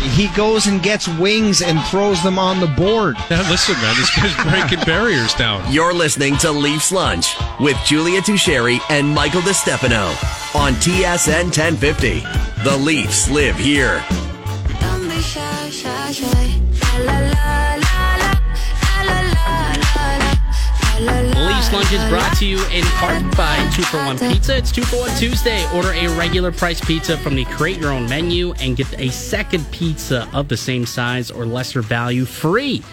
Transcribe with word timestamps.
he 0.00 0.28
goes 0.28 0.66
and 0.66 0.82
gets 0.82 1.06
wings 1.06 1.62
and 1.62 1.80
throws 1.84 2.22
them 2.22 2.38
on 2.38 2.60
the 2.60 2.66
board. 2.66 3.16
Yeah, 3.30 3.48
listen, 3.48 3.76
man, 3.76 3.94
this 3.96 4.10
guy's 4.16 4.34
breaking 4.68 4.84
barriers 4.84 5.34
down. 5.34 5.72
You're 5.72 5.94
listening 5.94 6.36
to 6.38 6.50
Leafs 6.50 6.90
Lunch 6.90 7.36
with 7.60 7.76
Julia 7.84 8.20
Tocheri 8.20 8.80
and 8.90 9.08
Michael 9.08 9.40
DeStefano 9.42 10.08
on 10.56 10.72
TSN 10.74 11.44
1050. 11.44 12.20
The 12.64 12.76
Leafs 12.76 13.30
live 13.30 13.56
here. 13.56 14.02
Is 21.92 22.08
brought 22.08 22.36
to 22.36 22.46
you 22.46 22.64
in 22.68 22.84
part 22.84 23.20
by 23.36 23.68
2 23.74 23.82
for 23.82 23.96
1 23.96 24.20
Pizza. 24.20 24.56
It's 24.56 24.70
2 24.70 24.82
for 24.82 25.00
1 25.00 25.18
Tuesday. 25.18 25.68
Order 25.74 25.90
a 25.90 26.06
regular 26.16 26.52
price 26.52 26.80
pizza 26.80 27.16
from 27.16 27.34
the 27.34 27.44
Create 27.46 27.78
Your 27.78 27.90
Own 27.90 28.08
menu 28.08 28.52
and 28.60 28.76
get 28.76 28.96
a 29.00 29.08
second 29.08 29.68
pizza 29.72 30.28
of 30.32 30.46
the 30.46 30.56
same 30.56 30.86
size 30.86 31.32
or 31.32 31.44
lesser 31.44 31.82
value 31.82 32.24
free. 32.24 32.84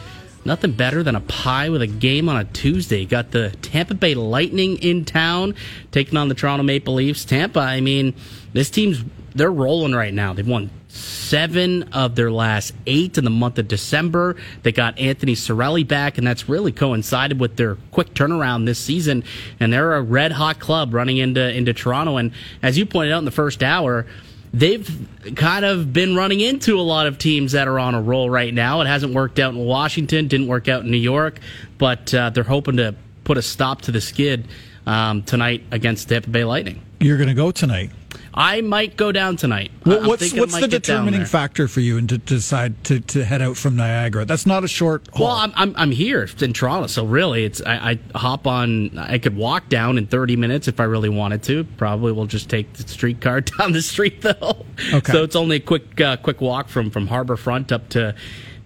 Nothing 0.48 0.72
better 0.72 1.04
than 1.04 1.18
a 1.18 1.20
pie 1.20 1.68
with 1.68 1.82
a 1.82 1.88
game 1.88 2.30
on 2.30 2.38
a 2.38 2.46
Tuesday. 2.46 3.04
Got 3.04 3.32
the 3.32 3.50
Tampa 3.62 3.96
Bay 3.96 4.16
Lightning 4.16 4.78
in 4.78 5.04
town 5.04 5.55
taking 5.92 6.16
on 6.16 6.30
the 6.30 6.36
Toronto 6.36 6.64
Maple 6.64 6.94
Leafs. 6.94 7.26
Tampa, 7.26 7.60
I 7.60 7.82
mean, 7.82 8.14
this 8.54 8.70
team's 8.70 9.04
they're 9.36 9.52
rolling 9.52 9.94
right 9.94 10.14
now. 10.14 10.32
They've 10.32 10.48
won 10.48 10.70
seven 10.88 11.84
of 11.91 12.16
their 12.16 12.32
last 12.32 12.74
eight 12.86 13.18
in 13.18 13.26
the 13.26 13.30
month 13.30 13.60
of 13.60 13.68
December. 13.68 14.38
They 14.64 14.72
got 14.72 14.98
Anthony 14.98 15.36
Cirelli 15.36 15.86
back, 15.86 16.18
and 16.18 16.26
that's 16.26 16.48
really 16.48 16.72
coincided 16.72 17.41
with 17.41 17.58
their 17.58 17.76
quick 17.91 18.14
turnaround 18.14 18.66
this 18.66 18.80
season. 18.80 19.26
And 19.60 19.74
they're 19.74 19.96
a 19.96 20.02
red 20.02 20.32
hot 20.32 20.60
club 20.60 20.94
running 20.94 21.18
into 21.18 21.46
into 21.54 21.74
Toronto. 21.74 22.16
And 22.16 22.32
as 22.64 22.77
you 22.77 22.86
pointed 22.86 23.12
out 23.12 23.20
in 23.20 23.26
the 23.26 23.32
first 23.32 23.62
hour, 23.62 24.08
they've 24.54 25.08
kind 25.36 25.66
of 25.66 25.94
been 25.94 26.16
running 26.16 26.40
into 26.40 26.80
a 26.80 26.82
lot 26.82 27.08
of 27.08 27.18
teams 27.18 27.52
that 27.52 27.68
are 27.68 27.80
on 27.80 27.96
a 27.96 28.02
roll 28.02 28.30
right 28.30 28.54
now. 28.54 28.82
It 28.82 28.88
hasn't 28.88 29.14
worked 29.14 29.40
out 29.40 29.54
in 29.54 29.60
Washington, 29.60 30.28
didn't 30.28 30.48
work 30.48 30.68
out 30.68 30.84
in 30.84 30.91
New 30.91 30.98
York, 30.98 31.40
but 31.77 32.13
uh, 32.13 32.30
they're 32.30 32.44
hoping 32.44 32.77
to 32.77 32.96
put 33.24 33.38
a 33.38 33.41
stop 33.41 33.82
to 33.84 33.91
the 33.91 34.02
skid 34.02 34.48
um, 34.86 35.24
tonight 35.24 35.63
against 35.71 36.10
Tampa 36.10 36.30
Bay 36.30 36.44
Lightning. 36.44 36.82
You're 36.99 37.18
going 37.18 37.30
to 37.30 37.36
go 37.36 37.52
tonight. 37.52 37.91
I 38.38 38.62
might 38.62 38.96
go 38.98 39.12
down 39.12 39.35
tonight. 39.35 39.71
I'm 39.84 40.05
what's 40.05 40.32
what's 40.32 40.60
the 40.60 40.68
determining 40.68 41.26
factor 41.26 41.68
for 41.68 41.80
you 41.80 41.98
and 41.98 42.07
to, 42.10 42.20
to 42.20 42.35
decide 42.35 42.84
to, 42.84 42.99
to 42.99 43.26
head 43.26 43.41
out 43.41 43.57
from 43.57 43.76
Niagara? 43.76 44.26
That's 44.26 44.46
not 44.46 44.63
a 44.63 44.68
short 44.68 45.07
haul. 45.12 45.26
Well, 45.26 45.35
I'm, 45.38 45.52
I'm 45.55 45.74
I'm 45.76 45.91
here 45.91 46.30
in 46.40 46.54
Toronto, 46.54 46.85
so 46.85 47.04
really, 47.04 47.46
it's 47.46 47.63
I, 47.65 47.99
I 48.13 48.18
hop 48.18 48.46
on. 48.46 48.96
I 48.96 49.18
could 49.18 49.35
walk 49.35 49.70
down 49.70 49.98
in 49.98 50.05
30 50.05 50.35
minutes 50.35 50.68
if 50.68 50.80
I 50.80 50.84
really 50.84 51.10
wanted 51.10 51.41
to. 51.43 51.63
Probably 51.77 52.12
will 52.12 52.27
just 52.27 52.48
take 52.48 52.71
the 52.74 52.88
streetcar 52.88 53.41
down 53.58 53.71
the 53.71 53.82
street 53.82 54.21
though. 54.21 54.65
Okay. 54.93 55.12
So 55.12 55.24
it's 55.24 55.35
only 55.35 55.55
a 55.55 55.60
quick 55.60 55.99
uh, 55.99 56.18
quick 56.18 56.40
walk 56.40 56.70
from 56.70 56.91
from 56.91 57.08
Harbor 57.08 57.38
Front 57.38 57.71
up 57.71 57.90
to 57.90 58.13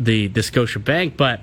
the 0.02 0.28
the 0.28 0.44
Scotia 0.44 0.80
Bank, 0.80 1.16
but. 1.16 1.40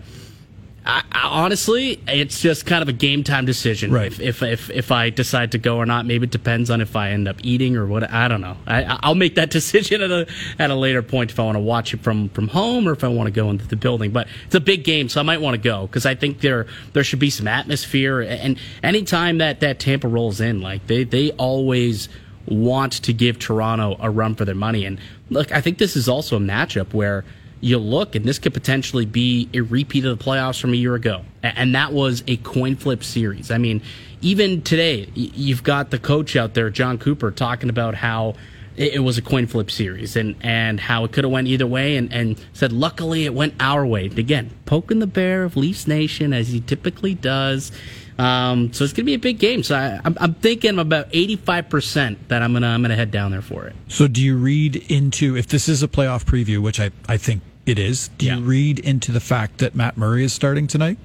I, 0.89 1.03
I, 1.13 1.29
honestly, 1.29 2.01
it's 2.09 2.41
just 2.41 2.65
kind 2.65 2.81
of 2.81 2.89
a 2.89 2.95
game 2.95 3.23
time 3.23 3.45
decision. 3.45 3.93
Right. 3.93 4.07
If, 4.07 4.21
if 4.21 4.43
if 4.43 4.71
if 4.71 4.91
I 4.91 5.11
decide 5.11 5.53
to 5.53 5.59
go 5.59 5.77
or 5.77 5.85
not, 5.85 6.07
maybe 6.07 6.25
it 6.25 6.31
depends 6.31 6.71
on 6.71 6.81
if 6.81 6.97
I 6.97 7.11
end 7.11 7.29
up 7.29 7.37
eating 7.43 7.77
or 7.77 7.87
what. 7.87 8.11
I 8.11 8.27
don't 8.27 8.41
know. 8.41 8.57
I, 8.67 8.99
I'll 9.03 9.15
make 9.15 9.35
that 9.35 9.51
decision 9.59 10.01
at 10.01 10.11
a 10.11 10.27
at 10.59 10.71
a 10.71 10.75
later 10.75 11.03
point 11.03 11.31
if 11.31 11.39
I 11.39 11.45
want 11.45 11.57
to 11.57 11.61
watch 11.61 11.93
it 11.93 12.01
from 12.01 12.31
from 12.31 12.49
home 12.49 12.89
or 12.89 12.93
if 12.93 13.05
I 13.05 13.09
want 13.09 13.27
to 13.27 13.31
go 13.31 13.51
into 13.51 13.67
the 13.67 13.77
building. 13.77 14.13
But 14.13 14.29
it's 14.47 14.55
a 14.55 14.61
big 14.61 14.83
game, 14.83 15.11
so 15.11 15.21
I 15.21 15.25
might 15.25 15.43
want 15.43 15.55
to 15.55 15.61
go 15.61 15.87
because 15.87 16.07
I 16.07 16.15
think 16.15 16.41
there 16.41 16.67
there 16.95 17.05
should 17.05 17.19
be 17.19 17.31
some 17.31 17.47
atmosphere. 17.47 18.23
And 18.23 18.59
anytime 18.83 19.39
that 19.39 19.61
that 19.61 19.81
Tampa 19.81 20.09
rolls 20.09 20.41
in, 20.41 20.63
like 20.63 20.87
they 20.87 21.05
they 21.05 21.33
always 21.33 22.09
want 22.47 22.93
to 22.93 23.13
give 23.13 23.39
Toronto 23.39 23.97
a 24.01 24.11
run 24.11 24.35
for 24.35 24.47
their 24.47 24.55
money. 24.55 24.87
And 24.87 24.99
look, 25.29 25.53
I 25.53 25.61
think 25.61 25.77
this 25.77 25.97
is 25.97 26.09
also 26.09 26.37
a 26.37 26.41
matchup 26.41 26.95
where 26.95 27.27
you 27.61 27.79
look, 27.79 28.15
and 28.15 28.25
this 28.25 28.39
could 28.39 28.55
potentially 28.55 29.07
be 29.07 29.49
a 29.53 29.61
repeat 29.61 30.05
of 30.05 30.19
the 30.19 30.25
playoffs 30.25 30.61
from 30.61 30.73
a 30.73 30.77
year 30.77 30.95
ago. 30.95 31.25
And 31.43 31.75
that 31.75 31.93
was 31.93 32.23
a 32.27 32.37
coin 32.39 32.77
flip 32.77 33.03
series. 33.03 33.51
I 33.51 33.59
mean, 33.59 33.83
even 34.21 34.63
today, 34.63 35.09
you've 35.15 35.63
got 35.63 35.91
the 35.91 35.99
coach 35.99 36.37
out 36.37 36.55
there, 36.55 36.71
Jon 36.71 36.99
Cooper, 36.99 37.31
talking 37.31 37.69
about 37.69 37.95
how 37.95 38.35
it 38.79 39.03
was 39.03 39.19
a 39.19 39.23
coin 39.23 39.47
flip 39.47 39.71
series 39.71 40.15
and, 40.15 40.37
and 40.41 40.79
how 40.79 41.05
it 41.05 41.11
could 41.11 41.25
have 41.25 41.33
went 41.33 41.49
either 41.49 41.67
way 41.67 41.97
and, 41.97 42.13
and 42.13 42.41
said 42.53 42.73
luckily 42.73 43.25
it 43.25 43.35
went 43.35 43.53
our 43.59 43.85
way 43.85 44.07
again 44.07 44.51
poking 44.67 45.01
the 45.01 45.07
bear 45.07 45.43
of 45.43 45.57
leafs 45.57 45.89
nation 45.89 46.33
as 46.33 46.49
he 46.49 46.61
typically 46.61 47.13
does 47.13 47.73
um, 48.19 48.73
so 48.73 48.83
it's 48.85 48.93
going 48.93 49.05
to 49.05 49.11
be 49.11 49.15
a 49.15 49.19
big 49.19 49.39
game 49.39 49.63
so 49.63 49.77
I, 49.77 50.01
I'm, 50.05 50.17
I'm 50.21 50.35
thinking 50.35 50.79
about 50.79 51.11
85% 51.13 52.17
that 52.29 52.43
i'm 52.43 52.53
going 52.53 52.63
to 52.63 52.69
I'm 52.69 52.83
gonna 52.83 52.97
head 52.97 53.11
down 53.11 53.31
there 53.31 53.43
for 53.43 53.67
it 53.67 53.75
So 53.89 54.09
do 54.09 54.23
you 54.23 54.37
read 54.37 54.77
into 54.91 55.37
if 55.37 55.47
this 55.47 55.69
is 55.69 55.83
a 55.83 55.89
playoff 55.89 56.25
preview, 56.25 56.59
which 56.61 56.81
I, 56.81 56.91
I 57.09 57.17
think 57.17 57.43
it 57.67 57.79
is, 57.79 58.09
do 58.19 58.27
Yeah. 58.27 58.37
you 58.39 58.45
read 58.45 58.79
into 58.81 59.13
the 59.13 59.21
fact 59.21 59.59
that 59.59 59.75
Matt 59.75 59.97
Murray 59.97 60.25
is 60.25 60.33
starting 60.33 60.67
tonight? 60.67 60.99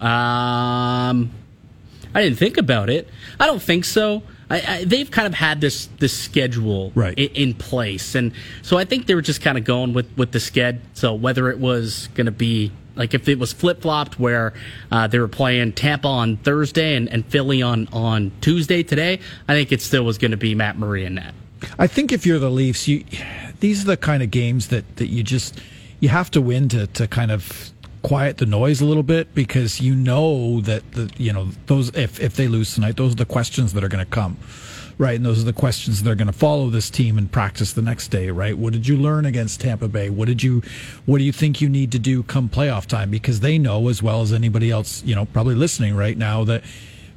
Um, 0.00 1.30
I 2.14 2.22
didn't 2.22 2.36
think 2.38 2.58
about 2.58 2.90
it. 2.90 3.08
I 3.40 3.46
don't 3.46 3.62
think 3.62 3.84
so. 3.84 4.22
I, 4.50 4.60
I, 4.68 4.84
they've 4.84 5.10
kind 5.10 5.26
of 5.26 5.32
had 5.34 5.60
this 5.62 5.86
this 5.98 6.12
schedule 6.12 6.92
Right. 6.94 7.16
in, 7.18 7.30
in 7.30 7.54
place, 7.54 8.14
and 8.14 8.32
so 8.60 8.76
I 8.76 8.84
think 8.84 9.06
they 9.06 9.14
were 9.14 9.22
just 9.22 9.40
kind 9.40 9.56
of 9.56 9.64
going 9.64 9.94
with 9.94 10.06
with 10.18 10.32
the 10.32 10.38
sked. 10.38 10.80
So 10.92 11.14
whether 11.14 11.48
it 11.50 11.58
was 11.58 12.08
going 12.14 12.26
to 12.26 12.32
be 12.32 12.70
like 12.94 13.14
if 13.14 13.28
it 13.28 13.38
was 13.38 13.52
flip 13.52 13.82
flopped, 13.82 14.18
where 14.18 14.52
uh, 14.90 15.06
they 15.06 15.18
were 15.18 15.28
playing 15.28 15.72
Tampa 15.72 16.08
on 16.08 16.36
Thursday 16.38 16.96
and, 16.96 17.08
and 17.08 17.24
Philly 17.26 17.62
on 17.62 17.88
on 17.92 18.32
Tuesday 18.40 18.82
today, 18.82 19.20
I 19.48 19.54
think 19.54 19.72
it 19.72 19.80
still 19.80 20.04
was 20.04 20.18
going 20.18 20.32
to 20.32 20.36
be 20.36 20.54
Matt 20.54 20.78
Murray 20.78 21.04
in 21.04 21.14
that. 21.16 21.34
I 21.78 21.86
think 21.86 22.12
if 22.12 22.26
you're 22.26 22.38
the 22.38 22.50
Leafs, 22.50 22.88
you 22.88 23.04
these 23.60 23.82
are 23.82 23.86
the 23.86 23.96
kind 23.96 24.22
of 24.22 24.30
games 24.30 24.68
that, 24.68 24.96
that 24.96 25.06
you 25.06 25.22
just 25.22 25.60
you 26.00 26.08
have 26.08 26.30
to 26.32 26.40
win 26.40 26.68
to, 26.70 26.86
to 26.88 27.06
kind 27.06 27.30
of 27.30 27.70
quiet 28.02 28.38
the 28.38 28.46
noise 28.46 28.80
a 28.80 28.84
little 28.84 29.04
bit 29.04 29.32
because 29.34 29.80
you 29.80 29.94
know 29.94 30.60
that 30.62 30.92
the 30.92 31.10
you 31.16 31.32
know 31.32 31.48
those 31.66 31.94
if 31.96 32.20
if 32.20 32.36
they 32.36 32.48
lose 32.48 32.74
tonight, 32.74 32.96
those 32.96 33.12
are 33.12 33.16
the 33.16 33.24
questions 33.24 33.72
that 33.72 33.84
are 33.84 33.88
going 33.88 34.04
to 34.04 34.10
come. 34.10 34.36
Right, 34.98 35.16
and 35.16 35.24
those 35.24 35.40
are 35.40 35.44
the 35.44 35.52
questions 35.52 36.02
that 36.02 36.10
are 36.10 36.14
going 36.14 36.26
to 36.26 36.32
follow 36.32 36.68
this 36.70 36.90
team 36.90 37.18
in 37.18 37.28
practice 37.28 37.72
the 37.72 37.82
next 37.82 38.08
day, 38.08 38.30
right? 38.30 38.56
What 38.56 38.72
did 38.72 38.86
you 38.86 38.96
learn 38.96 39.24
against 39.24 39.60
Tampa 39.60 39.88
Bay? 39.88 40.10
What 40.10 40.28
did 40.28 40.42
you 40.42 40.62
what 41.06 41.18
do 41.18 41.24
you 41.24 41.32
think 41.32 41.60
you 41.60 41.68
need 41.68 41.90
to 41.92 41.98
do 41.98 42.22
come 42.22 42.48
playoff 42.48 42.86
time 42.86 43.10
because 43.10 43.40
they 43.40 43.58
know 43.58 43.88
as 43.88 44.02
well 44.02 44.20
as 44.22 44.32
anybody 44.32 44.70
else, 44.70 45.02
you 45.04 45.14
know, 45.14 45.24
probably 45.24 45.54
listening 45.54 45.96
right 45.96 46.16
now 46.16 46.44
that 46.44 46.62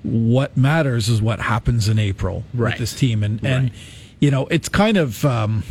what 0.03 0.55
matters 0.55 1.09
is 1.09 1.21
what 1.21 1.39
happens 1.39 1.87
in 1.89 1.97
April 1.99 2.43
Right. 2.53 2.73
with 2.73 2.79
this 2.79 2.93
team 2.93 3.23
and 3.23 3.43
and 3.43 3.63
Right. 3.65 3.73
you 4.19 4.31
know 4.31 4.47
it's 4.47 4.69
kind 4.69 4.97
of 4.97 5.25
um, 5.25 5.63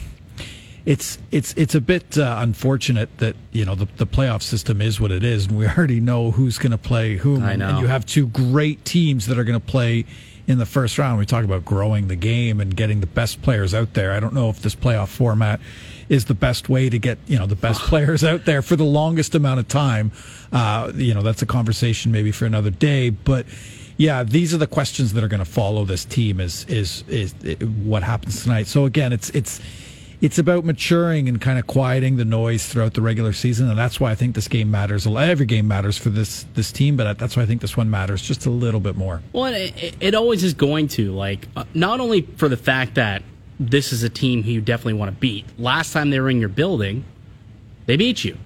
it's 0.84 1.19
it's 1.31 1.54
it's 1.56 1.75
a 1.75 1.81
bit 1.81 2.19
uh, 2.19 2.36
unfortunate 2.41 3.09
that 3.19 3.36
you 3.53 3.65
know 3.65 3.75
the, 3.75 3.86
the 3.97 4.06
playoff 4.06 4.42
system 4.42 4.82
is 4.82 5.00
what 5.00 5.10
it 5.10 5.25
is 5.25 5.47
and 5.47 5.56
we 5.56 5.66
already 5.76 6.00
know 6.00 6.31
who's 6.32 6.59
going 6.59 6.72
to 6.72 6.78
play 6.78 7.16
whom 7.16 7.42
I 7.42 7.53
and- 7.53 7.62
and 7.62 7.78
you 7.78 7.86
have 7.86 8.04
two 8.04 8.26
great 8.26 8.84
teams 8.84 9.26
that 9.28 9.38
are 9.38 9.44
going 9.44 9.59
to 9.60 9.66
play 9.66 10.04
in 10.47 10.59
the 10.59 10.66
first 10.66 10.99
round 10.99 11.19
we 11.19 11.27
talk 11.27 11.44
about 11.44 11.65
growing 11.65 12.09
the 12.09 12.16
game 12.16 12.60
and 12.60 12.77
getting 12.77 13.00
the 13.00 13.06
best 13.06 13.41
players 13.43 13.75
out 13.75 13.94
there 13.94 14.12
i 14.12 14.21
don't 14.21 14.34
know 14.34 14.50
if 14.50 14.60
this 14.60 14.75
playoff 14.75 15.09
format 15.09 15.60
is 16.09 16.27
the 16.27 16.34
best 16.34 16.69
way 16.69 16.91
to 16.91 16.99
get 16.99 17.19
you 17.27 17.38
know 17.38 17.47
the 17.47 17.56
best 17.56 17.81
players 17.88 18.22
out 18.22 18.44
there 18.44 18.62
for 18.62 18.77
the 18.77 18.84
longest 18.84 19.34
amount 19.34 19.59
of 19.59 19.69
time 19.69 20.12
uh, 20.53 20.93
you 20.94 21.15
know 21.15 21.22
that's 21.22 21.43
a 21.43 21.47
conversation 21.47 22.12
maybe 22.12 22.31
for 22.31 22.47
another 22.47 22.71
day 22.71 23.10
but 23.10 23.47
yeah, 23.97 24.25
these 24.25 24.53
are 24.53 24.59
the 24.59 24.66
questions 24.66 25.12
that 25.12 25.22
are 25.22 25.28
going 25.28 25.44
to 25.44 25.50
follow 25.50 25.84
this 25.84 26.04
team. 26.04 26.41
Is 26.41 26.65
is 26.65 27.04
is 27.09 27.33
what 27.84 28.03
happens 28.03 28.43
tonight? 28.43 28.66
So 28.66 28.87
again, 28.87 29.12
it's 29.12 29.31
it's 29.31 29.60
it's 30.25 30.39
about 30.39 30.65
maturing 30.65 31.29
and 31.29 31.39
kind 31.39 31.59
of 31.59 31.67
quieting 31.67 32.17
the 32.17 32.25
noise 32.25 32.67
throughout 32.67 32.95
the 32.95 33.03
regular 33.03 33.35
season, 33.35 33.69
and 33.69 33.79
that's 33.79 34.01
why 34.01 34.11
I 34.11 34.15
think 34.15 34.35
this 34.35 34.49
game 34.49 34.71
matters. 34.71 35.07
Every 35.07 35.45
game 35.45 35.69
matters 35.69 35.99
for 35.99 36.09
this 36.09 36.47
this 36.55 36.73
team, 36.73 36.97
but 36.97 37.19
that's 37.19 37.37
why 37.37 37.43
I 37.43 37.47
think 37.47 37.61
this 37.61 37.77
one 37.77 37.91
matters 37.91 38.23
just 38.23 38.47
a 38.47 38.51
little 38.51 38.81
bit 38.81 38.97
more. 38.97 39.23
Well, 39.34 39.53
it, 39.53 39.95
it- 40.01 40.15
always 40.15 40.43
is 40.43 40.55
going 40.55 40.89
to. 40.89 41.13
Like, 41.13 41.47
uh, 41.57 41.65
not 41.75 42.01
only 42.01 42.23
for 42.23 42.49
the 42.49 42.57
fact 42.57 42.95
that 42.95 43.23
this 43.61 43.93
is 43.93 44.03
a 44.03 44.09
team 44.09 44.43
who 44.43 44.51
you 44.51 44.61
definitely 44.63 44.95
want 44.95 45.11
to 45.11 45.17
beat. 45.21 45.45
Last 45.59 45.93
time 45.93 46.09
they 46.11 46.19
were 46.21 46.31
in 46.31 46.41
your 46.41 46.49
building, 46.49 47.05
they 47.87 47.97
beat 47.97 48.25
you, 48.25 48.39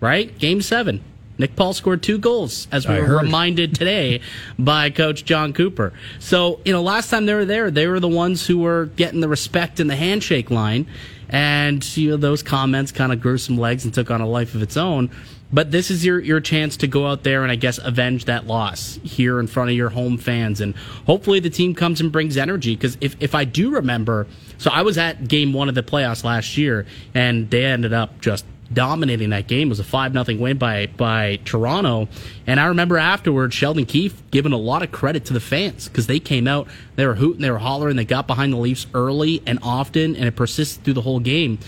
right? 0.00 0.36
Game 0.38 0.60
seven. 0.60 1.04
Nick 1.38 1.56
Paul 1.56 1.72
scored 1.72 2.02
two 2.02 2.18
goals, 2.18 2.68
as 2.70 2.86
we 2.86 2.94
I 2.94 3.00
were 3.00 3.06
heard. 3.06 3.22
reminded 3.22 3.74
today 3.82 4.20
by 4.58 4.90
Coach 4.90 5.24
Jon 5.24 5.52
Cooper. 5.54 5.92
So, 6.18 6.60
you 6.64 6.72
know, 6.72 6.82
last 6.82 7.08
time 7.08 7.24
they 7.26 7.34
were 7.34 7.46
there, 7.46 7.70
they 7.70 7.86
were 7.86 8.00
the 8.00 8.08
ones 8.08 8.46
who 8.46 8.58
were 8.58 8.86
getting 8.96 9.20
the 9.20 9.28
respect 9.28 9.80
in 9.80 9.86
the 9.86 9.96
handshake 9.96 10.50
line. 10.50 10.86
And, 11.32 11.96
you 11.96 12.10
know, 12.10 12.16
those 12.18 12.42
comments 12.42 12.92
kind 12.92 13.12
of 13.12 13.20
grew 13.20 13.38
some 13.38 13.56
legs 13.56 13.84
and 13.84 13.92
took 13.92 14.10
on 14.10 14.20
a 14.20 14.28
life 14.28 14.54
of 14.54 14.62
its 14.62 14.76
own. 14.76 15.10
But 15.52 15.70
this 15.70 15.90
is 15.90 16.04
your, 16.04 16.20
your 16.20 16.40
chance 16.40 16.76
to 16.78 16.86
go 16.86 17.06
out 17.06 17.24
there 17.24 17.42
and 17.42 17.50
I 17.50 17.56
guess 17.56 17.78
avenge 17.78 18.26
that 18.26 18.46
loss 18.46 18.98
here 19.02 19.40
in 19.40 19.46
front 19.46 19.70
of 19.70 19.76
your 19.76 19.90
home 19.90 20.16
fans. 20.16 20.60
And 20.60 20.74
hopefully 21.06 21.40
the 21.40 21.50
team 21.50 21.74
comes 21.74 22.00
and 22.00 22.12
brings 22.12 22.36
energy. 22.36 22.76
Because 22.76 22.96
if, 23.00 23.16
if 23.20 23.34
I 23.34 23.44
do 23.44 23.70
remember, 23.70 24.26
so 24.58 24.70
I 24.70 24.82
was 24.82 24.96
at 24.98 25.26
game 25.26 25.52
one 25.52 25.68
of 25.68 25.74
the 25.74 25.82
playoffs 25.82 26.22
last 26.22 26.56
year 26.56 26.86
and 27.14 27.50
they 27.50 27.64
ended 27.64 27.92
up 27.92 28.20
just 28.20 28.44
dominating 28.74 29.30
that 29.30 29.46
game. 29.46 29.68
It 29.68 29.70
was 29.70 29.80
a 29.80 29.84
five 29.84 30.12
nothing 30.14 30.40
win 30.40 30.58
by 30.58 30.86
by 30.86 31.40
Toronto, 31.44 32.08
and 32.46 32.58
I 32.60 32.66
remember 32.66 32.98
afterwards 32.98 33.54
Sheldon 33.54 33.86
Keefe 33.86 34.22
giving 34.30 34.52
a 34.52 34.56
lot 34.56 34.82
of 34.82 34.90
credit 34.92 35.24
to 35.26 35.32
the 35.32 35.40
fans 35.40 35.88
because 35.88 36.06
they 36.06 36.20
came 36.20 36.46
out, 36.48 36.68
they 36.96 37.06
were 37.06 37.14
hooting, 37.14 37.42
they 37.42 37.50
were 37.50 37.58
hollering, 37.58 37.96
they 37.96 38.04
got 38.04 38.26
behind 38.26 38.52
the 38.52 38.56
Leafs 38.58 38.86
early 38.94 39.42
and 39.46 39.58
often, 39.62 40.16
and 40.16 40.24
it 40.24 40.36
persisted 40.36 40.84
through 40.84 40.94
the 40.94 41.02
whole 41.02 41.20
game. 41.20 41.58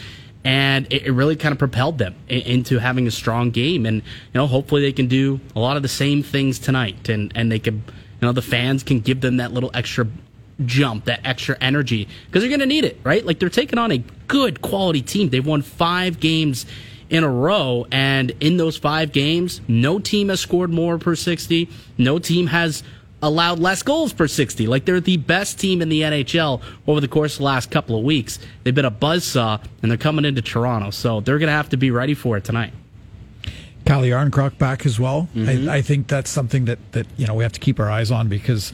and 0.45 0.87
it, 0.93 1.11
really 1.13 1.37
kind 1.37 1.53
of 1.53 1.59
propelled 1.59 1.97
them 1.99 2.15
into 2.29 2.79
having 2.79 3.07
a 3.07 3.11
strong 3.11 3.51
game. 3.51 3.87
And 3.87 3.97
you 3.97 4.35
know, 4.35 4.47
hopefully 4.47 4.83
they 4.83 4.93
can 4.93 5.07
do 5.07 5.41
a 5.57 5.61
lot 5.61 5.77
of 5.77 5.83
the 5.83 5.89
same 5.89 6.23
things 6.23 6.59
tonight, 6.59 7.09
and 7.09 7.33
and 7.35 7.51
they 7.51 7.59
could, 7.59 7.75
you 7.75 8.21
know, 8.23 8.33
the 8.33 8.43
fans 8.43 8.83
can 8.83 9.01
give 9.01 9.21
them 9.21 9.39
that 9.39 9.53
little 9.53 9.71
extra 9.75 10.07
jump, 10.65 11.07
that 11.07 11.21
extra 11.25 11.57
energy, 11.61 12.07
because 12.27 12.43
they're 12.43 12.51
going 12.51 12.61
to 12.61 12.67
need 12.67 12.85
it, 12.85 13.01
right? 13.03 13.25
Like 13.25 13.39
they're 13.39 13.49
taking 13.49 13.79
on 13.79 13.91
a 13.91 13.99
good 14.29 14.61
quality 14.63 15.03
team. 15.03 15.31
They've 15.31 15.45
won 15.45 15.63
five 15.63 16.21
games 16.21 16.67
in 17.11 17.25
a 17.25 17.29
row, 17.29 17.87
and 17.91 18.31
in 18.41 18.57
those 18.57 18.77
five 18.77 19.13
games, 19.13 19.61
no 19.69 19.99
team 19.99 20.29
has 20.29 20.41
scored 20.41 20.71
more 20.71 20.99
per 20.99 21.15
60. 21.15 21.69
No 21.99 22.19
team 22.19 22.49
has 22.49 22.83
allowed 23.23 23.59
less 23.59 23.83
goals 23.83 24.13
per 24.13 24.27
60. 24.27 24.67
Like 24.67 24.85
they're 24.85 25.01
the 25.01 25.17
best 25.17 25.59
team 25.59 25.81
in 25.81 25.89
the 25.89 26.03
NHL 26.03 26.61
over 26.87 27.01
the 27.01 27.09
course 27.09 27.35
of 27.35 27.39
the 27.39 27.45
last 27.45 27.71
couple 27.71 27.97
of 27.97 28.05
weeks. 28.05 28.39
They've 28.63 28.75
been 28.75 28.85
a 28.85 28.91
buzzsaw, 28.91 29.63
and 29.83 29.91
they're 29.91 29.99
coming 29.99 30.25
into 30.25 30.43
Toronto, 30.43 30.91
so 30.91 31.21
they're 31.21 31.39
going 31.39 31.49
to 31.49 31.53
have 31.53 31.71
to 31.71 31.77
be 31.77 31.91
ready 31.91 32.15
for 32.15 32.37
it 32.37 32.45
tonight. 32.45 32.73
Calle 33.85 34.05
Järnkrok 34.05 34.57
back 34.57 34.87
as 34.87 34.99
well. 34.99 35.29
I, 35.35 35.39
mm-hmm. 35.39 35.69
I 35.69 35.83
think 35.83 36.07
that's 36.09 36.31
something 36.31 36.65
that, 36.67 36.79
that 36.93 37.07
you 37.17 37.27
know 37.27 37.35
we 37.35 37.43
have 37.43 37.53
to 37.53 37.61
keep 37.61 37.79
our 37.79 37.91
eyes 37.91 38.11
on 38.11 38.29
because 38.29 38.73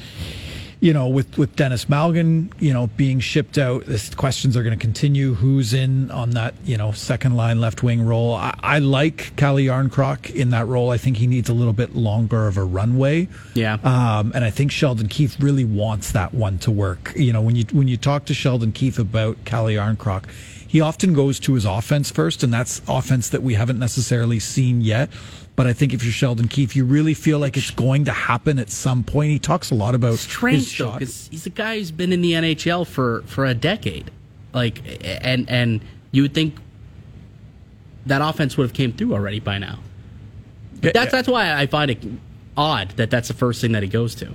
you 0.80 0.92
know 0.92 1.08
with 1.08 1.38
with 1.38 1.54
Denis 1.56 1.84
Malgin 1.86 2.52
you 2.58 2.72
know 2.72 2.88
being 2.88 3.20
shipped 3.20 3.58
out, 3.58 3.86
this 3.86 4.14
questions 4.14 4.56
are 4.56 4.62
going 4.62 4.76
to 4.76 4.80
continue. 4.80 5.34
Who's 5.34 5.72
in 5.74 6.10
on 6.10 6.30
that 6.30 6.54
you 6.64 6.76
know 6.76 6.92
second 6.92 7.36
line 7.36 7.60
left 7.60 7.82
wing 7.82 8.04
role? 8.04 8.34
I, 8.34 8.58
I 8.62 8.78
like 8.78 9.36
Calle 9.36 9.56
Järnkrok 9.56 10.34
in 10.34 10.50
that 10.50 10.66
role. 10.66 10.90
I 10.90 10.96
think 10.96 11.18
he 11.18 11.26
needs 11.26 11.48
a 11.48 11.54
little 11.54 11.72
bit 11.72 11.94
longer 11.94 12.46
of 12.46 12.56
a 12.56 12.64
runway. 12.64 13.28
Yeah. 13.54 13.74
Um, 13.84 14.32
and 14.34 14.44
I 14.44 14.50
think 14.50 14.72
Sheldon 14.72 15.08
Keefe 15.08 15.36
really 15.40 15.64
wants 15.64 16.12
that 16.12 16.34
one 16.34 16.58
to 16.60 16.70
work. 16.70 17.12
You 17.14 17.32
know, 17.32 17.42
when 17.42 17.56
you 17.56 17.64
when 17.72 17.88
you 17.88 17.96
talk 17.96 18.24
to 18.26 18.34
Sheldon 18.34 18.72
Keefe 18.72 18.98
about 18.98 19.44
Callie 19.44 19.78
Arncroc, 19.78 20.28
he 20.70 20.80
often 20.80 21.14
goes 21.14 21.40
to 21.40 21.54
his 21.54 21.64
offense 21.64 22.12
first, 22.12 22.44
and 22.44 22.54
that's 22.54 22.80
offense 22.86 23.30
that 23.30 23.42
we 23.42 23.54
haven't 23.54 23.80
necessarily 23.80 24.38
seen 24.38 24.82
yet. 24.82 25.10
But 25.56 25.66
I 25.66 25.72
think 25.72 25.92
if 25.92 26.04
you're 26.04 26.12
Sheldon 26.12 26.46
Keefe, 26.46 26.76
you 26.76 26.84
really 26.84 27.12
feel 27.12 27.40
like 27.40 27.56
it's 27.56 27.72
going 27.72 28.04
to 28.04 28.12
happen 28.12 28.56
at 28.60 28.70
some 28.70 29.02
point. 29.02 29.32
He 29.32 29.40
talks 29.40 29.72
a 29.72 29.74
lot 29.74 29.96
about 29.96 30.12
his 30.12 30.20
strange 30.20 30.78
though, 30.78 30.84
shot. 30.84 31.00
because 31.00 31.26
he's 31.28 31.44
a 31.44 31.50
guy 31.50 31.76
who's 31.76 31.90
been 31.90 32.12
in 32.12 32.20
the 32.20 32.34
NHL 32.34 32.86
for 32.86 33.22
for 33.26 33.46
a 33.46 33.52
decade, 33.52 34.12
like, 34.54 34.80
and 35.02 35.50
and 35.50 35.80
you 36.12 36.22
would 36.22 36.34
think 36.34 36.54
that 38.06 38.22
offense 38.22 38.56
would 38.56 38.62
have 38.62 38.72
came 38.72 38.92
through 38.92 39.12
already 39.12 39.40
by 39.40 39.58
now. 39.58 39.80
But 40.80 40.94
that's 40.94 41.10
that's 41.10 41.26
why 41.26 41.52
I 41.52 41.66
find 41.66 41.90
it 41.90 41.98
odd 42.56 42.90
that 42.90 43.10
that's 43.10 43.26
the 43.26 43.34
first 43.34 43.60
thing 43.60 43.72
that 43.72 43.82
he 43.82 43.88
goes 43.88 44.14
to. 44.14 44.34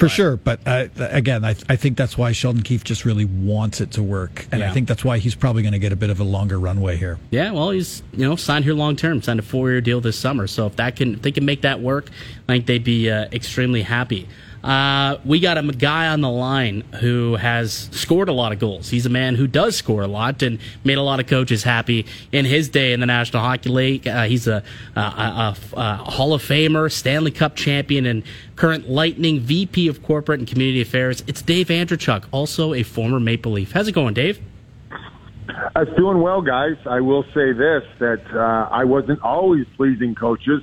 For 0.00 0.08
sure, 0.08 0.36
but 0.36 0.60
uh, 0.66 0.88
again, 0.98 1.44
I, 1.44 1.54
I 1.68 1.76
think 1.76 1.96
that's 1.96 2.16
why 2.16 2.32
Sheldon 2.32 2.62
Keefe 2.62 2.84
just 2.84 3.04
really 3.04 3.26
wants 3.26 3.80
it 3.80 3.92
to 3.92 4.02
work, 4.02 4.46
and 4.50 4.64
I 4.64 4.72
think 4.72 4.88
that's 4.88 5.04
why 5.04 5.18
he's 5.18 5.34
probably 5.34 5.62
going 5.62 5.72
to 5.72 5.78
get 5.78 5.92
a 5.92 5.96
bit 5.96 6.08
of 6.08 6.20
a 6.20 6.24
longer 6.24 6.58
runway 6.58 6.96
here. 6.96 7.18
Yeah, 7.30 7.52
well, 7.52 7.70
he's 7.70 8.02
you 8.12 8.26
know 8.26 8.34
signed 8.36 8.64
here 8.64 8.74
long 8.74 8.96
term, 8.96 9.20
signed 9.20 9.40
a 9.40 9.42
four 9.42 9.70
year 9.70 9.80
deal 9.80 10.00
this 10.00 10.18
summer. 10.18 10.46
So 10.46 10.66
if 10.66 10.76
that 10.76 10.96
can 10.96 11.14
if 11.14 11.22
they 11.22 11.32
can 11.32 11.44
make 11.44 11.62
that 11.62 11.80
work, 11.80 12.08
I 12.48 12.54
think 12.54 12.66
they'd 12.66 12.84
be 12.84 13.10
uh, 13.10 13.28
extremely 13.32 13.82
happy. 13.82 14.26
Uh, 14.62 15.16
we 15.24 15.40
got 15.40 15.56
a 15.56 15.62
guy 15.62 16.08
on 16.08 16.20
the 16.20 16.28
line 16.28 16.82
who 17.00 17.36
has 17.36 17.88
scored 17.92 18.28
a 18.28 18.32
lot 18.32 18.52
of 18.52 18.58
goals. 18.58 18.90
He's 18.90 19.06
a 19.06 19.10
man 19.10 19.34
who 19.34 19.46
does 19.46 19.74
score 19.76 20.02
a 20.02 20.06
lot 20.06 20.42
and 20.42 20.58
made 20.84 20.98
a 20.98 21.02
lot 21.02 21.18
of 21.18 21.26
coaches 21.26 21.62
happy 21.62 22.06
in 22.30 22.44
his 22.44 22.68
day 22.68 22.92
in 22.92 23.00
the 23.00 23.06
National 23.06 23.42
Hockey 23.42 23.70
League. 23.70 24.06
Uh, 24.06 24.24
he's 24.24 24.46
a, 24.46 24.62
a, 24.96 25.00
a, 25.00 25.56
a 25.76 25.96
Hall 25.96 26.34
of 26.34 26.42
Famer, 26.42 26.92
Stanley 26.92 27.30
Cup 27.30 27.56
champion, 27.56 28.04
and 28.04 28.22
current 28.56 28.88
Lightning 28.88 29.40
VP 29.40 29.88
of 29.88 30.02
Corporate 30.02 30.40
and 30.40 30.48
Community 30.48 30.82
Affairs. 30.82 31.24
It's 31.26 31.40
Dave 31.40 31.68
Andreychuk, 31.68 32.24
also 32.30 32.74
a 32.74 32.82
former 32.82 33.18
Maple 33.18 33.52
Leaf. 33.52 33.72
How's 33.72 33.88
it 33.88 33.92
going, 33.92 34.12
Dave? 34.12 34.40
It's 35.76 35.96
doing 35.96 36.20
well, 36.20 36.42
guys. 36.42 36.76
I 36.86 37.00
will 37.00 37.24
say 37.34 37.52
this: 37.52 37.82
that 37.98 38.22
uh, 38.34 38.68
I 38.70 38.84
wasn't 38.84 39.22
always 39.22 39.66
pleasing 39.76 40.14
coaches. 40.14 40.62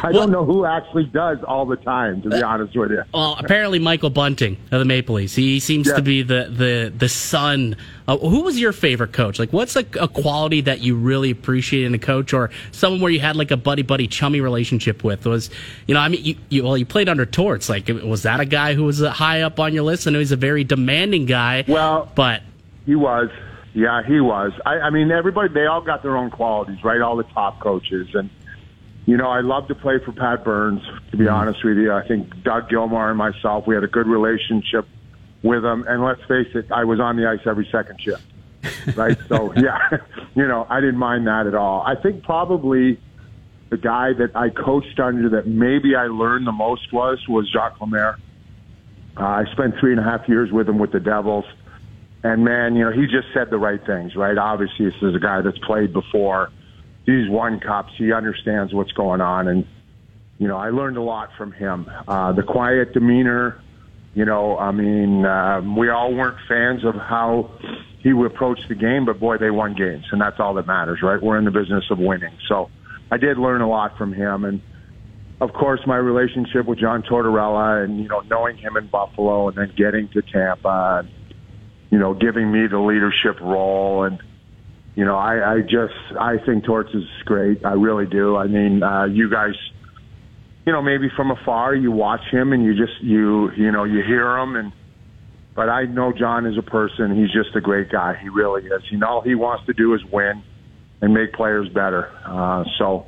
I 0.00 0.10
don't 0.12 0.30
know 0.30 0.44
who 0.44 0.64
actually 0.64 1.04
does 1.06 1.38
all 1.44 1.66
the 1.66 1.76
time, 1.76 2.22
to 2.22 2.30
be 2.30 2.42
honest 2.42 2.76
with 2.76 2.90
you. 2.90 3.02
Well, 3.12 3.36
apparently 3.38 3.78
Michael 3.78 4.10
Bunting 4.10 4.56
of 4.70 4.78
the 4.78 4.84
Maple 4.84 5.16
Leafs. 5.16 5.34
He 5.34 5.60
seems 5.60 5.88
Yeah. 5.88 5.96
to 5.96 6.02
be 6.02 6.22
the 6.22 6.48
the 6.50 6.92
the 6.96 7.08
son. 7.08 7.76
Uh, 8.06 8.16
who 8.16 8.40
was 8.42 8.58
your 8.58 8.72
favorite 8.72 9.12
coach? 9.12 9.38
Like, 9.38 9.52
what's 9.52 9.76
a, 9.76 9.84
a 10.00 10.08
quality 10.08 10.62
that 10.62 10.80
you 10.80 10.96
really 10.96 11.30
appreciate 11.30 11.84
in 11.84 11.94
a 11.94 11.98
coach, 11.98 12.32
or 12.32 12.50
someone 12.72 13.00
where 13.02 13.12
you 13.12 13.20
had 13.20 13.36
like 13.36 13.50
a 13.50 13.56
buddy 13.56 13.82
buddy 13.82 14.06
chummy 14.06 14.40
relationship 14.40 15.04
with? 15.04 15.26
Was 15.26 15.50
you 15.86 15.94
know, 15.94 16.00
I 16.00 16.08
mean, 16.08 16.24
you, 16.24 16.36
you 16.48 16.64
well, 16.64 16.76
you 16.78 16.86
played 16.86 17.08
under 17.08 17.26
Torts. 17.26 17.68
Like, 17.68 17.88
was 17.88 18.22
that 18.22 18.40
a 18.40 18.46
guy 18.46 18.74
who 18.74 18.84
was 18.84 19.02
uh, 19.02 19.10
high 19.10 19.42
up 19.42 19.60
on 19.60 19.74
your 19.74 19.82
list? 19.84 20.06
I 20.06 20.10
know 20.10 20.18
he's 20.20 20.32
a 20.32 20.36
very 20.36 20.64
demanding 20.64 21.26
guy. 21.26 21.64
Well- 21.68 22.10
but 22.14 22.42
He 22.86 22.94
was, 22.94 23.28
yeah, 23.74 24.02
he 24.06 24.20
was. 24.20 24.52
I, 24.64 24.80
I 24.80 24.90
mean, 24.90 25.10
everybody, 25.10 25.52
they 25.52 25.66
all 25.66 25.80
got 25.80 26.02
their 26.02 26.16
own 26.16 26.30
qualities, 26.30 26.82
right? 26.82 27.00
All 27.00 27.16
the 27.16 27.24
top 27.24 27.60
coaches, 27.60 28.08
and 28.14 28.30
you 29.06 29.16
know, 29.16 29.28
I 29.28 29.40
love 29.40 29.68
to 29.68 29.74
play 29.74 29.98
for 30.04 30.12
Pat 30.12 30.44
Burns. 30.44 30.82
To 31.10 31.16
be 31.16 31.28
honest 31.28 31.64
with 31.64 31.78
you, 31.78 31.92
I 31.92 32.06
think 32.06 32.42
Doug 32.42 32.68
Gilmour 32.68 33.08
and 33.08 33.16
myself, 33.16 33.66
we 33.66 33.74
had 33.74 33.84
a 33.84 33.88
good 33.88 34.06
relationship 34.06 34.86
with 35.42 35.64
him. 35.64 35.84
And 35.88 36.04
let's 36.04 36.20
face 36.28 36.48
it, 36.54 36.70
I 36.70 36.84
was 36.84 37.00
on 37.00 37.16
the 37.16 37.26
ice 37.26 37.40
every 37.46 37.66
second 37.72 38.00
shift, 38.02 38.22
right? 38.96 39.16
so 39.28 39.52
yeah, 39.56 39.78
you 40.34 40.46
know, 40.46 40.66
I 40.68 40.80
didn't 40.80 40.98
mind 40.98 41.26
that 41.26 41.46
at 41.46 41.54
all. 41.54 41.82
I 41.86 41.94
think 41.94 42.22
probably 42.22 43.00
the 43.70 43.76
guy 43.76 44.12
that 44.12 44.34
I 44.34 44.50
coached 44.50 44.98
under 44.98 45.28
that 45.30 45.46
maybe 45.46 45.94
I 45.94 46.06
learned 46.06 46.46
the 46.46 46.52
most 46.52 46.92
was 46.92 47.18
was 47.28 47.48
Jacques 47.50 47.80
Lemaire. 47.80 48.18
Uh, 49.16 49.24
I 49.24 49.44
spent 49.52 49.74
three 49.80 49.92
and 49.92 50.00
a 50.00 50.04
half 50.04 50.28
years 50.28 50.50
with 50.52 50.68
him 50.68 50.78
with 50.78 50.92
the 50.92 51.00
Devils. 51.00 51.44
And 52.28 52.44
man, 52.44 52.76
you 52.76 52.84
know, 52.84 52.92
he 52.92 53.06
just 53.06 53.28
said 53.32 53.48
the 53.48 53.56
right 53.56 53.80
things, 53.86 54.14
right? 54.14 54.36
Obviously, 54.36 54.84
this 54.84 54.94
is 55.00 55.14
a 55.14 55.18
guy 55.18 55.40
that's 55.40 55.58
played 55.60 55.94
before. 55.94 56.50
He's 57.06 57.26
won 57.30 57.58
cups. 57.58 57.92
He 57.96 58.12
understands 58.12 58.74
what's 58.74 58.92
going 58.92 59.22
on. 59.22 59.48
And, 59.48 59.66
you 60.36 60.46
know, 60.46 60.58
I 60.58 60.68
learned 60.68 60.98
a 60.98 61.02
lot 61.02 61.30
from 61.38 61.52
him. 61.52 61.90
Uh, 62.06 62.32
the 62.32 62.42
quiet 62.42 62.92
demeanor, 62.92 63.62
you 64.12 64.26
know, 64.26 64.58
I 64.58 64.72
mean, 64.72 65.24
um, 65.24 65.74
we 65.74 65.88
all 65.88 66.12
weren't 66.14 66.36
fans 66.46 66.84
of 66.84 66.96
how 66.96 67.50
he 68.00 68.12
would 68.12 68.30
approach 68.30 68.60
the 68.68 68.74
game, 68.74 69.06
but 69.06 69.18
boy, 69.18 69.38
they 69.38 69.50
won 69.50 69.74
games. 69.74 70.04
And 70.12 70.20
that's 70.20 70.38
all 70.38 70.52
that 70.54 70.66
matters, 70.66 71.00
right? 71.02 71.22
We're 71.22 71.38
in 71.38 71.46
the 71.46 71.50
business 71.50 71.84
of 71.90 71.98
winning. 71.98 72.36
So 72.46 72.68
I 73.10 73.16
did 73.16 73.38
learn 73.38 73.62
a 73.62 73.68
lot 73.68 73.96
from 73.96 74.12
him. 74.12 74.44
And, 74.44 74.60
of 75.40 75.54
course, 75.54 75.80
my 75.86 75.96
relationship 75.96 76.66
with 76.66 76.78
John 76.78 77.02
Tortorella 77.04 77.84
and, 77.84 77.98
you 78.02 78.08
know, 78.08 78.20
knowing 78.20 78.58
him 78.58 78.76
in 78.76 78.86
Buffalo 78.88 79.48
and 79.48 79.56
then 79.56 79.72
getting 79.74 80.10
to 80.10 80.20
Tampa 80.20 81.04
and, 81.04 81.14
you 81.90 81.98
know, 81.98 82.14
giving 82.14 82.50
me 82.50 82.66
the 82.66 82.78
leadership 82.78 83.40
role. 83.40 84.04
And, 84.04 84.18
you 84.94 85.04
know, 85.04 85.16
I, 85.16 85.54
I 85.54 85.60
just, 85.60 85.94
I 86.18 86.36
think 86.44 86.64
Torts 86.64 86.92
is 86.94 87.04
great. 87.24 87.64
I 87.64 87.72
really 87.72 88.06
do. 88.06 88.36
I 88.36 88.46
mean, 88.46 88.82
uh, 88.82 89.04
you 89.04 89.30
guys, 89.30 89.54
you 90.66 90.72
know, 90.72 90.82
maybe 90.82 91.08
from 91.16 91.30
afar, 91.30 91.74
you 91.74 91.90
watch 91.90 92.20
him 92.30 92.52
and 92.52 92.64
you 92.64 92.74
just, 92.74 93.00
you, 93.00 93.50
you 93.52 93.72
know, 93.72 93.84
you 93.84 94.02
hear 94.02 94.36
him 94.38 94.56
and, 94.56 94.72
but 95.54 95.68
I 95.68 95.86
know 95.86 96.12
John 96.12 96.46
as 96.46 96.56
a 96.56 96.62
person. 96.62 97.16
He's 97.16 97.32
just 97.32 97.56
a 97.56 97.60
great 97.60 97.90
guy. 97.90 98.16
He 98.22 98.28
really 98.28 98.64
is. 98.66 98.82
You 98.90 98.98
know, 98.98 99.08
all 99.08 99.22
he 99.22 99.34
wants 99.34 99.66
to 99.66 99.72
do 99.72 99.94
is 99.94 100.04
win 100.04 100.42
and 101.00 101.12
make 101.12 101.32
players 101.32 101.68
better. 101.68 102.12
Uh, 102.24 102.64
so 102.78 103.06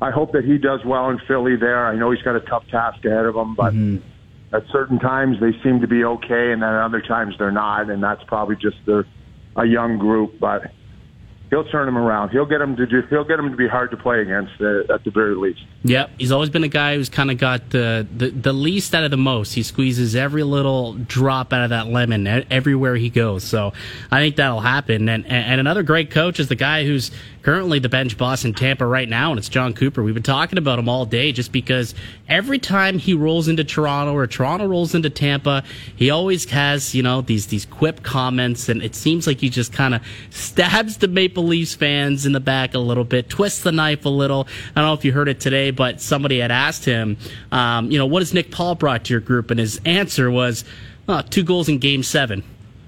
I 0.00 0.10
hope 0.10 0.32
that 0.32 0.44
he 0.44 0.58
does 0.58 0.80
well 0.86 1.10
in 1.10 1.18
Philly 1.28 1.56
there. 1.56 1.86
I 1.86 1.94
know 1.96 2.10
he's 2.10 2.22
got 2.22 2.34
a 2.34 2.40
tough 2.40 2.66
task 2.68 3.04
ahead 3.04 3.26
of 3.26 3.36
him, 3.36 3.54
but 3.54 3.74
at 4.52 4.64
certain 4.70 4.98
times 4.98 5.38
they 5.40 5.52
seem 5.62 5.80
to 5.80 5.86
be 5.86 6.04
okay, 6.04 6.52
and 6.52 6.62
then 6.62 6.68
at 6.68 6.84
other 6.84 7.00
times 7.00 7.34
they're 7.38 7.50
not, 7.50 7.90
and 7.90 8.02
that's 8.02 8.22
probably 8.24 8.56
just 8.56 8.76
the, 8.86 9.04
a 9.56 9.64
young 9.64 9.98
group. 9.98 10.38
But 10.38 10.70
he'll 11.52 11.64
turn 11.64 11.84
them 11.84 11.98
around. 11.98 12.30
He'll 12.30 12.46
get 12.46 12.58
them 12.58 12.76
to 12.76 12.86
do, 12.86 13.02
he'll 13.10 13.24
get 13.24 13.36
them 13.36 13.50
to 13.50 13.56
be 13.56 13.68
hard 13.68 13.90
to 13.90 13.96
play 13.96 14.22
against 14.22 14.52
uh, 14.60 14.92
at 14.92 15.04
the 15.04 15.10
very 15.10 15.36
least. 15.36 15.60
Yep, 15.84 16.10
he's 16.18 16.32
always 16.32 16.48
been 16.48 16.64
a 16.64 16.68
guy 16.68 16.96
who's 16.96 17.10
kind 17.10 17.30
of 17.30 17.36
got 17.38 17.70
the, 17.70 18.06
the 18.16 18.30
the 18.30 18.52
least 18.52 18.94
out 18.94 19.04
of 19.04 19.10
the 19.10 19.16
most. 19.16 19.54
He 19.54 19.62
squeezes 19.62 20.16
every 20.16 20.42
little 20.42 20.94
drop 20.94 21.52
out 21.52 21.64
of 21.64 21.70
that 21.70 21.88
lemon 21.88 22.26
everywhere 22.50 22.96
he 22.96 23.10
goes. 23.10 23.44
So 23.44 23.72
I 24.10 24.20
think 24.20 24.36
that'll 24.36 24.60
happen. 24.60 25.08
And 25.08 25.26
and 25.26 25.60
another 25.60 25.82
great 25.82 26.10
coach 26.10 26.40
is 26.40 26.48
the 26.48 26.56
guy 26.56 26.84
who's 26.84 27.10
currently 27.42 27.78
the 27.78 27.88
bench 27.88 28.16
boss 28.16 28.44
in 28.44 28.54
Tampa 28.54 28.86
right 28.86 29.08
now, 29.08 29.30
and 29.30 29.38
it's 29.38 29.48
Jon 29.48 29.74
Cooper. 29.74 30.02
We've 30.02 30.14
been 30.14 30.22
talking 30.22 30.58
about 30.58 30.78
him 30.78 30.88
all 30.88 31.04
day 31.04 31.32
just 31.32 31.52
because 31.52 31.94
every 32.28 32.58
time 32.58 32.98
he 32.98 33.14
rolls 33.14 33.48
into 33.48 33.64
Toronto 33.64 34.14
or 34.14 34.26
Toronto 34.26 34.66
rolls 34.66 34.94
into 34.94 35.10
Tampa, 35.10 35.64
he 35.96 36.10
always 36.10 36.48
has 36.50 36.94
you 36.94 37.02
know 37.02 37.20
these 37.20 37.48
these 37.48 37.66
quip 37.66 38.02
comments, 38.02 38.68
and 38.68 38.82
it 38.82 38.94
seems 38.94 39.26
like 39.26 39.40
he 39.40 39.48
just 39.48 39.72
kind 39.72 39.94
of 39.94 40.02
stabs 40.30 40.98
the 40.98 41.08
Maple 41.08 41.44
Leafs 41.44 41.74
fans 41.74 42.26
in 42.26 42.32
the 42.32 42.40
back 42.40 42.74
a 42.74 42.78
little 42.78 43.04
bit, 43.04 43.28
twists 43.28 43.62
the 43.62 43.72
knife 43.72 44.04
a 44.04 44.08
little. 44.08 44.46
I 44.74 44.80
don't 44.80 44.88
know 44.88 44.94
if 44.94 45.04
you 45.04 45.12
heard 45.12 45.28
it 45.28 45.40
today, 45.40 45.70
but 45.70 46.00
somebody 46.00 46.38
had 46.38 46.50
asked 46.50 46.84
him, 46.84 47.16
um, 47.50 47.90
you 47.90 47.98
know, 47.98 48.06
what 48.06 48.22
has 48.22 48.32
Nick 48.32 48.50
Paul 48.50 48.74
brought 48.74 49.04
to 49.04 49.14
your 49.14 49.20
group, 49.20 49.50
and 49.50 49.58
his 49.58 49.80
answer 49.84 50.30
was 50.30 50.64
oh, 51.08 51.22
two 51.22 51.42
goals 51.42 51.68
in 51.68 51.78
Game 51.78 52.02
Seven. 52.02 52.44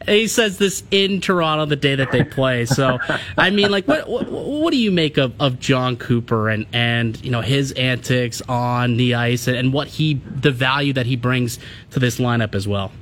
And 0.07 0.17
he 0.17 0.27
says 0.27 0.59
this 0.59 0.83
in 0.91 1.21
Toronto 1.21 1.65
the 1.65 1.77
day 1.77 1.95
that 1.95 2.13
they 2.13 2.25
play. 2.25 2.67
So, 2.67 2.99
I 3.39 3.51
mean, 3.51 3.71
like, 3.71 3.89
what 3.89 4.09
what, 4.09 4.31
what 4.31 4.71
do 4.71 4.77
you 4.77 4.91
make 4.91 5.17
of, 5.17 5.33
of 5.41 5.59
Jon 5.59 5.97
Cooper 5.97 6.49
and 6.49 6.67
and 6.73 7.23
you 7.25 7.31
know 7.31 7.41
his 7.41 7.73
antics 7.73 8.43
on 8.43 8.97
the 8.97 9.15
ice 9.15 9.49
and 9.49 9.73
what 9.73 9.89
he 9.89 10.15
the 10.15 10.51
value 10.51 10.93
that 10.93 11.07
he 11.07 11.17
brings 11.17 11.59
to 11.91 11.99
this 11.99 12.19
lineup 12.19 12.55
as 12.55 12.69
well? 12.69 12.93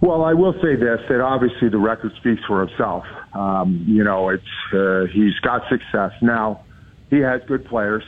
Well, 0.00 0.22
I 0.24 0.32
will 0.32 0.54
say 0.62 0.76
this: 0.76 1.00
that 1.08 1.20
obviously 1.20 1.68
the 1.68 1.78
record 1.78 2.12
speaks 2.16 2.42
for 2.46 2.62
itself. 2.62 3.04
Um, 3.34 3.84
you 3.86 4.04
know, 4.04 4.30
it's 4.30 4.44
uh, 4.72 5.06
he's 5.12 5.38
got 5.40 5.68
success 5.68 6.12
now. 6.22 6.64
He 7.10 7.18
has 7.18 7.42
good 7.46 7.64
players, 7.64 8.04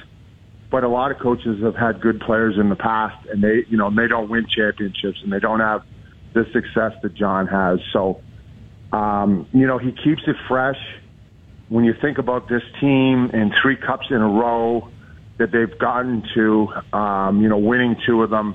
but 0.71 0.85
a 0.85 0.89
lot 0.89 1.11
of 1.11 1.19
coaches 1.19 1.63
have 1.63 1.75
had 1.75 2.01
good 2.01 2.21
players 2.21 2.57
in 2.59 2.69
the 2.69 2.77
past, 2.77 3.27
and 3.27 3.43
they, 3.43 3.65
you 3.69 3.77
know, 3.77 3.91
they 3.91 4.07
don't 4.07 4.31
win 4.31 4.47
championships 4.49 5.19
and 5.23 5.33
they 5.33 5.41
don't 5.41 5.61
have 5.61 5.83
the 6.35 6.45
success 6.53 6.93
that 7.03 7.15
Jon 7.15 7.47
has. 7.47 7.81
So, 7.93 8.21
um, 8.93 9.47
you 9.53 9.67
know, 9.67 9.79
he 9.79 9.93
keeps 9.93 10.23
it 10.27 10.37
fresh. 10.49 10.79
When 11.69 11.85
you 11.85 11.95
think 12.01 12.19
about 12.19 12.49
this 12.49 12.63
team 12.81 13.31
and 13.33 13.53
three 13.63 13.77
cups 13.77 14.07
in 14.11 14.17
a 14.17 14.29
row 14.29 14.89
that 15.41 15.53
they've 15.53 15.79
gotten 15.79 16.23
to, 16.35 16.69
um, 16.93 17.41
you 17.41 17.49
know, 17.49 17.59
winning 17.59 17.97
two 18.07 18.23
of 18.23 18.31
them. 18.31 18.55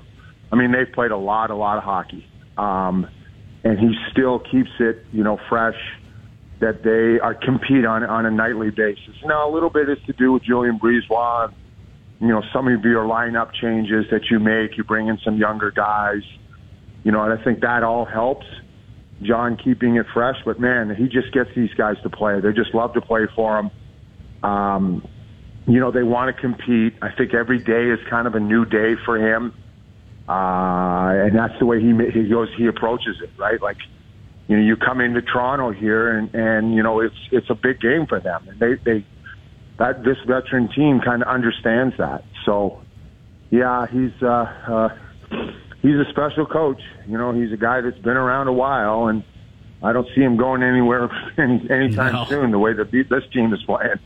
I 0.51 0.55
mean, 0.55 0.71
they've 0.71 0.93
played 0.93 1.11
a 1.11 1.17
lot, 1.17 1.49
a 1.49 1.55
lot 1.55 1.77
of 1.77 1.83
hockey. 1.83 2.25
Um, 2.57 3.07
and 3.63 3.79
he 3.79 3.95
still 4.11 4.39
keeps 4.39 4.69
it, 4.79 5.03
you 5.11 5.23
know, 5.23 5.39
fresh 5.49 5.75
that 6.59 6.83
they 6.83 7.19
are 7.19 7.33
compete 7.33 7.85
on 7.85 8.03
on 8.03 8.25
a 8.25 8.31
nightly 8.31 8.69
basis. 8.69 9.15
Now, 9.25 9.49
a 9.49 9.51
little 9.51 9.71
bit 9.71 9.89
is 9.89 9.97
to 10.05 10.13
do 10.13 10.31
with 10.31 10.43
Julien 10.43 10.79
BriseBois. 10.79 11.51
You 12.21 12.27
know, 12.27 12.43
some 12.53 12.67
of 12.67 12.83
your 12.83 13.05
lineup 13.05 13.51
changes 13.59 14.05
that 14.11 14.29
you 14.29 14.39
make. 14.39 14.77
You 14.77 14.83
bring 14.83 15.07
in 15.07 15.17
some 15.25 15.37
younger 15.37 15.71
guys. 15.71 16.21
You 17.05 17.11
know, 17.11 17.23
and 17.23 17.39
I 17.39 17.41
think 17.41 17.61
that 17.61 17.83
all 17.83 18.03
helps. 18.03 18.47
Jon 19.21 19.55
keeping 19.55 19.95
it 19.95 20.07
fresh, 20.13 20.35
but 20.43 20.59
man, 20.59 20.93
he 20.93 21.05
just 21.07 21.31
gets 21.31 21.49
these 21.55 21.73
guys 21.77 21.95
to 22.03 22.09
play. 22.09 22.41
They 22.41 22.51
just 22.51 22.73
love 22.73 22.93
to 22.95 23.01
play 23.01 23.27
for 23.33 23.59
him. 23.59 23.71
Um, 24.43 25.07
you 25.67 25.79
know, 25.79 25.91
they 25.91 26.03
want 26.03 26.35
to 26.35 26.41
compete. 26.41 26.95
I 27.01 27.09
think 27.15 27.33
every 27.33 27.59
day 27.59 27.89
is 27.91 27.99
kind 28.09 28.27
of 28.27 28.35
a 28.35 28.39
new 28.39 28.65
day 28.65 28.95
for 29.05 29.17
him. 29.17 29.53
Uh, 30.27 31.27
and 31.27 31.37
that's 31.37 31.57
the 31.59 31.65
way 31.65 31.79
he 31.79 31.93
he 32.11 32.27
goes. 32.27 32.49
He 32.57 32.65
approaches 32.65 33.21
it, 33.21 33.29
right? 33.37 33.61
Like, 33.61 33.77
you 34.47 34.57
know, 34.57 34.63
you 34.63 34.75
come 34.75 34.99
into 34.99 35.21
Toronto 35.21 35.71
here, 35.71 36.17
and 36.17 36.33
and 36.33 36.73
you 36.73 36.81
know 36.81 36.99
it's 36.99 37.15
it's 37.31 37.49
a 37.51 37.55
big 37.55 37.79
game 37.79 38.07
for 38.07 38.19
them, 38.19 38.47
and 38.49 38.59
they 38.59 38.73
they 38.83 39.05
that 39.77 40.03
this 40.03 40.17
veteran 40.27 40.69
team 40.75 40.99
kind 40.99 41.21
of 41.21 41.27
understands 41.27 41.95
that. 41.97 42.23
So, 42.45 42.81
yeah, 43.51 43.85
he's 43.85 44.11
uh, 44.21 44.27
uh, 44.67 44.89
he's 45.85 45.95
a 45.97 46.09
special 46.09 46.45
coach. 46.45 46.81
You 47.07 47.17
know, 47.17 47.31
he's 47.31 47.51
a 47.51 47.57
guy 47.57 47.81
that's 47.81 47.97
been 47.99 48.17
around 48.17 48.47
a 48.47 48.53
while, 48.53 49.07
and 49.07 49.23
I 49.83 49.93
don't 49.93 50.07
see 50.15 50.21
him 50.21 50.37
going 50.37 50.63
anywhere 50.63 51.09
any 51.37 51.69
anytime 51.69 52.13
No. 52.13 52.25
soon. 52.25 52.51
The 52.51 52.59
way 52.59 52.73
that 52.73 52.91
this 52.91 53.23
team 53.31 53.53
is 53.53 53.61
playing. 53.63 53.99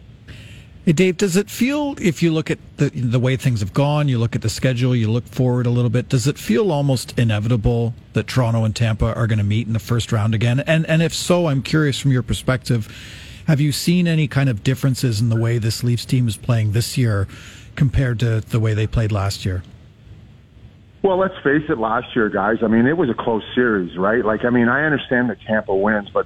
Hey, 0.85 0.93
Dave, 0.93 1.17
does 1.17 1.35
it 1.35 1.49
feel, 1.49 1.95
if 2.01 2.23
you 2.23 2.31
look 2.31 2.49
at 2.49 2.57
the, 2.77 2.89
the 2.89 3.19
way 3.19 3.35
things 3.35 3.59
have 3.59 3.73
gone, 3.73 4.07
you 4.07 4.17
look 4.17 4.35
at 4.35 4.41
the 4.41 4.49
schedule, 4.49 4.95
you 4.95 5.11
look 5.11 5.27
forward 5.27 5.65
a 5.65 5.69
little 5.69 5.89
bit, 5.89 6.09
does 6.09 6.25
it 6.25 6.37
feel 6.37 6.71
almost 6.71 7.19
inevitable 7.19 7.93
that 8.13 8.27
Toronto 8.27 8.63
and 8.63 8.75
Tampa 8.75 9.13
are 9.13 9.27
going 9.27 9.37
to 9.39 9.45
meet 9.45 9.67
in 9.67 9.73
the 9.73 9.79
first 9.79 10.11
round 10.11 10.33
again? 10.33 10.61
And, 10.61 10.87
and 10.87 11.03
if 11.03 11.13
so, 11.13 11.47
I'm 11.47 11.61
curious 11.61 11.99
from 11.99 12.11
your 12.11 12.23
perspective, 12.23 12.87
have 13.45 13.59
you 13.59 13.71
seen 13.71 14.07
any 14.07 14.27
kind 14.27 14.49
of 14.49 14.63
differences 14.63 15.19
in 15.21 15.29
the 15.29 15.35
way 15.35 15.57
this 15.59 15.83
Leafs 15.83 16.05
team 16.05 16.27
is 16.27 16.37
playing 16.37 16.71
this 16.71 16.97
year 16.97 17.27
compared 17.75 18.19
to 18.21 18.41
the 18.41 18.59
way 18.59 18.73
they 18.73 18.87
played 18.87 19.11
last 19.11 19.45
year? 19.45 19.61
Well, 21.01 21.17
let's 21.17 21.35
face 21.43 21.63
it. 21.69 21.77
Last 21.77 22.07
year, 22.13 22.29
guys. 22.29 22.57
I 22.61 22.67
mean, 22.67 22.85
it 22.85 22.97
was 22.97 23.09
a 23.09 23.13
close 23.13 23.43
series, 23.55 23.97
right? 23.97 24.23
Like, 24.23 24.43
I 24.43 24.49
mean, 24.49 24.67
I 24.67 24.83
understand 24.83 25.29
that 25.29 25.37
Tampa 25.47 25.73
wins, 25.73 26.09
but 26.13 26.25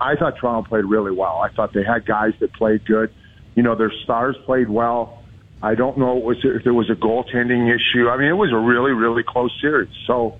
I 0.00 0.14
thought 0.14 0.34
Toronto 0.40 0.68
played 0.68 0.84
really 0.84 1.10
well. 1.10 1.42
I 1.42 1.52
thought 1.52 1.72
they 1.74 1.82
had 1.82 2.06
guys 2.06 2.32
that 2.40 2.52
played 2.52 2.84
good. 2.86 3.12
You 3.56 3.64
know, 3.64 3.76
their 3.76 3.92
stars 4.04 4.36
played 4.46 4.70
well. 4.70 5.22
I 5.60 5.74
don't 5.74 5.98
know 5.98 6.30
if 6.30 6.64
there 6.64 6.74
was 6.74 6.88
a 6.90 6.94
goaltending 6.94 7.68
issue. 7.68 8.08
I 8.08 8.16
mean, 8.16 8.28
it 8.28 8.36
was 8.36 8.52
a 8.52 8.58
really, 8.58 8.92
really 8.92 9.22
close 9.26 9.52
series. 9.60 9.90
So, 10.06 10.38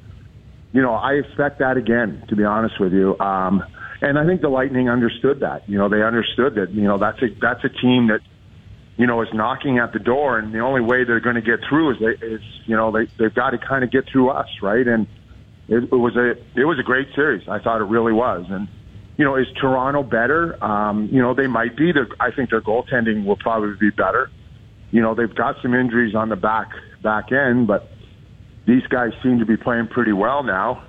you 0.72 0.82
know, 0.82 0.94
I 0.94 1.14
expect 1.14 1.58
that 1.58 1.76
again. 1.76 2.24
To 2.28 2.36
be 2.36 2.44
honest 2.44 2.80
with 2.80 2.92
you, 2.92 3.18
um, 3.18 3.62
and 4.00 4.18
I 4.18 4.26
think 4.26 4.40
the 4.40 4.48
Lightning 4.48 4.88
understood 4.88 5.40
that. 5.40 5.68
You 5.68 5.78
know, 5.78 5.88
they 5.88 6.02
understood 6.02 6.54
that. 6.54 6.72
You 6.72 6.82
know, 6.82 6.98
that's 6.98 7.22
a 7.22 7.26
that's 7.40 7.62
a 7.64 7.68
team 7.68 8.08
that 8.08 8.20
you 8.96 9.06
know, 9.06 9.22
is 9.22 9.28
knocking 9.32 9.78
at 9.78 9.92
the 9.92 9.98
door, 9.98 10.38
and 10.38 10.54
the 10.54 10.60
only 10.60 10.80
way 10.80 11.04
they're 11.04 11.20
going 11.20 11.36
to 11.36 11.42
get 11.42 11.60
through 11.68 11.92
is 11.92 11.96
they, 12.00 12.26
is 12.26 12.40
you 12.66 12.76
know 12.76 12.90
they 12.90 13.06
they've 13.18 13.34
got 13.34 13.50
to 13.50 13.58
kind 13.58 13.84
of 13.84 13.90
get 13.90 14.04
through 14.10 14.30
us, 14.30 14.48
right? 14.62 14.86
And 14.86 15.06
it, 15.68 15.84
it 15.84 15.96
was 15.96 16.16
a 16.16 16.30
it 16.58 16.64
was 16.64 16.78
a 16.78 16.82
great 16.82 17.08
series. 17.14 17.48
I 17.48 17.58
thought 17.58 17.80
it 17.80 17.84
really 17.84 18.12
was, 18.12 18.44
and 18.48 18.68
you 19.16 19.24
know, 19.24 19.36
is 19.36 19.46
Toronto 19.60 20.02
better? 20.02 20.62
Um, 20.64 21.08
you 21.12 21.20
know, 21.20 21.34
they 21.34 21.46
might 21.46 21.76
be. 21.76 21.92
Their, 21.92 22.08
I 22.18 22.30
think 22.30 22.50
their 22.50 22.60
goaltending 22.60 23.24
will 23.24 23.36
probably 23.36 23.74
be 23.78 23.90
better. 23.90 24.30
You 24.90 25.00
know, 25.00 25.14
they've 25.14 25.34
got 25.34 25.56
some 25.62 25.74
injuries 25.74 26.14
on 26.14 26.28
the 26.28 26.36
back 26.36 26.70
back 27.02 27.32
end, 27.32 27.66
but 27.66 27.90
these 28.66 28.86
guys 28.88 29.10
seem 29.22 29.38
to 29.38 29.46
be 29.46 29.56
playing 29.56 29.88
pretty 29.88 30.12
well 30.12 30.42
now. 30.42 30.84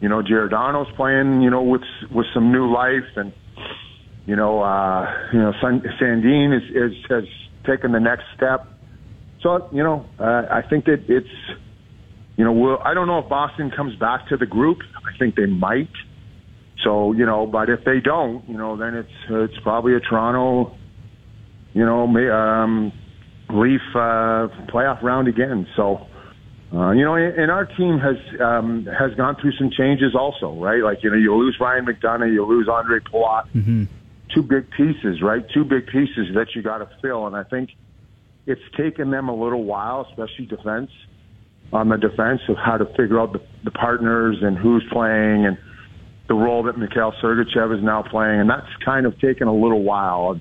You 0.00 0.08
know, 0.08 0.22
Giordano's 0.22 0.90
playing, 0.96 1.42
you 1.42 1.50
know, 1.50 1.62
with 1.62 1.82
with 2.10 2.26
some 2.32 2.52
new 2.52 2.72
life, 2.72 3.06
and 3.16 3.32
you 4.28 4.36
know, 4.36 4.60
uh, 4.60 5.10
you 5.32 5.38
know, 5.38 5.52
Sandin 5.62 6.54
is, 6.54 6.62
is 6.76 6.92
has 7.08 7.24
taken 7.66 7.92
the 7.92 7.98
next 7.98 8.24
step. 8.36 8.66
So, 9.40 9.70
you 9.72 9.82
know, 9.82 10.04
uh, 10.20 10.42
I 10.50 10.60
think 10.68 10.84
that 10.84 11.06
it's, 11.08 11.28
you 12.36 12.44
know, 12.44 12.52
we'll, 12.52 12.78
I 12.84 12.92
don't 12.92 13.06
know 13.06 13.20
if 13.20 13.28
Boston 13.30 13.72
comes 13.74 13.96
back 13.96 14.28
to 14.28 14.36
the 14.36 14.44
group. 14.44 14.80
I 14.96 15.16
think 15.18 15.34
they 15.34 15.46
might. 15.46 15.88
So, 16.84 17.12
you 17.12 17.24
know, 17.24 17.46
but 17.46 17.70
if 17.70 17.86
they 17.86 18.00
don't, 18.04 18.46
you 18.46 18.58
know, 18.58 18.76
then 18.76 18.94
it's 18.94 19.08
it's 19.30 19.58
probably 19.62 19.94
a 19.94 20.00
Toronto, 20.00 20.76
you 21.72 21.86
know, 21.86 22.04
um, 22.30 22.92
Leaf 23.48 23.80
uh, 23.94 24.48
playoff 24.68 25.02
round 25.02 25.28
again. 25.28 25.66
So, 25.74 26.06
uh, 26.74 26.90
you 26.90 27.02
know, 27.02 27.14
and 27.14 27.50
our 27.50 27.64
team 27.64 27.98
has 27.98 28.16
um, 28.42 28.86
has 28.86 29.14
gone 29.16 29.36
through 29.40 29.52
some 29.52 29.70
changes 29.70 30.14
also, 30.14 30.52
right? 30.60 30.82
Like 30.82 30.98
you 31.02 31.08
know, 31.10 31.16
you 31.16 31.34
lose 31.34 31.56
Ryan 31.58 31.86
McDonagh, 31.86 32.30
you 32.30 32.44
lose 32.44 32.68
Andre 32.68 33.00
Palat, 33.00 33.44
two 34.34 34.42
big 34.42 34.70
pieces, 34.70 35.22
right? 35.22 35.44
Two 35.52 35.64
big 35.64 35.86
pieces 35.86 36.34
that 36.34 36.48
you 36.54 36.62
got 36.62 36.78
to 36.78 36.88
fill, 37.02 37.26
and 37.26 37.36
I 37.36 37.44
think 37.44 37.70
it's 38.46 38.60
taken 38.76 39.10
them 39.10 39.28
a 39.28 39.34
little 39.34 39.64
while, 39.64 40.06
especially 40.10 40.46
defense, 40.46 40.90
on 41.72 41.88
the 41.88 41.96
defense 41.96 42.40
of 42.48 42.56
how 42.56 42.76
to 42.78 42.86
figure 42.96 43.20
out 43.20 43.32
the, 43.32 43.40
the 43.64 43.70
partners 43.70 44.36
and 44.40 44.56
who's 44.56 44.84
playing 44.90 45.44
and 45.46 45.58
the 46.28 46.34
role 46.34 46.62
that 46.64 46.76
Mikhail 46.78 47.12
Sergachev 47.22 47.76
is 47.76 47.82
now 47.82 48.02
playing, 48.02 48.40
and 48.40 48.50
that's 48.50 48.66
kind 48.84 49.06
of 49.06 49.18
taken 49.18 49.48
a 49.48 49.54
little 49.54 49.82
while, 49.82 50.38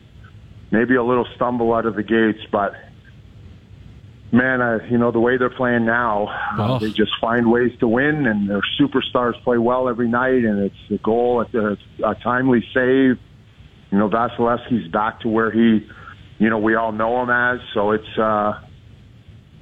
maybe 0.71 0.95
a 0.95 1.03
little 1.03 1.25
stumble 1.35 1.73
out 1.73 1.85
of 1.85 1.95
the 1.95 2.03
gates, 2.03 2.45
but 2.51 2.73
man, 4.31 4.61
uh, 4.61 4.79
you 4.89 4.97
know 4.97 5.11
the 5.11 5.19
way 5.19 5.37
they're 5.37 5.49
playing 5.49 5.85
now, 5.85 6.27
Oh. 6.57 6.79
they 6.79 6.91
just 6.91 7.11
find 7.21 7.49
ways 7.49 7.71
to 7.79 7.87
win, 7.87 8.25
and 8.27 8.49
their 8.49 8.61
superstars 8.79 9.41
play 9.43 9.57
well 9.57 9.87
every 9.87 10.09
night, 10.09 10.43
and 10.43 10.59
it's 10.59 10.91
a 10.91 10.97
goal, 10.97 11.41
it's 11.41 11.53
a, 11.53 11.77
a 12.05 12.15
timely 12.15 12.63
save. 12.73 13.17
You 13.91 13.97
know, 13.97 14.09
Vasilevskiy's 14.09 14.89
back 14.91 15.21
to 15.21 15.29
where 15.29 15.51
he, 15.51 15.87
you 16.39 16.49
know, 16.49 16.57
we 16.57 16.75
all 16.75 16.91
know 16.91 17.21
him 17.23 17.29
as. 17.29 17.59
So 17.73 17.91
it's 17.91 18.17
uh, 18.17 18.59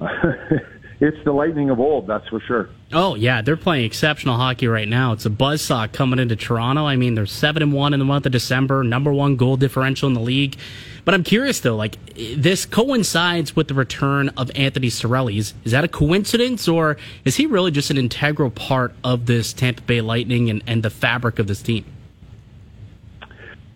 it's 1.00 1.16
the 1.24 1.32
Lightning 1.32 1.70
of 1.70 1.78
old, 1.80 2.06
that's 2.06 2.26
for 2.28 2.40
sure. 2.40 2.68
Oh 2.92 3.14
yeah, 3.14 3.42
they're 3.42 3.56
playing 3.56 3.84
exceptional 3.84 4.36
hockey 4.36 4.68
right 4.68 4.88
now. 4.88 5.12
It's 5.12 5.26
a 5.26 5.30
buzzsaw 5.30 5.92
coming 5.92 6.18
into 6.18 6.36
Toronto. 6.36 6.84
I 6.86 6.96
mean, 6.96 7.14
they're 7.14 7.26
seven 7.26 7.62
and 7.62 7.72
one 7.72 7.92
in 7.92 7.98
the 7.98 8.04
month 8.04 8.26
of 8.26 8.32
December, 8.32 8.84
number 8.84 9.12
one 9.12 9.36
goal 9.36 9.56
differential 9.56 10.06
in 10.06 10.14
the 10.14 10.20
league. 10.20 10.56
But 11.04 11.14
I'm 11.14 11.22
curious 11.24 11.60
though, 11.60 11.76
like 11.76 11.98
this 12.14 12.66
coincides 12.66 13.54
with 13.54 13.68
the 13.68 13.74
return 13.74 14.28
of 14.30 14.50
Anthony 14.54 14.88
Cirelli. 14.88 15.38
Is, 15.38 15.54
is 15.64 15.72
that 15.72 15.84
a 15.84 15.88
coincidence, 15.88 16.68
or 16.68 16.96
is 17.24 17.36
he 17.36 17.46
really 17.46 17.70
just 17.70 17.90
an 17.90 17.98
integral 17.98 18.50
part 18.50 18.94
of 19.04 19.26
this 19.26 19.52
Tampa 19.52 19.82
Bay 19.82 20.00
Lightning 20.00 20.50
and, 20.50 20.62
and 20.66 20.82
the 20.82 20.90
fabric 20.90 21.38
of 21.38 21.46
this 21.46 21.62
team? 21.62 21.84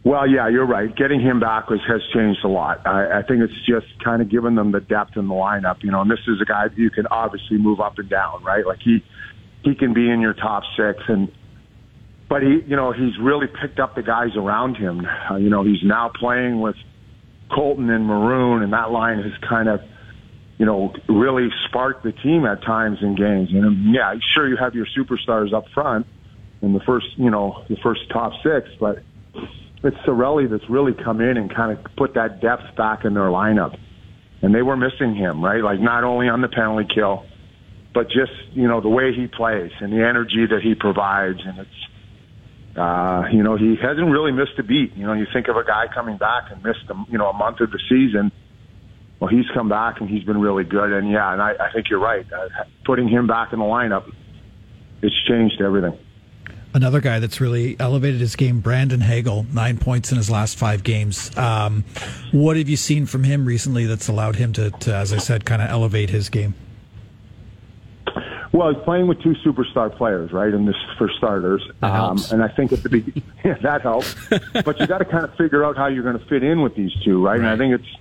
Well, 0.02 0.26
yeah, 0.26 0.49
you're 0.49 0.66
right. 0.66 0.95
Getting 0.97 1.21
him 1.21 1.40
back 1.40 1.69
was, 1.69 1.80
has 1.87 2.00
changed 2.14 2.40
a 2.42 2.49
lot. 2.49 2.87
I, 2.87 3.19
I 3.19 3.23
think 3.23 3.42
it's 3.42 3.66
just 3.69 3.87
kind 4.02 4.23
of 4.23 4.30
given 4.30 4.54
them 4.54 4.73
the 4.73 4.80
depth 4.80 5.16
in 5.16 5.28
the 5.28 5.35
lineup, 5.35 5.83
you 5.83 5.90
know. 5.90 6.00
And 6.00 6.11
this 6.11 6.21
is 6.26 6.40
a 6.40 6.47
guy 6.47 6.69
that 6.69 6.78
you 6.78 6.90
can 6.90 7.07
obviously 7.07 7.59
move 7.59 7.80
up 7.80 7.99
and 7.99 8.09
down, 8.09 8.42
right? 8.42 8.64
Like 8.66 8.78
he 8.83 9.04
he 9.62 9.75
can 9.75 9.92
be 9.92 10.09
in 10.11 10.21
your 10.23 10.33
top 10.33 10.62
six, 10.75 11.02
and 11.07 11.30
but 12.30 12.40
he, 12.40 12.61
you 12.66 12.76
know, 12.76 12.92
he's 12.92 13.12
really 13.21 13.47
picked 13.47 13.78
up 13.78 13.95
the 13.95 14.02
guys 14.02 14.30
around 14.37 14.76
him. 14.76 15.04
Uh, 15.04 15.37
you 15.37 15.50
know, 15.50 15.64
he's 15.64 15.83
now 15.85 16.11
playing 16.19 16.61
with 16.61 16.76
Colton 17.54 17.90
and 17.90 18.07
Maroon, 18.07 18.62
and 18.62 18.73
that 18.73 18.90
line 18.90 19.19
has 19.19 19.33
kind 19.47 19.69
of, 19.69 19.80
you 20.57 20.64
know, 20.64 20.95
really 21.09 21.49
sparked 21.69 22.04
the 22.04 22.12
team 22.12 22.47
at 22.47 22.62
times 22.62 22.99
in 23.02 23.16
games. 23.16 23.50
And 23.52 23.66
um, 23.66 23.92
yeah, 23.95 24.14
sure, 24.35 24.49
you 24.49 24.57
have 24.57 24.75
your 24.75 24.87
superstars 24.97 25.52
up 25.52 25.64
front 25.75 26.07
in 26.62 26.73
the 26.73 26.80
first, 26.87 27.07
you 27.16 27.30
know, 27.30 27.64
the 27.69 27.76
first 27.83 28.00
top 28.11 28.33
six, 28.42 28.69
but 28.78 29.02
it's 29.83 29.97
Cirelli 29.99 30.51
that's 30.51 30.69
really 30.69 30.93
come 30.93 31.21
in 31.21 31.37
and 31.37 31.55
kind 31.55 31.77
of 31.77 31.85
put 31.97 32.15
that 32.15 32.41
depth 32.41 32.77
back 32.77 33.05
in 33.05 33.15
their 33.15 33.29
lineup. 33.29 33.79
And 34.43 34.55
they 34.55 34.63
were 34.63 34.77
missing 34.77 35.15
him, 35.15 35.45
right? 35.45 35.63
Like 35.63 35.81
not 35.81 36.05
only 36.05 36.29
on 36.29 36.41
the 36.41 36.49
penalty 36.49 36.89
kill, 36.95 37.25
but 37.93 38.07
just, 38.07 38.33
you 38.53 38.69
know, 38.69 38.81
the 38.81 38.89
way 38.89 39.13
he 39.15 39.27
plays 39.27 39.73
and 39.81 39.93
the 39.93 40.07
energy 40.07 40.47
that 40.49 40.61
he 40.63 40.75
provides. 40.75 41.41
And 41.45 41.59
it's, 41.59 42.77
uh, 42.77 43.25
you 43.33 43.43
know, 43.43 43.57
he 43.57 43.77
hasn't 43.81 44.09
really 44.09 44.33
missed 44.33 44.59
a 44.59 44.63
beat. 44.63 44.95
You 44.97 45.07
know, 45.07 45.13
you 45.13 45.27
think 45.33 45.49
of 45.49 45.57
a 45.57 45.65
guy 45.65 45.87
coming 45.93 46.17
back 46.17 46.51
and 46.51 46.63
missed, 46.63 46.89
a, 46.89 46.95
you 47.11 47.19
know, 47.19 47.29
a 47.29 47.35
month 47.35 47.61
of 47.61 47.71
the 47.71 47.81
season. 47.89 48.33
Well, 49.19 49.29
he's 49.29 49.45
come 49.53 49.69
back 49.69 50.01
and 50.01 50.09
he's 50.09 50.25
been 50.25 50.41
really 50.41 50.65
good. 50.65 50.93
And 50.93 51.11
yeah, 51.11 51.33
and 51.33 51.43
I, 51.43 51.53
I 51.61 51.73
think 51.73 51.91
you're 51.91 52.01
right. 52.01 52.25
Uh, 52.33 52.65
putting 52.87 53.09
him 53.09 53.27
back 53.27 53.53
in 53.53 53.59
the 53.59 53.65
lineup, 53.65 54.11
it's 55.03 55.17
changed 55.29 55.61
everything. 55.61 55.99
Another 56.73 57.00
guy 57.00 57.19
that's 57.19 57.41
really 57.41 57.77
elevated 57.81 58.21
his 58.21 58.37
game, 58.37 58.61
Brandon 58.61 59.00
Hagel, 59.00 59.45
nine 59.53 59.77
points 59.79 60.12
in 60.12 60.17
his 60.19 60.31
last 60.31 60.57
five 60.57 60.85
games. 60.85 61.37
Um, 61.37 61.85
what 62.31 62.57
have 62.57 62.69
you 62.69 62.77
seen 62.77 63.07
from 63.07 63.25
him 63.25 63.45
recently 63.45 63.87
that's 63.87 64.07
allowed 64.09 64.37
him 64.37 64.53
to, 64.53 64.71
to 64.71 64.95
as 64.95 65.12
I 65.12 65.17
said, 65.19 65.45
kind 65.45 65.61
of 65.62 65.69
elevate 65.69 66.11
his 66.11 66.29
game? 66.29 66.55
Well, 68.53 68.75
he's 68.75 68.83
playing 68.85 69.07
with 69.07 69.23
two 69.23 69.35
superstar 69.45 69.97
players, 69.97 70.33
right? 70.33 70.53
And 70.53 70.67
this 70.67 70.75
for 70.99 71.09
starters, 71.19 71.62
That 71.81 71.93
helps. 71.93 72.33
and 72.33 72.43
I 72.43 72.49
think 72.49 72.73
at 72.73 72.83
the 72.83 72.89
beginning 72.89 73.23
yeah, 73.45 73.55
that 73.62 73.83
helps. 73.83 74.15
but 74.65 74.79
you 74.81 74.87
got 74.87 74.99
to 74.99 75.05
kind 75.05 75.25
of 75.25 75.35
figure 75.37 75.65
out 75.65 75.77
how 75.77 75.87
you're 75.87 76.03
going 76.03 76.19
to 76.19 76.25
fit 76.27 76.43
in 76.43 76.61
with 76.62 76.75
these 76.75 76.93
two, 77.05 77.25
right? 77.25 77.39
And 77.39 77.49
I 77.49 77.57
think 77.57 77.75
it's 77.81 77.97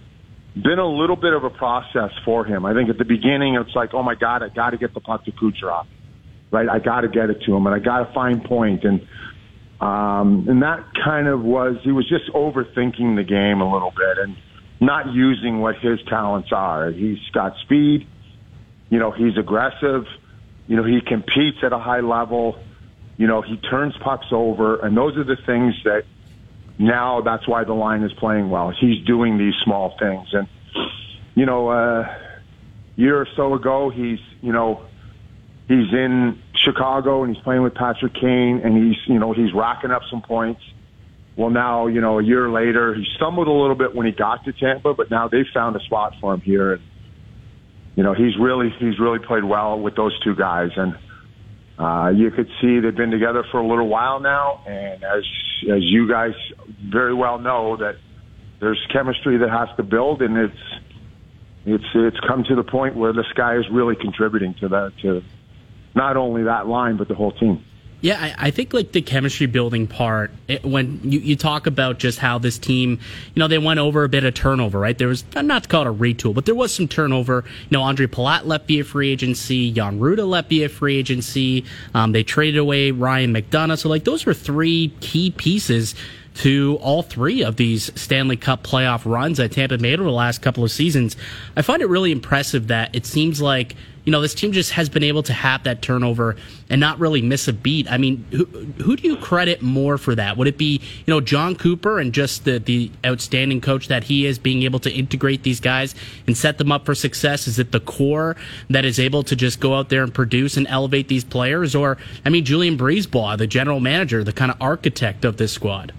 been 0.63 0.79
a 0.79 0.87
little 0.87 1.15
bit 1.15 1.33
of 1.33 1.43
a 1.43 1.49
process 1.51 2.11
for 2.25 2.45
him. 2.45 2.65
I 2.65 2.73
think 2.73 2.89
at 2.89 2.97
the 2.97 3.05
beginning 3.05 3.55
it's 3.55 3.75
like, 3.75 3.93
oh 3.93 4.01
my 4.03 4.15
god, 4.15 4.41
I 4.43 4.49
got 4.49 4.71
to 4.71 4.77
get 4.77 4.93
the 4.95 4.99
puck 4.99 5.23
to 5.25 5.31
Kucherov, 5.31 5.85
right? 6.51 6.67
I 6.67 6.79
got 6.79 7.01
to 7.01 7.07
get 7.07 7.29
it 7.29 7.41
to 7.45 7.55
him, 7.55 7.65
and 7.67 7.75
I 7.75 7.79
got 7.79 8.07
to 8.07 8.13
find 8.13 8.43
point, 8.43 8.83
and 8.83 9.07
um, 9.81 10.47
and 10.49 10.61
that 10.63 10.85
kind 11.03 11.27
of 11.27 11.41
was 11.41 11.77
he 11.83 11.91
was 11.91 12.07
just 12.09 12.29
overthinking 12.33 13.15
the 13.15 13.23
game 13.23 13.61
a 13.61 13.71
little 13.71 13.91
bit 13.91 14.17
and 14.17 14.35
not 14.81 15.13
using 15.13 15.59
what 15.61 15.75
his 15.77 15.99
talents 16.09 16.49
are. 16.51 16.91
He's 16.91 17.19
got 17.33 17.53
speed, 17.63 18.07
you 18.89 18.99
know, 18.99 19.11
he's 19.11 19.37
aggressive, 19.37 20.05
you 20.67 20.75
know, 20.75 20.83
he 20.83 20.99
competes 21.01 21.57
at 21.63 21.71
a 21.71 21.79
high 21.79 22.01
level, 22.01 22.59
you 23.17 23.27
know, 23.27 23.41
he 23.41 23.57
turns 23.57 23.95
pucks 24.03 24.27
over, 24.31 24.79
and 24.79 24.95
those 24.97 25.17
are 25.17 25.23
the 25.23 25.37
things 25.45 25.75
that 25.85 26.03
now 26.77 27.21
that's 27.21 27.47
why 27.47 27.63
the 27.63 27.73
line 27.73 28.03
is 28.03 28.13
playing 28.13 28.49
well. 28.49 28.71
He's 28.71 29.05
doing 29.05 29.37
these 29.37 29.55
small 29.63 29.95
things, 29.97 30.27
and 30.33 30.47
you 31.35 31.45
know, 31.45 31.69
uh, 31.69 32.17
year 32.95 33.17
or 33.17 33.27
so 33.35 33.53
ago, 33.53 33.89
he's 33.89 34.19
you 34.41 34.51
know, 34.51 34.85
he's 35.69 35.93
in 35.93 36.41
Chicago 36.55 37.23
and 37.23 37.33
he's 37.33 37.43
playing 37.43 37.61
with 37.61 37.75
Patrick 37.75 38.13
Kane, 38.15 38.59
and 38.61 38.75
he's 38.75 38.97
you 39.07 39.19
know 39.19 39.31
he's 39.31 39.53
racking 39.53 39.91
up 39.91 40.01
some 40.09 40.21
points. 40.21 40.61
Well, 41.37 41.51
now 41.51 41.87
you 41.87 42.01
know 42.01 42.19
a 42.19 42.23
year 42.23 42.49
later, 42.49 42.93
he 42.95 43.05
stumbled 43.15 43.47
a 43.47 43.51
little 43.51 43.75
bit 43.75 43.95
when 43.95 44.05
he 44.05 44.11
got 44.11 44.43
to 44.43 44.51
Tampa, 44.51 44.93
but 44.93 45.09
now 45.09 45.29
they've 45.29 45.47
found 45.53 45.77
a 45.77 45.79
spot 45.81 46.15
for 46.19 46.33
him 46.33 46.41
here, 46.41 46.73
and 46.73 46.81
you 47.95 48.03
know 48.03 48.13
he's 48.13 48.37
really 48.37 48.73
he's 48.79 48.99
really 48.99 49.19
played 49.19 49.45
well 49.45 49.79
with 49.79 49.95
those 49.95 50.19
two 50.21 50.35
guys, 50.35 50.71
and 50.75 50.97
uh, 51.77 52.09
you 52.09 52.31
could 52.31 52.49
see 52.59 52.79
they've 52.79 52.95
been 52.95 53.11
together 53.11 53.45
for 53.51 53.61
a 53.61 53.67
little 53.67 53.87
while 53.87 54.19
now, 54.19 54.61
and 54.67 55.03
as 55.03 55.23
as 55.71 55.83
you 55.83 56.09
guys 56.09 56.33
very 56.83 57.13
well 57.13 57.39
know 57.39 57.77
that 57.77 57.95
there's 58.59 58.85
chemistry 58.91 59.37
that 59.37 59.49
has 59.49 59.69
to 59.77 59.83
build, 59.83 60.21
and 60.21 60.35
it's 60.35 60.81
it's 61.65 61.85
it's 61.93 62.19
come 62.27 62.43
to 62.45 62.55
the 62.55 62.63
point 62.63 62.95
where 62.95 63.13
this 63.13 63.31
guy 63.35 63.55
is 63.55 63.65
really 63.71 63.95
contributing 63.95 64.55
to 64.55 64.67
that 64.67 64.93
to 65.03 65.23
not 65.99 66.15
only 66.15 66.43
that 66.43 66.65
line 66.67 66.95
but 66.95 67.07
the 67.09 67.15
whole 67.15 67.33
team. 67.33 67.63
Yeah, 68.01 68.17
I, 68.17 68.47
I 68.47 68.51
think 68.51 68.73
like 68.73 68.93
the 68.93 69.01
chemistry 69.01 69.45
building 69.45 69.85
part, 69.85 70.31
it, 70.47 70.63
when 70.63 71.01
you, 71.03 71.19
you 71.19 71.35
talk 71.35 71.67
about 71.67 71.99
just 71.99 72.17
how 72.17 72.39
this 72.39 72.57
team, 72.57 72.91
you 73.35 73.39
know, 73.41 73.49
they 73.49 73.57
went 73.57 73.81
over 73.81 74.05
a 74.05 74.09
bit 74.09 74.23
of 74.23 74.33
turnover, 74.33 74.79
right? 74.79 74.97
There 74.97 75.09
was, 75.09 75.25
not 75.35 75.63
to 75.63 75.69
call 75.69 75.81
it 75.81 75.89
a 75.89 75.93
retool, 75.93 76.33
but 76.33 76.45
there 76.45 76.55
was 76.55 76.73
some 76.73 76.87
turnover. 76.87 77.43
You 77.45 77.77
know, 77.77 77.81
Andre 77.81 78.07
Palat 78.07 78.45
left 78.45 78.67
via 78.67 78.85
free 78.85 79.11
agency, 79.11 79.73
Jan 79.73 79.99
Rutta 79.99 80.25
left 80.25 80.47
via 80.47 80.69
free 80.69 80.95
agency. 80.95 81.65
Um, 81.93 82.13
they 82.13 82.23
traded 82.23 82.57
away 82.57 82.91
Ryan 82.91 83.33
McDonagh. 83.33 83.77
So, 83.77 83.89
like, 83.89 84.05
those 84.05 84.25
were 84.25 84.33
three 84.33 84.93
key 85.01 85.31
pieces 85.31 85.93
to 86.35 86.77
all 86.81 87.01
three 87.01 87.43
of 87.43 87.57
these 87.57 87.91
Stanley 87.99 88.37
Cup 88.37 88.63
playoff 88.63 89.03
runs 89.03 89.39
that 89.39 89.51
Tampa 89.51 89.77
made 89.77 89.99
over 89.99 90.09
the 90.09 90.15
last 90.15 90.41
couple 90.41 90.63
of 90.63 90.71
seasons. 90.71 91.17
I 91.57 91.63
find 91.63 91.81
it 91.81 91.89
really 91.89 92.13
impressive 92.13 92.67
that 92.67 92.95
it 92.95 93.05
seems 93.05 93.41
like, 93.41 93.75
you 94.09 94.11
know, 94.11 94.21
this 94.21 94.33
team 94.33 94.51
just 94.51 94.71
has 94.71 94.89
been 94.89 95.03
able 95.03 95.21
to 95.21 95.33
have 95.33 95.65
that 95.65 95.83
turnover 95.83 96.35
and 96.67 96.81
not 96.81 96.97
really 96.97 97.21
miss 97.21 97.47
a 97.47 97.53
beat. 97.53 97.87
I 97.91 97.99
mean, 97.99 98.25
who, 98.31 98.45
who 98.81 98.95
do 98.95 99.07
you 99.07 99.15
credit 99.15 99.61
more 99.61 99.99
for 99.99 100.15
that? 100.15 100.35
Would 100.35 100.47
it 100.47 100.57
be, 100.57 100.81
you 101.05 101.13
know, 101.13 101.21
Jon 101.21 101.55
Cooper 101.55 101.99
and 101.99 102.11
just 102.11 102.43
the, 102.43 102.57
the 102.57 102.89
outstanding 103.05 103.61
coach 103.61 103.87
that 103.87 104.05
he 104.05 104.25
is 104.25 104.39
being 104.39 104.63
able 104.63 104.79
to 104.79 104.91
integrate 104.91 105.43
these 105.43 105.59
guys 105.59 105.93
and 106.25 106.35
set 106.35 106.57
them 106.57 106.71
up 106.71 106.87
for 106.87 106.95
success? 106.95 107.47
Is 107.47 107.59
it 107.59 107.71
the 107.71 107.81
core 107.81 108.35
that 108.71 108.83
is 108.83 108.99
able 108.99 109.21
to 109.21 109.35
just 109.35 109.59
go 109.59 109.75
out 109.75 109.89
there 109.89 110.01
and 110.01 110.11
produce 110.11 110.57
and 110.57 110.65
elevate 110.65 111.07
these 111.07 111.23
players? 111.23 111.75
Or, 111.75 111.99
I 112.25 112.29
mean, 112.29 112.45
Julien 112.45 112.79
BriseBois, 112.79 113.37
the 113.37 113.45
general 113.45 113.79
manager, 113.79 114.23
the 114.23 114.33
kind 114.33 114.49
of 114.49 114.59
architect 114.59 115.23
of 115.23 115.37
this 115.37 115.51
squad? 115.51 115.93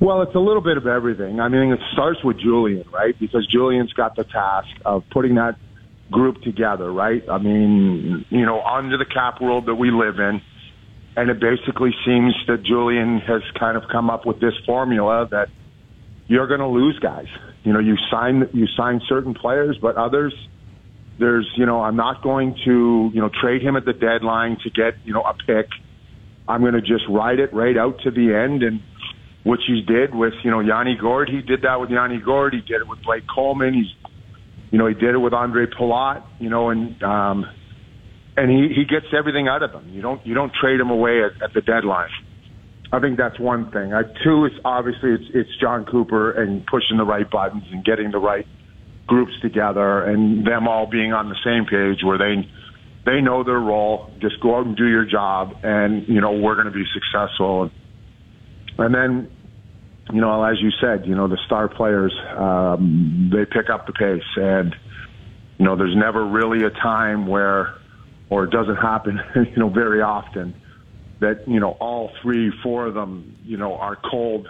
Well, 0.00 0.22
it's 0.22 0.34
a 0.34 0.40
little 0.40 0.62
bit 0.62 0.78
of 0.78 0.88
everything. 0.88 1.38
I 1.38 1.46
mean, 1.46 1.70
it 1.70 1.80
starts 1.92 2.24
with 2.24 2.40
Julien, 2.40 2.88
right? 2.92 3.16
Because 3.20 3.46
Julien's 3.46 3.92
got 3.92 4.16
the 4.16 4.24
task 4.24 4.66
of 4.84 5.04
putting 5.10 5.36
that 5.36 5.54
group 6.10 6.42
together, 6.42 6.92
right? 6.92 7.22
I 7.30 7.38
mean, 7.38 8.24
you 8.30 8.46
know, 8.46 8.62
under 8.62 8.98
the 8.98 9.06
cap 9.06 9.40
world 9.40 9.66
that 9.66 9.74
we 9.74 9.90
live 9.90 10.18
in, 10.18 10.40
and 11.16 11.30
it 11.30 11.40
basically 11.40 11.90
seems 12.04 12.34
that 12.48 12.64
Julien 12.64 13.20
has 13.26 13.42
kind 13.58 13.76
of 13.76 13.84
come 13.90 14.10
up 14.10 14.26
with 14.26 14.40
this 14.40 14.54
formula 14.66 15.28
that 15.30 15.48
you're 16.26 16.46
going 16.46 16.60
to 16.60 16.66
lose 16.66 16.98
guys. 16.98 17.26
You 17.62 17.72
know, 17.72 17.78
you 17.78 17.96
sign 18.10 18.48
you 18.52 18.66
sign 18.76 19.00
certain 19.08 19.34
players, 19.34 19.78
but 19.80 19.96
others 19.96 20.34
there's, 21.18 21.48
you 21.56 21.66
know, 21.66 21.80
I'm 21.80 21.96
not 21.96 22.22
going 22.22 22.56
to, 22.64 23.10
you 23.12 23.20
know, 23.20 23.30
trade 23.40 23.62
him 23.62 23.76
at 23.76 23.84
the 23.84 23.92
deadline 23.92 24.56
to 24.64 24.70
get, 24.70 24.94
you 25.04 25.12
know, 25.12 25.22
a 25.22 25.34
pick. 25.34 25.68
I'm 26.48 26.60
going 26.60 26.74
to 26.74 26.80
just 26.80 27.04
ride 27.08 27.38
it 27.38 27.54
right 27.54 27.76
out 27.76 28.00
to 28.02 28.10
the 28.10 28.34
end 28.34 28.62
and 28.62 28.80
which 29.44 29.60
he 29.66 29.82
did 29.82 30.14
with, 30.14 30.34
you 30.42 30.50
know, 30.50 30.60
Yanni 30.60 30.96
Gourde. 31.00 31.30
He 31.30 31.42
did 31.42 31.62
that 31.62 31.80
with 31.80 31.90
Yanni 31.90 32.20
Gourde. 32.20 32.54
He 32.54 32.60
did 32.60 32.80
it 32.80 32.88
with 32.88 33.02
Blake 33.02 33.24
Coleman. 33.32 33.74
He's, 33.74 34.03
you 34.74 34.78
know, 34.78 34.88
he 34.88 34.94
did 34.94 35.14
it 35.14 35.18
with 35.18 35.32
Andre 35.32 35.66
Palat, 35.66 36.24
you 36.40 36.50
know, 36.50 36.70
and, 36.70 37.00
um, 37.00 37.44
and 38.36 38.50
he, 38.50 38.74
he 38.74 38.84
gets 38.84 39.06
everything 39.16 39.46
out 39.46 39.62
of 39.62 39.70
them. 39.70 39.88
You 39.90 40.02
don't, 40.02 40.26
you 40.26 40.34
don't 40.34 40.50
trade 40.60 40.80
him 40.80 40.90
away 40.90 41.22
at, 41.22 41.40
at 41.40 41.54
the 41.54 41.60
deadline. 41.60 42.10
I 42.92 42.98
think 42.98 43.16
that's 43.16 43.38
one 43.38 43.70
thing. 43.70 43.92
Uh, 43.92 44.02
two 44.24 44.46
is 44.46 44.52
obviously 44.64 45.12
it's, 45.12 45.30
it's 45.32 45.50
Jon 45.60 45.84
Cooper 45.84 46.32
and 46.32 46.66
pushing 46.66 46.96
the 46.96 47.04
right 47.04 47.30
buttons 47.30 47.62
and 47.70 47.84
getting 47.84 48.10
the 48.10 48.18
right 48.18 48.48
groups 49.06 49.30
together 49.42 50.02
and 50.02 50.44
them 50.44 50.66
all 50.66 50.90
being 50.90 51.12
on 51.12 51.28
the 51.28 51.38
same 51.44 51.66
page 51.70 52.02
where 52.04 52.18
they, 52.18 52.42
they 53.06 53.20
know 53.20 53.44
their 53.44 53.60
role. 53.60 54.10
Just 54.20 54.40
go 54.42 54.58
out 54.58 54.66
and 54.66 54.76
do 54.76 54.88
your 54.88 55.06
job 55.06 55.52
and, 55.62 56.08
you 56.08 56.20
know, 56.20 56.32
we're 56.32 56.56
going 56.56 56.66
to 56.66 56.72
be 56.72 56.84
successful. 56.92 57.70
And 58.78 58.92
then, 58.92 59.30
you 60.12 60.20
know, 60.20 60.42
as 60.44 60.60
you 60.60 60.70
said, 60.80 61.06
you 61.06 61.14
know, 61.14 61.28
the 61.28 61.38
star 61.46 61.68
players, 61.68 62.12
um, 62.36 63.30
they 63.32 63.44
pick 63.44 63.70
up 63.70 63.86
the 63.86 63.92
pace. 63.92 64.22
And, 64.36 64.74
you 65.58 65.64
know, 65.64 65.76
there's 65.76 65.96
never 65.96 66.24
really 66.24 66.64
a 66.64 66.70
time 66.70 67.26
where, 67.26 67.74
or 68.28 68.44
it 68.44 68.50
doesn't 68.50 68.76
happen, 68.76 69.20
you 69.34 69.56
know, 69.56 69.68
very 69.68 70.02
often 70.02 70.54
that, 71.20 71.48
you 71.48 71.60
know, 71.60 71.70
all 71.80 72.10
three, 72.22 72.52
four 72.62 72.86
of 72.86 72.94
them, 72.94 73.36
you 73.44 73.56
know, 73.56 73.74
are 73.74 73.96
cold 73.96 74.48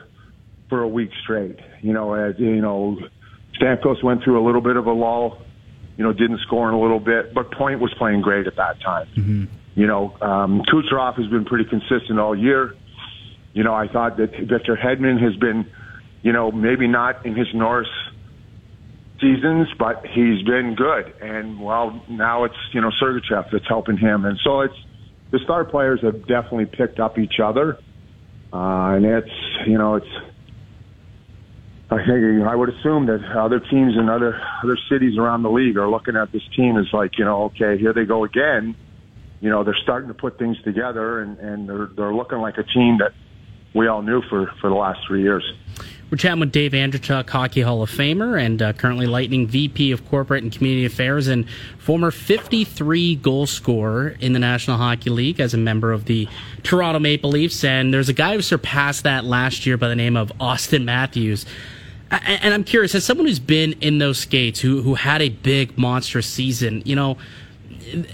for 0.68 0.82
a 0.82 0.88
week 0.88 1.10
straight. 1.22 1.58
You 1.82 1.92
know, 1.92 2.14
as, 2.14 2.34
you 2.38 2.60
know, 2.60 2.98
Stamkos 3.60 4.02
went 4.02 4.24
through 4.24 4.42
a 4.42 4.44
little 4.44 4.60
bit 4.62 4.76
of 4.76 4.86
a 4.86 4.92
lull, 4.92 5.38
you 5.96 6.02
know, 6.04 6.12
didn't 6.12 6.40
score 6.40 6.68
in 6.68 6.74
a 6.74 6.80
little 6.80 7.00
bit, 7.00 7.32
but 7.32 7.52
Point 7.52 7.80
was 7.80 7.94
playing 7.94 8.22
great 8.22 8.46
at 8.46 8.56
that 8.56 8.80
time. 8.80 9.06
You 9.76 9.86
know, 9.86 10.16
um, 10.20 10.62
Kucherov 10.62 11.16
has 11.16 11.26
been 11.28 11.44
pretty 11.44 11.64
consistent 11.64 12.18
all 12.18 12.36
year. 12.36 12.74
You 13.54 13.62
know, 13.62 13.72
I 13.72 13.88
thought 13.88 14.16
that 14.18 14.30
Victor 14.32 14.76
Hedman 14.76 15.22
has 15.22 15.36
been, 15.36 15.66
you 16.22 16.32
know, 16.32 16.50
maybe 16.50 16.88
not 16.88 17.24
in 17.24 17.36
his 17.36 17.46
Norris 17.54 17.88
seasons, 19.20 19.68
but 19.78 20.04
he's 20.06 20.42
been 20.42 20.74
good. 20.76 21.14
And 21.20 21.60
well, 21.60 22.02
now 22.08 22.44
it's 22.44 22.56
you 22.72 22.80
know 22.80 22.90
Sergachev 23.00 23.50
that's 23.52 23.68
helping 23.68 23.96
him, 23.96 24.24
and 24.24 24.38
so 24.44 24.60
it's 24.60 24.74
the 25.30 25.38
star 25.44 25.64
players 25.64 26.00
have 26.02 26.20
definitely 26.26 26.66
picked 26.66 27.00
up 27.00 27.18
each 27.18 27.40
other, 27.42 27.78
uh, 28.52 28.96
and 28.96 29.04
it's 29.04 29.30
you 29.66 29.78
know 29.78 29.96
it's. 29.96 30.06
I 31.90 31.98
think 31.98 32.42
I 32.44 32.56
would 32.56 32.70
assume 32.70 33.06
that 33.06 33.20
other 33.36 33.60
teams 33.60 33.94
in 33.96 34.08
other 34.08 34.40
other 34.64 34.76
cities 34.90 35.16
around 35.16 35.42
the 35.42 35.50
league 35.50 35.76
are 35.76 35.88
looking 35.88 36.16
at 36.16 36.32
this 36.32 36.42
team 36.56 36.76
as 36.76 36.86
like 36.92 37.18
you 37.18 37.24
know 37.24 37.44
okay 37.44 37.78
here 37.78 37.92
they 37.92 38.04
go 38.04 38.24
again, 38.24 38.74
you 39.40 39.48
know 39.50 39.62
they're 39.62 39.78
starting 39.82 40.08
to 40.08 40.14
put 40.14 40.38
things 40.38 40.56
together 40.64 41.20
and 41.20 41.38
and 41.38 41.68
they're 41.68 41.88
they're 41.94 42.14
looking 42.14 42.38
like 42.38 42.58
a 42.58 42.64
team 42.64 42.98
that 42.98 43.12
we 43.74 43.88
all 43.88 44.02
knew 44.02 44.22
for 44.22 44.46
for 44.60 44.70
the 44.70 44.76
last 44.76 45.00
three 45.06 45.22
years. 45.22 45.44
We're 46.10 46.18
chatting 46.18 46.40
with 46.40 46.52
Dave 46.52 46.72
Andreychuk, 46.72 47.28
Hockey 47.28 47.62
Hall 47.62 47.82
of 47.82 47.90
Famer, 47.90 48.40
and 48.40 48.62
uh, 48.62 48.72
currently 48.74 49.06
Lightning 49.06 49.48
VP 49.48 49.90
of 49.90 50.08
Corporate 50.08 50.44
and 50.44 50.52
Community 50.52 50.84
Affairs, 50.84 51.26
and 51.26 51.48
former 51.78 52.12
53 52.12 53.16
goal 53.16 53.46
scorer 53.46 54.10
in 54.20 54.32
the 54.32 54.38
National 54.38 54.76
Hockey 54.76 55.10
League 55.10 55.40
as 55.40 55.54
a 55.54 55.58
member 55.58 55.92
of 55.92 56.04
the 56.04 56.28
Toronto 56.62 57.00
Maple 57.00 57.30
Leafs. 57.30 57.64
And 57.64 57.92
there's 57.92 58.08
a 58.08 58.12
guy 58.12 58.37
who 58.37 58.42
surpassed 58.42 59.02
that 59.02 59.24
last 59.24 59.66
year 59.66 59.76
by 59.76 59.88
the 59.88 59.96
name 59.96 60.16
of 60.16 60.30
Auston 60.38 60.84
Matthews. 60.84 61.46
And 62.10 62.54
I'm 62.54 62.62
curious, 62.62 62.94
as 62.94 63.04
someone 63.04 63.26
who's 63.26 63.40
been 63.40 63.72
in 63.80 63.98
those 63.98 64.18
skates, 64.18 64.60
who 64.60 64.82
who 64.82 64.94
had 64.94 65.20
a 65.20 65.30
big 65.30 65.76
monstrous 65.76 66.26
season, 66.26 66.82
you 66.84 66.94
know, 66.94 67.16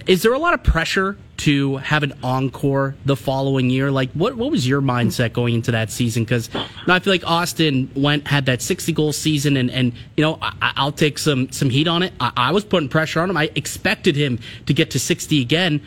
is 0.06 0.22
there 0.22 0.32
a 0.32 0.38
lot 0.38 0.54
of 0.54 0.62
pressure 0.62 1.16
to 1.38 1.78
have 1.78 2.02
an 2.02 2.12
encore 2.22 2.94
the 3.04 3.16
following 3.16 3.70
year? 3.70 3.90
Like, 3.90 4.10
what 4.12 4.36
what 4.36 4.50
was 4.50 4.66
your 4.68 4.80
mindset 4.82 5.32
going 5.32 5.54
into 5.54 5.70
that 5.72 5.90
season? 5.90 6.24
Because 6.24 6.50
I 6.86 6.98
feel 6.98 7.12
like 7.12 7.22
Auston 7.22 7.94
went 7.96 8.26
had 8.26 8.46
that 8.46 8.60
sixty 8.62 8.92
goal 8.92 9.12
season, 9.12 9.56
and 9.56 9.70
and 9.70 9.92
you 10.16 10.22
know 10.24 10.38
I, 10.42 10.72
I'll 10.76 10.92
take 10.92 11.18
some 11.18 11.50
some 11.52 11.70
heat 11.70 11.88
on 11.88 12.02
it. 12.02 12.12
I, 12.20 12.32
I 12.36 12.52
was 12.52 12.64
putting 12.64 12.88
pressure 12.88 13.20
on 13.20 13.30
him. 13.30 13.36
I 13.36 13.50
expected 13.54 14.16
him 14.16 14.38
to 14.66 14.74
get 14.74 14.90
to 14.92 14.98
sixty 14.98 15.40
again. 15.40 15.80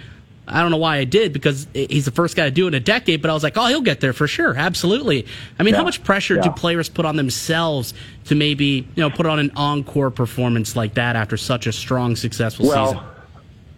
I 0.45 0.61
don't 0.61 0.71
know 0.71 0.77
why 0.77 0.97
I 0.97 1.05
did 1.05 1.31
because 1.31 1.67
he's 1.73 2.03
the 2.03 2.11
first 2.11 2.35
guy 2.35 2.43
to 2.43 2.51
do 2.51 2.65
it 2.65 2.69
in 2.69 2.73
a 2.73 2.79
decade, 2.81 3.21
but 3.21 3.31
I 3.31 3.33
was 3.33 3.43
like, 3.43 3.55
oh, 3.55 3.65
he'll 3.67 3.79
get 3.79 4.01
there 4.01 4.11
for 4.11 4.27
sure. 4.27 4.53
Absolutely. 4.57 5.25
I 5.57 5.63
mean, 5.63 5.73
Yeah. 5.73 5.77
how 5.77 5.85
much 5.85 6.03
pressure 6.03 6.35
do 6.35 6.49
players 6.51 6.89
put 6.89 7.05
on 7.05 7.15
themselves 7.15 7.93
to 8.25 8.35
maybe, 8.35 8.65
you 8.65 9.01
know, 9.01 9.09
put 9.09 9.25
on 9.25 9.39
an 9.39 9.53
encore 9.55 10.11
performance 10.11 10.75
like 10.75 10.95
that 10.95 11.15
after 11.15 11.37
such 11.37 11.65
a 11.65 11.71
strong, 11.71 12.17
successful 12.17 12.67
Well, 12.67 12.87
season? 12.87 13.03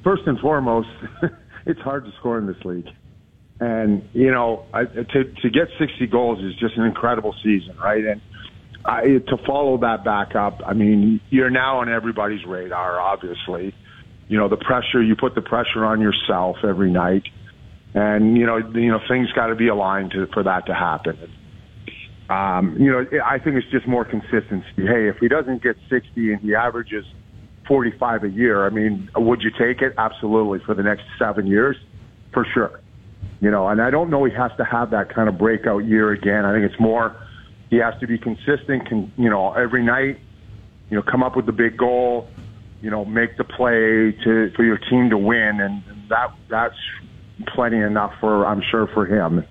First 0.05 0.23
and 0.27 0.39
foremost, 0.39 0.87
it's 1.65 1.81
hard 1.81 2.05
to 2.05 2.11
score 2.19 2.37
in 2.37 2.45
this 2.45 2.63
league. 2.63 2.87
And, 3.59 4.07
you 4.13 4.31
know, 4.31 4.65
I, 4.73 4.83
to, 4.85 5.03
to 5.23 5.49
get 5.49 5.67
60 5.79 6.07
goals 6.07 6.39
is 6.39 6.55
just 6.59 6.77
an 6.77 6.85
incredible 6.85 7.33
season, 7.43 7.75
right? 7.77 8.03
And 8.05 8.21
I, 8.85 9.01
to 9.01 9.37
follow 9.45 9.77
that 9.79 10.05
back 10.05 10.35
up, 10.35 10.61
I 10.65 10.73
mean, 10.73 11.19
you're 11.29 11.49
now 11.49 11.79
on 11.79 11.89
everybody's 11.89 12.45
radar, 12.45 12.99
obviously. 12.99 13.73
You 14.27 14.37
know, 14.37 14.47
the 14.47 14.57
pressure, 14.57 15.01
you 15.01 15.15
put 15.15 15.35
the 15.35 15.41
pressure 15.41 15.83
on 15.85 16.01
yourself 16.01 16.57
every 16.63 16.91
night. 16.91 17.23
And, 17.93 18.37
you 18.37 18.45
know, 18.45 18.57
you 18.57 18.91
know, 18.91 18.99
things 19.07 19.31
got 19.31 19.47
to 19.47 19.55
be 19.55 19.69
aligned 19.69 20.11
to, 20.11 20.27
for 20.33 20.43
that 20.43 20.65
to 20.67 20.73
happen. 20.73 21.17
Um, 22.29 22.75
you 22.77 22.91
know, 22.91 23.05
I 23.23 23.39
think 23.39 23.55
it's 23.55 23.71
just 23.71 23.87
more 23.87 24.03
consistency. 24.03 24.65
Hey, 24.75 25.07
if 25.07 25.17
he 25.17 25.29
doesn't 25.29 25.63
get 25.63 25.77
60 25.89 26.33
and 26.33 26.41
he 26.41 26.55
averages 26.55 27.05
45 27.67 28.23
a 28.23 28.29
year, 28.29 28.65
I 28.65 28.69
mean, 28.69 29.09
would 29.15 29.41
you 29.41 29.51
take 29.51 29.81
it? 29.81 29.93
Absolutely. 29.97 30.59
For 30.65 30.73
the 30.73 30.83
next 30.83 31.03
seven 31.19 31.47
years? 31.47 31.77
For 32.33 32.45
sure. 32.53 32.79
You 33.41 33.51
know, 33.51 33.67
and 33.67 33.81
I 33.81 33.89
don't 33.89 34.09
know 34.09 34.23
he 34.25 34.33
has 34.33 34.51
to 34.57 34.65
have 34.65 34.91
that 34.91 35.13
kind 35.13 35.27
of 35.29 35.37
breakout 35.37 35.85
year 35.85 36.11
again. 36.11 36.45
I 36.45 36.53
think 36.53 36.71
it's 36.71 36.79
more 36.79 37.15
he 37.69 37.77
has 37.77 37.93
to 37.99 38.07
be 38.07 38.17
consistent, 38.17 38.87
can, 38.87 39.11
you 39.17 39.29
know, 39.29 39.53
every 39.53 39.83
night, 39.83 40.19
you 40.89 40.97
know, 40.97 41.03
come 41.03 41.23
up 41.23 41.35
with 41.35 41.45
the 41.45 41.51
big 41.51 41.77
goal, 41.77 42.27
you 42.81 42.89
know, 42.89 43.03
make 43.03 43.37
the 43.37 43.43
play 43.43 44.15
to 44.23 44.51
for 44.55 44.63
your 44.63 44.77
team 44.77 45.09
to 45.09 45.17
win, 45.17 45.59
and 45.59 45.83
that 46.09 46.31
that's 46.49 46.75
plenty 47.47 47.79
enough 47.79 48.13
for 48.19 48.45
I'm 48.45 48.61
sure 48.71 48.87
for 48.93 49.05
him. 49.05 49.45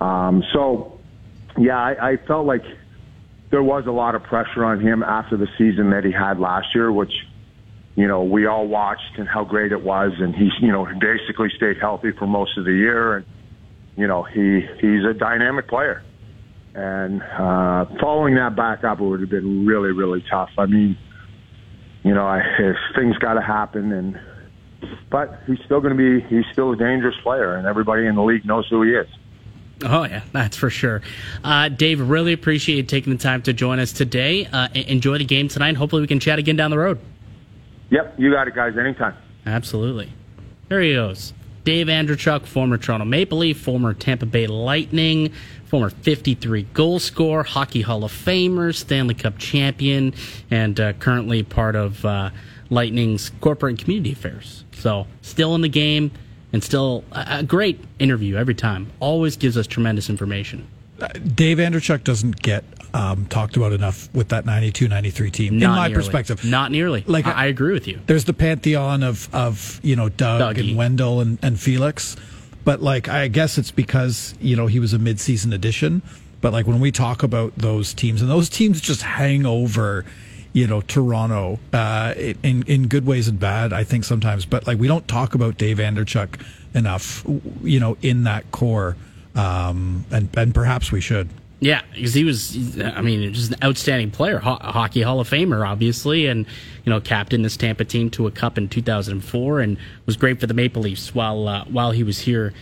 Um, 0.00 0.42
so, 0.52 1.00
yeah, 1.56 1.78
I, 1.78 2.10
I 2.10 2.16
felt 2.26 2.46
like 2.46 2.62
there 3.50 3.62
was 3.62 3.86
a 3.86 3.92
lot 3.92 4.14
of 4.14 4.22
pressure 4.24 4.64
on 4.64 4.80
him 4.80 5.02
after 5.02 5.36
the 5.36 5.46
season 5.56 5.90
that 5.90 6.04
he 6.04 6.12
had 6.12 6.38
last 6.38 6.74
year, 6.74 6.92
which 6.92 7.12
you 7.96 8.06
know 8.06 8.22
we 8.22 8.46
all 8.46 8.68
watched 8.68 9.18
and 9.18 9.26
how 9.26 9.42
great 9.42 9.72
it 9.72 9.82
was, 9.82 10.12
and 10.18 10.34
he's 10.34 10.52
you 10.60 10.70
know 10.70 10.86
basically 11.00 11.48
stayed 11.56 11.78
healthy 11.80 12.12
for 12.12 12.26
most 12.26 12.56
of 12.56 12.64
the 12.64 12.72
year, 12.72 13.16
and 13.16 13.26
you 13.96 14.06
know 14.06 14.22
he 14.22 14.60
he's 14.80 15.04
a 15.04 15.14
dynamic 15.14 15.66
player. 15.66 16.02
And 16.74 17.22
uh, 17.22 17.86
following 18.00 18.34
that 18.34 18.54
back 18.54 18.84
up, 18.84 19.00
would 19.00 19.20
have 19.20 19.30
been 19.30 19.64
really, 19.64 19.92
really 19.92 20.22
tough. 20.28 20.50
I 20.58 20.66
mean, 20.66 20.98
you 22.04 22.12
know, 22.12 22.26
I, 22.26 22.40
if 22.58 22.76
things 22.94 23.16
got 23.16 23.34
to 23.34 23.40
happen, 23.40 23.92
and 23.92 24.20
but 25.10 25.40
he's 25.46 25.58
still 25.64 25.80
going 25.80 25.96
to 25.96 26.20
be 26.20 26.26
he's 26.28 26.44
still 26.52 26.72
a 26.72 26.76
dangerous 26.76 27.16
player, 27.22 27.54
and 27.54 27.66
everybody 27.66 28.06
in 28.06 28.14
the 28.14 28.22
league 28.22 28.44
knows 28.44 28.68
who 28.68 28.82
he 28.82 28.90
is. 28.90 29.08
Oh 29.84 30.04
yeah, 30.04 30.22
that's 30.32 30.56
for 30.56 30.68
sure. 30.68 31.00
Uh, 31.42 31.70
Dave, 31.70 31.98
really 32.00 32.34
appreciate 32.34 32.76
you 32.76 32.82
taking 32.82 33.14
the 33.14 33.18
time 33.18 33.40
to 33.42 33.54
join 33.54 33.78
us 33.78 33.92
today. 33.92 34.44
Uh, 34.44 34.68
enjoy 34.74 35.16
the 35.16 35.24
game 35.24 35.48
tonight. 35.48 35.76
Hopefully, 35.76 36.02
we 36.02 36.08
can 36.08 36.20
chat 36.20 36.38
again 36.38 36.56
down 36.56 36.70
the 36.70 36.78
road. 36.78 36.98
Yep, 37.90 38.14
you 38.18 38.32
got 38.32 38.48
it, 38.48 38.54
guys. 38.54 38.76
Anytime. 38.76 39.14
Absolutely. 39.44 40.12
There 40.68 40.80
he 40.80 40.94
goes. 40.94 41.32
Dave 41.64 41.88
Andreychuk, 41.88 42.46
former 42.46 42.78
Toronto 42.78 43.04
Maple 43.04 43.38
Leaf, 43.38 43.60
former 43.60 43.92
Tampa 43.92 44.26
Bay 44.26 44.46
Lightning, 44.46 45.32
former 45.64 45.90
53 45.90 46.62
goal 46.74 47.00
scorer, 47.00 47.42
Hockey 47.42 47.82
Hall 47.82 48.04
of 48.04 48.12
Famer, 48.12 48.72
Stanley 48.72 49.14
Cup 49.14 49.36
champion, 49.38 50.14
and 50.50 50.78
uh, 50.78 50.92
currently 50.94 51.42
part 51.42 51.74
of 51.74 52.04
uh, 52.04 52.30
Lightning's 52.70 53.30
corporate 53.40 53.70
and 53.70 53.78
community 53.80 54.12
affairs. 54.12 54.64
So, 54.72 55.08
still 55.22 55.56
in 55.56 55.60
the 55.60 55.68
game 55.68 56.12
and 56.52 56.62
still 56.62 57.04
a, 57.12 57.38
a 57.38 57.42
great 57.42 57.80
interview 57.98 58.36
every 58.36 58.54
time. 58.54 58.92
Always 59.00 59.36
gives 59.36 59.56
us 59.56 59.66
tremendous 59.66 60.08
information. 60.08 60.68
Dave 61.34 61.58
Andreychuk 61.58 62.04
doesn't 62.04 62.40
get 62.42 62.64
um, 62.94 63.26
talked 63.26 63.56
about 63.56 63.72
enough 63.72 64.08
with 64.14 64.28
that 64.30 64.44
92-93 64.46 65.32
team, 65.32 65.58
Not 65.58 65.64
in 65.64 65.70
my 65.76 65.88
nearly. 65.88 65.94
perspective. 66.02 66.44
Not 66.44 66.70
nearly. 66.70 67.04
Like, 67.06 67.26
I, 67.26 67.32
I 67.32 67.46
agree 67.46 67.72
with 67.74 67.86
you. 67.86 68.00
There's 68.06 68.24
the 68.24 68.32
pantheon 68.32 69.02
of 69.02 69.28
of 69.34 69.80
you 69.82 69.96
know 69.96 70.08
Doug 70.08 70.56
Dougie. 70.56 70.68
and 70.70 70.76
Wendell 70.78 71.20
and, 71.20 71.38
and 71.42 71.60
Felix, 71.60 72.16
but 72.64 72.80
like 72.82 73.08
I 73.08 73.28
guess 73.28 73.58
it's 73.58 73.70
because 73.70 74.34
you 74.40 74.56
know 74.56 74.66
he 74.66 74.80
was 74.80 74.92
a 74.94 74.98
mid-season 74.98 75.52
addition. 75.52 76.02
But 76.40 76.52
like 76.52 76.66
when 76.66 76.80
we 76.80 76.92
talk 76.92 77.22
about 77.22 77.54
those 77.56 77.92
teams, 77.92 78.22
and 78.22 78.30
those 78.30 78.48
teams 78.48 78.80
just 78.80 79.02
hang 79.02 79.44
over, 79.46 80.04
you 80.52 80.66
know, 80.66 80.80
Toronto 80.80 81.58
uh, 81.72 82.14
in 82.16 82.62
in 82.66 82.88
good 82.88 83.04
ways 83.06 83.28
and 83.28 83.38
bad. 83.38 83.72
I 83.72 83.84
think 83.84 84.04
sometimes, 84.04 84.46
but 84.46 84.66
like 84.66 84.78
we 84.78 84.86
don't 84.88 85.06
talk 85.08 85.34
about 85.34 85.58
Dave 85.58 85.78
Andreychuk 85.78 86.40
enough, 86.74 87.24
you 87.62 87.80
know, 87.80 87.96
in 88.02 88.24
that 88.24 88.50
core, 88.52 88.96
um, 89.36 90.04
and 90.10 90.28
and 90.36 90.54
perhaps 90.54 90.90
we 90.90 91.00
should. 91.00 91.28
Yeah, 91.58 91.82
because 91.94 92.12
he 92.12 92.24
was, 92.24 92.78
I 92.80 93.00
mean, 93.00 93.32
just 93.32 93.52
an 93.52 93.58
outstanding 93.64 94.10
player, 94.10 94.38
Ho- 94.38 94.58
hockey 94.60 95.00
Hall 95.00 95.20
of 95.20 95.28
Famer, 95.30 95.66
obviously, 95.66 96.26
and 96.26 96.44
you 96.84 96.90
know, 96.90 97.00
captained 97.00 97.44
this 97.46 97.56
Tampa 97.56 97.84
team 97.84 98.10
to 98.10 98.26
a 98.26 98.30
cup 98.30 98.58
in 98.58 98.68
2004, 98.68 99.60
and 99.60 99.78
was 100.04 100.16
great 100.16 100.38
for 100.38 100.46
the 100.46 100.52
Maple 100.54 100.82
Leafs 100.82 101.14
while 101.14 101.48
uh, 101.48 101.64
while 101.64 101.92
he 101.92 102.02
was 102.02 102.18
here 102.18 102.52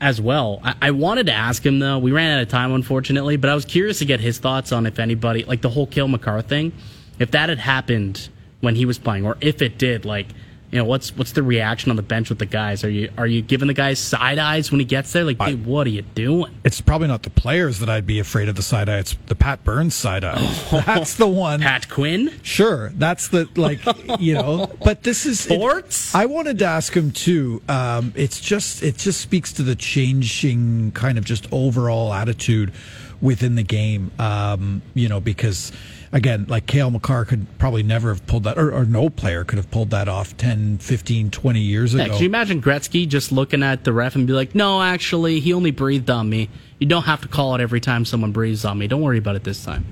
as 0.00 0.20
well. 0.20 0.60
I-, 0.62 0.74
I 0.82 0.90
wanted 0.90 1.26
to 1.26 1.32
ask 1.32 1.64
him 1.64 1.78
though. 1.78 1.98
We 1.98 2.12
ran 2.12 2.36
out 2.36 2.42
of 2.42 2.48
time, 2.48 2.72
unfortunately, 2.72 3.36
but 3.38 3.48
I 3.48 3.54
was 3.54 3.64
curious 3.64 3.98
to 4.00 4.04
get 4.04 4.20
his 4.20 4.38
thoughts 4.38 4.72
on 4.72 4.84
if 4.86 4.98
anybody, 4.98 5.44
like 5.44 5.62
the 5.62 5.70
whole 5.70 5.86
Cale 5.86 6.08
Makar 6.08 6.42
thing, 6.42 6.72
if 7.18 7.30
that 7.30 7.48
had 7.48 7.58
happened 7.58 8.28
when 8.60 8.74
he 8.74 8.84
was 8.84 8.98
playing, 8.98 9.24
or 9.24 9.36
if 9.40 9.62
it 9.62 9.78
did, 9.78 10.04
like. 10.04 10.26
You 10.74 10.80
know 10.80 10.86
what's 10.86 11.16
what's 11.16 11.30
the 11.30 11.44
reaction 11.44 11.90
on 11.90 11.96
the 11.96 12.02
bench 12.02 12.30
with 12.30 12.40
the 12.40 12.46
guys? 12.46 12.82
Are 12.82 12.90
you 12.90 13.08
are 13.16 13.28
you 13.28 13.42
giving 13.42 13.68
the 13.68 13.74
guys 13.74 14.00
side 14.00 14.40
eyes 14.40 14.72
when 14.72 14.80
he 14.80 14.84
gets 14.84 15.12
there? 15.12 15.22
Like, 15.22 15.40
hey, 15.40 15.54
what 15.54 15.86
are 15.86 15.90
you 15.90 16.02
doing? 16.02 16.52
It's 16.64 16.80
probably 16.80 17.06
not 17.06 17.22
the 17.22 17.30
players 17.30 17.78
that 17.78 17.88
I'd 17.88 18.08
be 18.08 18.18
afraid 18.18 18.48
of 18.48 18.56
the 18.56 18.62
side 18.62 18.88
eye. 18.88 18.98
It's 18.98 19.14
the 19.26 19.36
Pat 19.36 19.62
Burns 19.62 19.94
side 19.94 20.24
eye. 20.24 20.34
That's 20.84 21.14
the 21.14 21.28
one. 21.28 21.60
Pat 21.60 21.88
Quinn, 21.88 22.32
Sure, 22.42 22.90
that's 22.96 23.28
the 23.28 23.48
like 23.54 23.78
you 24.18 24.34
know. 24.34 24.68
But 24.84 25.04
this 25.04 25.26
is 25.26 25.46
it- 25.46 25.54
Sports? 25.54 26.12
I 26.12 26.26
wanted 26.26 26.58
to 26.58 26.64
ask 26.64 26.92
him 26.92 27.12
too. 27.12 27.62
Um, 27.68 28.12
it's 28.16 28.40
just 28.40 28.82
it 28.82 28.96
just 28.96 29.20
speaks 29.20 29.52
to 29.52 29.62
the 29.62 29.76
changing 29.76 30.90
kind 30.90 31.18
of 31.18 31.24
just 31.24 31.46
overall 31.52 32.12
attitude 32.12 32.72
within 33.20 33.54
the 33.54 33.62
game. 33.62 34.10
Um, 34.18 34.82
you 34.94 35.08
know, 35.08 35.20
because 35.20 35.70
again, 36.14 36.46
like 36.48 36.64
Cale 36.66 36.90
Makar 36.90 37.26
could 37.26 37.46
probably 37.58 37.82
never 37.82 38.08
have 38.08 38.26
pulled 38.26 38.44
that, 38.44 38.56
or, 38.56 38.72
or 38.72 38.86
no 38.86 39.10
player 39.10 39.44
could 39.44 39.58
have 39.58 39.70
pulled 39.70 39.90
that 39.90 40.08
off 40.08 40.34
10, 40.38 40.78
15, 40.78 41.30
20 41.30 41.60
years 41.60 41.92
Yeah, 41.92 42.04
ago. 42.04 42.12
could 42.14 42.20
you 42.22 42.26
imagine 42.28 42.62
Gretzky 42.62 43.06
just 43.06 43.30
looking 43.32 43.62
at 43.62 43.84
the 43.84 43.92
ref 43.92 44.14
and 44.14 44.26
be 44.26 44.32
like, 44.32 44.54
"No, 44.54 44.80
actually, 44.80 45.40
he 45.40 45.52
only 45.52 45.70
breathed 45.72 46.08
on 46.08 46.30
me. 46.30 46.48
You 46.78 46.86
don't 46.86 47.02
have 47.04 47.20
to 47.20 47.28
call 47.28 47.54
it 47.54 47.60
every 47.60 47.80
time 47.80 48.06
someone 48.06 48.32
breathes 48.32 48.64
on 48.64 48.78
me. 48.78 48.86
Don't 48.86 49.02
worry 49.02 49.18
about 49.18 49.36
it 49.36 49.44
this 49.44 49.62
time." 49.62 49.84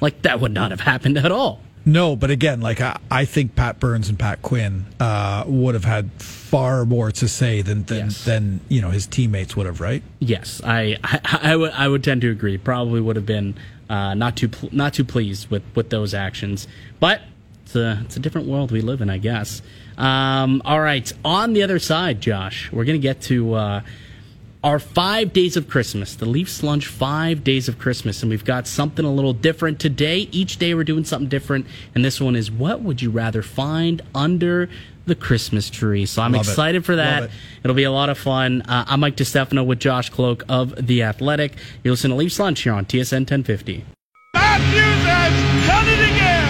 Like 0.00 0.22
that 0.22 0.40
would 0.40 0.52
not 0.52 0.70
have 0.70 0.80
happened 0.80 1.18
at 1.18 1.32
all. 1.32 1.60
No, 1.84 2.14
but 2.14 2.30
again, 2.30 2.60
like 2.60 2.80
I, 2.80 2.96
I 3.10 3.24
think 3.24 3.56
Pat 3.56 3.80
Burns 3.80 4.08
and 4.08 4.16
Pat 4.16 4.40
Quinn 4.40 4.86
uh, 5.00 5.42
would 5.48 5.74
have 5.74 5.84
had 5.84 6.12
far 6.22 6.84
more 6.84 7.10
to 7.10 7.26
say 7.26 7.60
than 7.60 7.82
than, 7.84 8.06
Yes. 8.06 8.24
than 8.24 8.60
you 8.68 8.80
know 8.80 8.90
his 8.90 9.06
teammates 9.08 9.56
would 9.56 9.66
have, 9.66 9.80
right? 9.80 10.00
Yes, 10.20 10.60
I, 10.64 10.96
I, 11.02 11.20
I 11.52 11.56
would 11.56 11.72
I 11.72 11.88
would 11.88 12.04
tend 12.04 12.20
to 12.20 12.30
agree. 12.30 12.56
Probably 12.56 13.00
would 13.00 13.16
have 13.16 13.26
been 13.26 13.56
uh, 13.92 14.14
not 14.14 14.36
too 14.36 14.48
pl- 14.48 14.70
not 14.72 14.94
too 14.94 15.04
pleased 15.04 15.50
with, 15.50 15.62
with 15.74 15.90
those 15.90 16.14
actions, 16.14 16.66
but 16.98 17.20
it's 17.64 17.76
a 17.76 18.00
it's 18.04 18.16
a 18.16 18.20
different 18.20 18.48
world 18.48 18.72
we 18.72 18.80
live 18.80 19.02
in, 19.02 19.10
I 19.10 19.18
guess. 19.18 19.60
Um, 19.98 20.62
all 20.64 20.80
right, 20.80 21.12
on 21.22 21.52
the 21.52 21.62
other 21.62 21.78
side, 21.78 22.22
Josh, 22.22 22.72
we're 22.72 22.86
gonna 22.86 22.98
get 22.98 23.20
to. 23.22 23.54
Uh, 23.54 23.82
our 24.64 24.78
five 24.78 25.32
days 25.32 25.56
of 25.56 25.68
Christmas, 25.68 26.14
the 26.14 26.24
Leafs 26.24 26.62
lunch 26.62 26.86
five 26.86 27.42
days 27.42 27.66
of 27.66 27.80
Christmas, 27.80 28.22
and 28.22 28.30
we've 28.30 28.44
got 28.44 28.68
something 28.68 29.04
a 29.04 29.12
little 29.12 29.32
different 29.32 29.80
today. 29.80 30.28
Each 30.30 30.56
day 30.56 30.72
we're 30.72 30.84
doing 30.84 31.04
something 31.04 31.28
different, 31.28 31.66
and 31.96 32.04
this 32.04 32.20
one 32.20 32.36
is 32.36 32.48
what 32.48 32.80
would 32.80 33.02
you 33.02 33.10
rather 33.10 33.42
find 33.42 34.00
under 34.14 34.70
the 35.06 35.14
Christmas 35.14 35.70
tree? 35.70 36.06
So 36.06 36.22
I'm 36.22 36.32
Love 36.32 36.46
it. 36.46 36.48
excited 36.50 36.84
for 36.84 36.96
that. 36.96 37.24
It. 37.24 37.30
It'll 37.64 37.76
be 37.76 37.84
a 37.84 37.90
lot 37.92 38.08
of 38.08 38.18
fun. 38.18 38.62
Uh, 38.62 38.84
I'm 38.86 39.00
Mike 39.00 39.16
DeStefano 39.16 39.64
with 39.64 39.78
Josh 39.80 40.10
Kloke 40.10 40.44
of 40.48 40.74
The 40.86 41.02
Athletic. 41.02 41.56
You 41.84 41.90
listen 41.90 42.10
to 42.10 42.16
Leafs 42.16 42.38
Lunch 42.38 42.60
here 42.62 42.72
on 42.72 42.84
TSN 42.86 43.20
1050. 43.30 43.84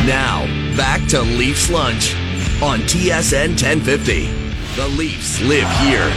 Now, 0.06 0.46
back 0.76 1.06
to 1.10 1.20
Leafs 1.22 1.70
Lunch 1.70 2.14
on 2.62 2.80
TSN 2.80 3.50
1050. 3.50 4.26
The 4.76 4.88
Leafs 4.88 5.40
live 5.42 5.68
here. 5.80 6.10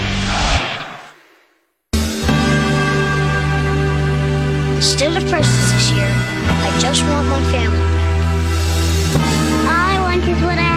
Still 4.82 5.12
the 5.14 5.22
process 5.30 5.72
this 5.74 5.92
year. 5.92 6.08
I 6.08 6.78
just 6.80 7.04
want 7.04 7.28
my 7.28 7.42
family 7.52 7.78
back. 7.80 8.06
All 9.66 9.90
I 9.94 10.00
want 10.02 10.24
is 10.24 10.42
what 10.44 10.58
I 10.58 10.75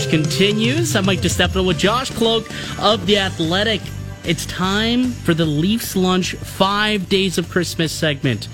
Lunch 0.00 0.10
continues. 0.10 0.96
I'm 0.96 1.04
Mike 1.04 1.20
DeStefano 1.20 1.66
with 1.66 1.76
Josh 1.76 2.10
Kloke 2.10 2.48
of 2.78 3.04
The 3.04 3.18
Athletic. 3.18 3.82
It's 4.24 4.46
time 4.46 5.10
for 5.10 5.34
the 5.34 5.44
Leafs 5.44 5.94
Lunch 5.94 6.32
Five 6.36 7.10
Days 7.10 7.36
of 7.36 7.50
Christmas 7.50 7.92
segment. 7.92 8.48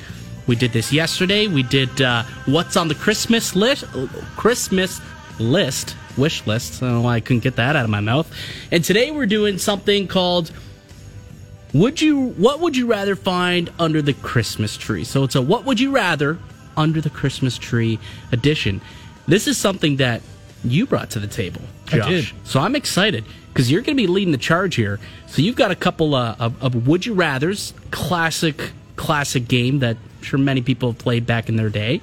We 0.48 0.56
did 0.56 0.72
this 0.72 0.92
yesterday. 0.92 1.46
We 1.46 1.62
did 1.62 2.02
uh, 2.02 2.24
What's 2.46 2.76
on 2.76 2.88
the 2.88 2.96
Christmas 2.96 3.54
list? 3.54 3.84
Christmas 4.36 5.00
list. 5.38 5.94
Wish 6.16 6.44
list. 6.48 6.82
I 6.82 6.86
don't 6.86 6.96
know 6.96 7.02
why 7.02 7.14
I 7.14 7.20
couldn't 7.20 7.44
get 7.44 7.54
that 7.56 7.76
out 7.76 7.84
of 7.84 7.90
my 7.90 8.00
mouth. 8.00 8.28
And 8.72 8.82
today 8.82 9.12
we're 9.12 9.26
doing 9.26 9.58
something 9.58 10.08
called 10.08 10.50
would 11.72 12.02
you 12.02 12.30
what 12.30 12.58
would 12.58 12.76
you 12.76 12.86
rather 12.86 13.14
find 13.14 13.70
under 13.78 14.02
the 14.02 14.14
Christmas 14.14 14.76
tree? 14.76 15.04
So 15.04 15.22
it's 15.22 15.36
a 15.36 15.42
what 15.42 15.64
would 15.64 15.78
you 15.78 15.92
rather 15.92 16.38
under 16.76 17.00
the 17.00 17.10
Christmas 17.10 17.56
tree 17.56 18.00
edition. 18.32 18.80
This 19.28 19.46
is 19.46 19.56
something 19.56 19.96
that 19.96 20.22
you 20.70 20.86
brought 20.86 21.10
to 21.10 21.18
the 21.18 21.26
table, 21.26 21.62
I 21.88 21.96
Josh. 21.96 22.08
did. 22.08 22.32
So 22.44 22.60
I'm 22.60 22.76
excited 22.76 23.24
because 23.52 23.70
you're 23.70 23.82
going 23.82 23.96
to 23.96 24.02
be 24.02 24.06
leading 24.06 24.32
the 24.32 24.38
charge 24.38 24.74
here. 24.74 25.00
So 25.26 25.42
you've 25.42 25.56
got 25.56 25.70
a 25.70 25.76
couple 25.76 26.14
uh, 26.14 26.36
of, 26.38 26.62
of 26.62 26.86
would 26.86 27.06
you 27.06 27.14
rather's, 27.14 27.72
classic 27.90 28.72
classic 28.96 29.46
game 29.46 29.80
that 29.80 29.96
I'm 29.96 30.22
sure 30.22 30.38
many 30.38 30.62
people 30.62 30.90
have 30.90 30.98
played 30.98 31.26
back 31.26 31.48
in 31.48 31.56
their 31.56 31.70
day. 31.70 32.00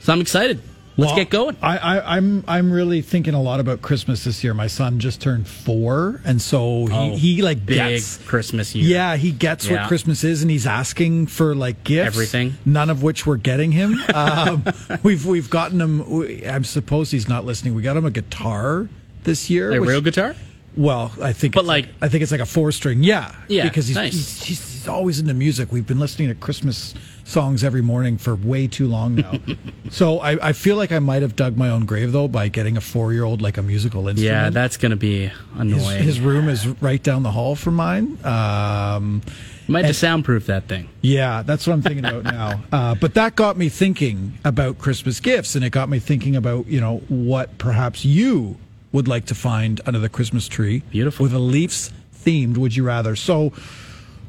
So 0.00 0.12
I'm 0.12 0.20
excited. 0.20 0.60
Let's 0.96 1.08
Well, 1.10 1.16
get 1.16 1.30
going. 1.30 1.56
I, 1.60 1.76
I, 1.78 2.16
I'm 2.16 2.44
I'm 2.46 2.70
really 2.70 3.02
thinking 3.02 3.34
a 3.34 3.42
lot 3.42 3.58
about 3.58 3.82
Christmas 3.82 4.22
this 4.22 4.44
year. 4.44 4.54
My 4.54 4.68
son 4.68 5.00
just 5.00 5.20
turned 5.20 5.48
four, 5.48 6.20
and 6.24 6.40
so 6.40 6.86
he, 6.86 6.92
Oh, 6.96 7.16
he 7.16 7.42
like 7.42 7.66
big 7.66 7.78
gets 7.78 8.18
Christmas 8.18 8.76
year. 8.76 8.84
Yeah, 8.86 9.16
he 9.16 9.32
gets 9.32 9.66
Yeah. 9.66 9.80
what 9.80 9.88
Christmas 9.88 10.22
is, 10.22 10.42
and 10.42 10.50
he's 10.52 10.68
asking 10.68 11.26
for 11.26 11.56
like 11.56 11.82
gifts. 11.82 12.06
Everything. 12.06 12.54
None 12.64 12.90
of 12.90 13.02
which 13.02 13.26
we're 13.26 13.38
getting 13.38 13.72
him. 13.72 13.96
Um, 14.14 14.64
we've 15.02 15.26
we've 15.26 15.50
gotten 15.50 15.80
him. 15.80 16.08
we- 16.08 16.46
I'm 16.46 16.62
suppose 16.62 17.10
he's 17.10 17.28
not 17.28 17.44
listening. 17.44 17.74
We 17.74 17.82
got 17.82 17.96
him 17.96 18.04
a 18.06 18.10
guitar 18.12 18.88
this 19.24 19.50
year. 19.50 19.72
A 19.74 19.80
which- 19.80 19.88
real 19.90 20.00
guitar? 20.00 20.36
Well, 20.76 21.12
I 21.22 21.32
think, 21.32 21.54
But 21.54 21.60
it's 21.60 21.68
like- 21.68 21.88
I 22.02 22.08
think 22.08 22.22
it's 22.22 22.32
like 22.32 22.40
a 22.40 22.46
four 22.46 22.70
string. 22.72 23.02
Yeah, 23.02 23.32
Yeah, 23.48 23.64
because 23.64 23.86
he's, 23.88 23.96
nice. 23.96 24.12
he's, 24.12 24.42
he's 24.44 24.73
he's 24.84 24.90
always 24.90 25.18
into 25.18 25.32
music. 25.32 25.72
We've 25.72 25.86
been 25.86 25.98
listening 25.98 26.28
to 26.28 26.34
Christmas 26.34 26.92
songs 27.24 27.64
every 27.64 27.80
morning 27.80 28.18
for 28.18 28.34
way 28.34 28.66
too 28.66 28.86
long 28.86 29.14
now. 29.14 29.32
so 29.90 30.18
I, 30.18 30.48
I 30.48 30.52
feel 30.52 30.76
like 30.76 30.92
I 30.92 30.98
might 30.98 31.22
have 31.22 31.34
dug 31.34 31.56
my 31.56 31.70
own 31.70 31.86
grave 31.86 32.12
though 32.12 32.28
by 32.28 32.48
getting 32.48 32.76
a 32.76 32.82
four 32.82 33.14
year 33.14 33.24
old 33.24 33.40
like 33.40 33.56
a 33.56 33.62
musical 33.62 34.06
instrument. 34.08 34.44
Yeah, 34.44 34.50
that's 34.50 34.76
going 34.76 34.90
to 34.90 34.96
be 34.96 35.32
annoying. 35.54 36.02
his 36.02 36.20
room 36.20 36.50
is 36.50 36.66
right 36.82 37.02
down 37.02 37.22
the 37.22 37.30
hall 37.30 37.56
from 37.56 37.76
mine. 37.76 38.18
Um, 38.26 39.22
might 39.68 39.86
have 39.86 39.94
to 39.94 39.98
soundproof 39.98 40.44
that 40.46 40.68
thing. 40.68 40.90
yeah, 41.00 41.42
that's 41.42 41.66
what 41.66 41.72
I'm 41.72 41.80
thinking 41.80 42.04
about 42.04 42.24
now. 42.24 42.62
Uh, 42.74 42.94
but 42.94 43.14
that 43.14 43.36
got 43.36 43.56
me 43.56 43.68
thinking 43.68 44.36
about 44.44 44.78
Christmas 44.78 45.20
gifts, 45.20 45.54
and 45.54 45.64
it 45.64 45.70
got 45.70 45.88
me 45.88 46.00
thinking 46.00 46.34
about 46.34 46.66
you 46.66 46.80
know 46.80 46.98
what 47.08 47.56
perhaps 47.56 48.04
you 48.04 48.56
would 48.92 49.06
like 49.06 49.26
to 49.26 49.34
find 49.34 49.80
under 49.86 49.98
the 50.00 50.08
Christmas 50.08 50.48
tree. 50.48 50.82
Beautiful. 50.90 51.24
with 51.24 51.32
a 51.32 51.38
Leafs 51.38 51.92
themed. 52.24 52.58
Would 52.58 52.74
you 52.74 52.84
rather? 52.84 53.14
So 53.14 53.52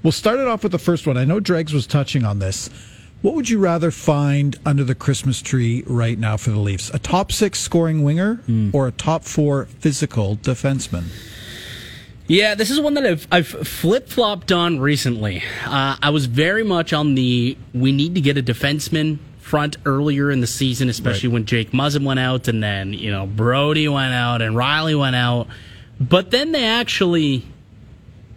we'll 0.05 0.11
start 0.11 0.37
it 0.39 0.47
off 0.47 0.61
with 0.61 0.71
the 0.71 0.77
first 0.77 1.07
one. 1.07 1.17
I 1.17 1.25
know 1.25 1.39
Dregs 1.39 1.73
was 1.73 1.87
touching 1.87 2.23
on 2.23 2.37
this. 2.37 2.69
What 3.23 3.33
would 3.33 3.49
you 3.49 3.57
rather 3.57 3.89
find 3.89 4.55
under 4.67 4.83
the 4.83 4.93
Christmas 4.93 5.41
tree 5.41 5.83
right 5.87 6.19
now 6.19 6.37
for 6.37 6.51
the 6.51 6.59
Leafs? 6.59 6.91
A 6.93 6.99
top 6.99 7.31
six 7.31 7.59
scoring 7.59 8.03
winger 8.03 8.35
Hmm. 8.45 8.69
or 8.71 8.87
a 8.87 8.91
top 8.91 9.23
four 9.23 9.65
physical 9.79 10.35
defenseman? 10.37 11.05
Yeah, 12.27 12.53
this 12.53 12.69
is 12.69 12.79
one 12.79 12.93
that 12.95 13.05
I've, 13.05 13.27
I've 13.31 13.47
flip 13.47 14.07
flopped 14.09 14.51
on 14.51 14.79
recently. 14.79 15.41
Uh, 15.65 15.95
I 15.99 16.11
was 16.11 16.27
very 16.27 16.63
much 16.63 16.93
on 16.93 17.15
the 17.15 17.57
we 17.73 17.91
need 17.91 18.13
to 18.13 18.21
get 18.21 18.37
a 18.37 18.43
defenseman 18.43 19.17
front 19.39 19.77
earlier 19.85 20.29
in 20.29 20.41
the 20.41 20.47
season, 20.47 20.87
especially 20.89 21.29
when 21.29 21.45
Jake 21.45 21.71
Muzzin 21.71 22.03
went 22.03 22.19
out 22.19 22.47
and 22.47 22.61
then, 22.61 22.93
you 22.93 23.09
know, 23.11 23.25
Brodie 23.25 23.87
went 23.87 24.13
out 24.13 24.41
and 24.43 24.55
Rielly 24.55 24.99
went 24.99 25.15
out. 25.15 25.47
But 25.99 26.29
then 26.31 26.51
they 26.51 26.65
actually, 26.65 27.45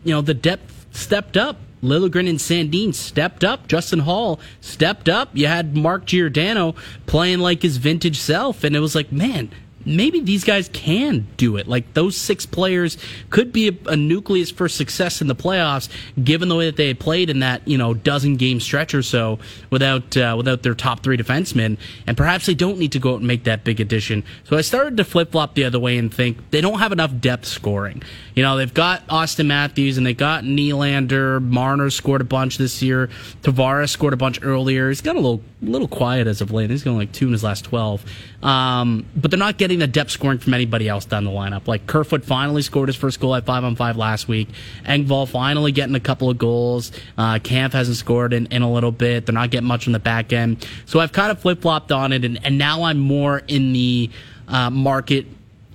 you 0.04 0.14
know, 0.14 0.20
the 0.22 0.34
depth 0.34 0.77
stepped 0.98 1.36
up. 1.36 1.56
Liljegren 1.82 2.28
and 2.28 2.38
Sandin 2.38 2.92
stepped 2.92 3.44
up. 3.44 3.68
Justin 3.68 4.00
Holl 4.00 4.40
stepped 4.60 5.08
up. 5.08 5.30
You 5.32 5.46
had 5.46 5.76
Mark 5.76 6.06
Giordano 6.06 6.74
playing 7.06 7.38
like 7.38 7.62
his 7.62 7.76
vintage 7.76 8.18
self, 8.18 8.64
and 8.64 8.74
it 8.74 8.80
was 8.80 8.94
like, 8.94 9.12
man, 9.12 9.50
maybe 9.88 10.20
these 10.20 10.44
guys 10.44 10.68
can 10.72 11.26
do 11.36 11.56
it. 11.56 11.66
Like 11.66 11.94
those 11.94 12.16
six 12.16 12.46
players 12.46 12.98
could 13.30 13.52
be 13.52 13.68
a, 13.68 13.90
a 13.90 13.96
nucleus 13.96 14.50
for 14.50 14.68
success 14.68 15.20
in 15.20 15.26
the 15.26 15.34
playoffs, 15.34 15.88
given 16.22 16.48
the 16.48 16.56
way 16.56 16.66
that 16.66 16.76
they 16.76 16.94
played 16.94 17.30
in 17.30 17.40
that 17.40 17.66
you 17.66 17.78
know 17.78 17.94
dozen 17.94 18.36
game 18.36 18.60
stretch 18.60 18.94
or 18.94 19.02
so 19.02 19.38
without 19.70 20.16
uh, 20.16 20.34
without 20.36 20.62
their 20.62 20.74
top 20.74 21.02
three 21.02 21.16
defensemen, 21.16 21.78
and 22.06 22.16
perhaps 22.16 22.46
they 22.46 22.54
don't 22.54 22.78
need 22.78 22.92
to 22.92 22.98
go 22.98 23.14
out 23.14 23.18
and 23.18 23.26
make 23.26 23.44
that 23.44 23.64
big 23.64 23.80
addition. 23.80 24.22
So 24.44 24.56
I 24.56 24.60
started 24.60 24.96
to 24.98 25.04
flip 25.04 25.32
flop 25.32 25.54
the 25.54 25.64
other 25.64 25.80
way 25.80 25.98
and 25.98 26.12
think 26.12 26.50
they 26.50 26.60
don't 26.60 26.78
have 26.78 26.92
enough 26.92 27.18
depth 27.20 27.46
scoring. 27.46 28.02
You 28.34 28.42
know, 28.42 28.56
they've 28.56 28.72
got 28.72 29.06
Auston 29.08 29.46
Matthews 29.46 29.98
and 29.98 30.06
they 30.06 30.14
got 30.14 30.44
Nylander. 30.44 31.42
Marner 31.42 31.90
scored 31.90 32.20
a 32.20 32.24
bunch 32.24 32.58
this 32.58 32.82
year. 32.82 33.08
Tavares 33.42 33.90
scored 33.90 34.12
a 34.12 34.16
bunch 34.16 34.40
earlier. 34.42 34.88
He's 34.88 35.00
got 35.00 35.16
a 35.16 35.20
little 35.20 35.42
little 35.60 35.88
quiet 35.88 36.26
as 36.26 36.40
of 36.40 36.52
late. 36.52 36.70
He's 36.70 36.84
going 36.84 36.96
like 36.96 37.12
two 37.12 37.26
in 37.26 37.32
his 37.32 37.42
last 37.42 37.64
twelve. 37.64 38.04
Um, 38.42 39.04
but 39.16 39.30
they're 39.30 39.38
not 39.38 39.58
getting 39.58 39.80
the 39.80 39.86
depth 39.86 40.10
scoring 40.10 40.38
from 40.38 40.54
anybody 40.54 40.88
else 40.88 41.04
down 41.04 41.24
the 41.24 41.30
lineup. 41.30 41.66
Like 41.66 41.86
Kerfoot 41.86 42.24
finally 42.24 42.62
scored 42.62 42.88
his 42.88 42.96
first 42.96 43.18
goal 43.18 43.34
at 43.34 43.44
five 43.44 43.64
on 43.64 43.74
five 43.74 43.96
last 43.96 44.28
week. 44.28 44.48
Engvall 44.84 45.28
finally 45.28 45.72
getting 45.72 45.94
a 45.94 46.00
couple 46.00 46.30
of 46.30 46.38
goals. 46.38 46.92
Uh, 47.16 47.38
Kampf 47.40 47.74
hasn't 47.74 47.96
scored 47.96 48.32
in, 48.32 48.46
in 48.46 48.62
a 48.62 48.70
little 48.70 48.92
bit. 48.92 49.26
They're 49.26 49.34
not 49.34 49.50
getting 49.50 49.66
much 49.66 49.86
on 49.86 49.92
the 49.92 49.98
back 49.98 50.32
end. 50.32 50.66
So 50.86 51.00
I've 51.00 51.12
kind 51.12 51.30
of 51.32 51.40
flip 51.40 51.62
flopped 51.62 51.90
on 51.90 52.12
it, 52.12 52.24
and, 52.24 52.44
and 52.44 52.58
now 52.58 52.84
I'm 52.84 52.98
more 52.98 53.42
in 53.48 53.72
the 53.72 54.10
uh, 54.46 54.70
market 54.70 55.26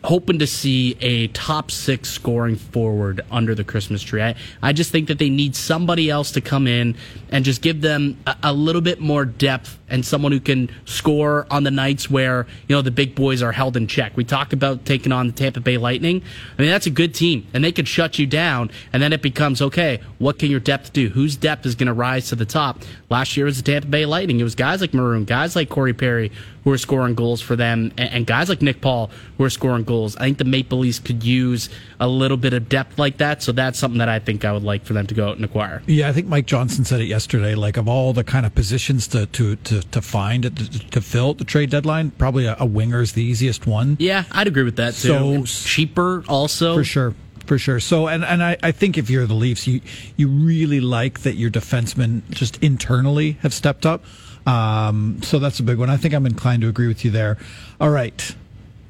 hoping 0.03 0.39
to 0.39 0.47
see 0.47 0.97
a 0.99 1.27
top 1.27 1.71
six 1.71 2.09
scoring 2.09 2.55
forward 2.55 3.21
under 3.31 3.55
the 3.55 3.63
Christmas 3.63 4.01
tree. 4.01 4.21
I, 4.21 4.35
I 4.61 4.73
just 4.73 4.91
think 4.91 5.07
that 5.07 5.17
they 5.17 5.29
need 5.29 5.55
somebody 5.55 6.09
else 6.09 6.31
to 6.31 6.41
come 6.41 6.67
in 6.67 6.95
and 7.29 7.45
just 7.45 7.61
give 7.61 7.81
them 7.81 8.17
a, 8.27 8.35
a 8.43 8.53
little 8.53 8.81
bit 8.81 8.99
more 8.99 9.25
depth 9.25 9.79
and 9.89 10.05
someone 10.05 10.31
who 10.31 10.39
can 10.39 10.69
score 10.85 11.47
on 11.49 11.63
the 11.63 11.71
nights 11.71 12.09
where, 12.09 12.47
you 12.67 12.75
know, 12.75 12.81
the 12.81 12.91
big 12.91 13.15
boys 13.15 13.41
are 13.41 13.51
held 13.51 13.77
in 13.77 13.87
check. 13.87 14.17
We 14.17 14.23
talk 14.23 14.51
about 14.51 14.85
taking 14.85 15.11
on 15.11 15.27
the 15.27 15.33
Tampa 15.33 15.59
Bay 15.59 15.77
Lightning. 15.77 16.21
I 16.57 16.61
mean, 16.61 16.71
that's 16.71 16.87
a 16.87 16.91
good 16.91 17.13
team 17.13 17.47
and 17.53 17.63
they 17.63 17.71
could 17.71 17.87
shut 17.87 18.19
you 18.19 18.27
down. 18.27 18.71
And 18.91 19.01
then 19.01 19.13
it 19.13 19.21
becomes, 19.21 19.61
okay, 19.61 20.01
what 20.17 20.39
can 20.39 20.51
your 20.51 20.59
depth 20.59 20.93
do? 20.93 21.09
Whose 21.09 21.35
depth 21.35 21.65
is 21.65 21.75
going 21.75 21.87
to 21.87 21.93
rise 21.93 22.29
to 22.29 22.35
the 22.35 22.45
top? 22.45 22.81
Last 23.09 23.37
year 23.37 23.45
was 23.45 23.57
the 23.57 23.63
Tampa 23.63 23.87
Bay 23.87 24.05
Lightning. 24.05 24.39
It 24.39 24.43
was 24.43 24.55
guys 24.55 24.81
like 24.81 24.93
Maroon, 24.93 25.25
guys 25.25 25.55
like 25.55 25.69
Corey 25.69 25.93
Perry 25.93 26.31
who 26.63 26.71
are 26.71 26.77
scoring 26.77 27.13
goals 27.15 27.41
for 27.41 27.55
them, 27.55 27.91
and, 27.97 28.09
and 28.11 28.25
guys 28.27 28.47
like 28.49 28.61
Nick 28.61 28.79
Paul 28.81 29.09
who 29.37 29.43
are 29.43 29.49
scoring 29.49 29.83
goals. 29.83 30.15
I 30.15 30.21
think 30.25 30.37
the 30.37 30.45
Maple 30.45 30.79
Leafs 30.79 30.99
could 30.99 31.23
use 31.23 31.69
a 31.99 32.07
little 32.07 32.37
bit 32.37 32.53
of 32.53 32.69
depth 32.69 32.97
like 32.97 33.17
that, 33.17 33.43
so 33.43 33.51
that's 33.51 33.77
something 33.79 33.97
that 33.99 34.09
I 34.09 34.19
think 34.19 34.45
I 34.45 34.53
would 34.53 34.63
like 34.63 34.85
for 34.85 34.93
them 34.93 35.05
to 35.07 35.13
go 35.13 35.27
out 35.29 35.35
and 35.35 35.43
acquire. 35.45 35.81
Yeah, 35.87 36.07
I 36.09 36.13
think 36.13 36.27
Mike 36.27 36.45
Johnson 36.45 36.85
said 36.85 37.01
it 37.01 37.05
yesterday. 37.05 37.55
Like 37.55 37.77
of 37.77 37.87
all 37.87 38.13
the 38.13 38.23
kind 38.23 38.45
of 38.45 38.55
positions 38.55 39.07
to 39.09 39.25
to 39.27 39.55
to, 39.57 39.81
to 39.81 40.01
find 40.01 40.43
to, 40.43 40.49
to 40.91 41.01
fill 41.01 41.31
at 41.31 41.37
the 41.37 41.43
trade 41.45 41.69
deadline, 41.69 42.11
probably 42.11 42.45
a, 42.45 42.55
a 42.59 42.65
winger 42.65 43.01
is 43.01 43.13
the 43.13 43.23
easiest 43.23 43.67
one 43.67 43.97
Yeah, 43.99 44.23
I'd 44.31 44.47
agree 44.47 44.63
with 44.63 44.77
that 44.77 44.93
too. 44.93 45.07
So- 45.09 45.29
And 45.31 45.47
cheaper 45.47 46.23
also. 46.27 46.75
for 46.75 46.83
sure. 46.83 47.13
For 47.45 47.57
sure. 47.57 47.79
So, 47.79 48.07
and, 48.07 48.23
and 48.23 48.41
I, 48.41 48.57
I 48.63 48.71
think 48.71 48.97
if 48.97 49.09
you're 49.09 49.25
the 49.27 49.33
Leafs, 49.33 49.67
you 49.67 49.81
you 50.15 50.29
really 50.29 50.79
like 50.79 51.21
that 51.21 51.35
your 51.35 51.51
defensemen 51.51 52.21
just 52.29 52.61
internally 52.63 53.33
have 53.41 53.53
stepped 53.53 53.85
up. 53.85 54.03
Um, 54.45 55.21
so 55.21 55.39
that's 55.39 55.59
a 55.59 55.63
big 55.63 55.77
one. 55.77 55.89
I 55.89 55.97
think 55.97 56.13
I'm 56.13 56.25
inclined 56.25 56.61
to 56.61 56.69
agree 56.69 56.87
with 56.87 57.03
you 57.03 57.11
there. 57.11 57.37
All 57.79 57.89
right. 57.89 58.35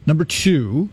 Number 0.06 0.26
two, 0.26 0.90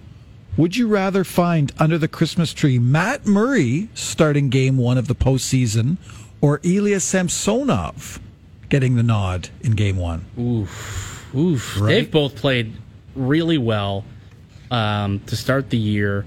would 0.56 0.76
you 0.76 0.88
rather 0.88 1.24
find 1.24 1.72
under 1.78 1.98
the 1.98 2.08
Christmas 2.08 2.52
tree 2.52 2.78
Matt 2.78 3.26
Murray 3.26 3.88
starting 3.94 4.50
game 4.50 4.76
one 4.76 4.98
of 4.98 5.06
the 5.06 5.14
postseason 5.14 5.96
or 6.40 6.60
Ilya 6.62 7.00
Samsonov 7.00 8.20
getting 8.68 8.96
the 8.96 9.02
nod 9.02 9.48
in 9.60 9.72
game 9.72 9.96
one? 9.96 10.24
Oof. 11.34 11.80
Right. 11.80 11.88
They've 11.88 12.10
both 12.10 12.36
played 12.36 12.74
really 13.14 13.58
well 13.58 14.04
um, 14.70 15.20
to 15.20 15.36
start 15.36 15.70
the 15.70 15.78
year. 15.78 16.26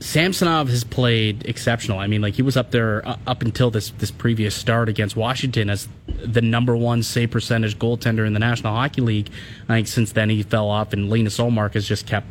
Samsonov 0.00 0.70
has 0.70 0.82
played 0.82 1.46
exceptional. 1.46 1.98
I 1.98 2.06
mean, 2.06 2.22
like 2.22 2.34
he 2.34 2.42
was 2.42 2.56
up 2.56 2.70
there 2.70 3.06
uh, 3.06 3.16
up 3.26 3.42
until 3.42 3.70
this 3.70 3.90
this 3.90 4.10
previous 4.10 4.54
start 4.54 4.88
against 4.88 5.14
Washington 5.14 5.68
as 5.68 5.88
the 6.06 6.40
number 6.40 6.74
one 6.74 7.02
save 7.02 7.30
percentage 7.30 7.78
goaltender 7.78 8.26
in 8.26 8.32
the 8.32 8.38
National 8.38 8.74
Hockey 8.74 9.02
League. 9.02 9.28
I 9.68 9.74
think 9.74 9.88
since 9.88 10.12
then 10.12 10.30
he 10.30 10.42
fell 10.42 10.70
off, 10.70 10.94
and 10.94 11.10
Linus 11.10 11.36
Ullmark 11.38 11.74
has 11.74 11.86
just 11.86 12.06
kept 12.06 12.26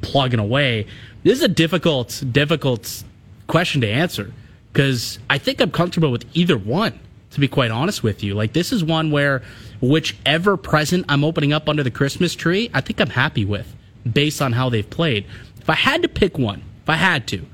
plugging 0.00 0.40
away. 0.40 0.86
This 1.22 1.38
is 1.38 1.44
a 1.44 1.48
difficult, 1.48 2.22
difficult 2.32 3.04
question 3.46 3.80
to 3.82 3.88
answer 3.88 4.32
because 4.72 5.20
I 5.30 5.38
think 5.38 5.60
I'm 5.60 5.70
comfortable 5.70 6.10
with 6.10 6.24
either 6.34 6.58
one. 6.58 6.98
To 7.32 7.40
be 7.40 7.46
quite 7.46 7.70
honest 7.70 8.02
with 8.02 8.24
you, 8.24 8.34
like 8.34 8.54
this 8.54 8.72
is 8.72 8.82
one 8.82 9.10
where 9.10 9.42
whichever 9.82 10.56
present 10.56 11.04
I'm 11.10 11.22
opening 11.22 11.52
up 11.52 11.68
under 11.68 11.82
the 11.82 11.90
Christmas 11.90 12.34
tree, 12.34 12.70
I 12.72 12.80
think 12.80 13.02
I'm 13.02 13.10
happy 13.10 13.44
with 13.44 13.76
based 14.10 14.40
on 14.40 14.52
how 14.52 14.70
they've 14.70 14.88
played. 14.88 15.26
If 15.60 15.68
I 15.68 15.74
had 15.74 16.00
to 16.02 16.08
pick 16.08 16.38
one, 16.38 16.62
if 16.88 16.94
I 16.94 16.96
had 16.96 17.26
to, 17.28 17.44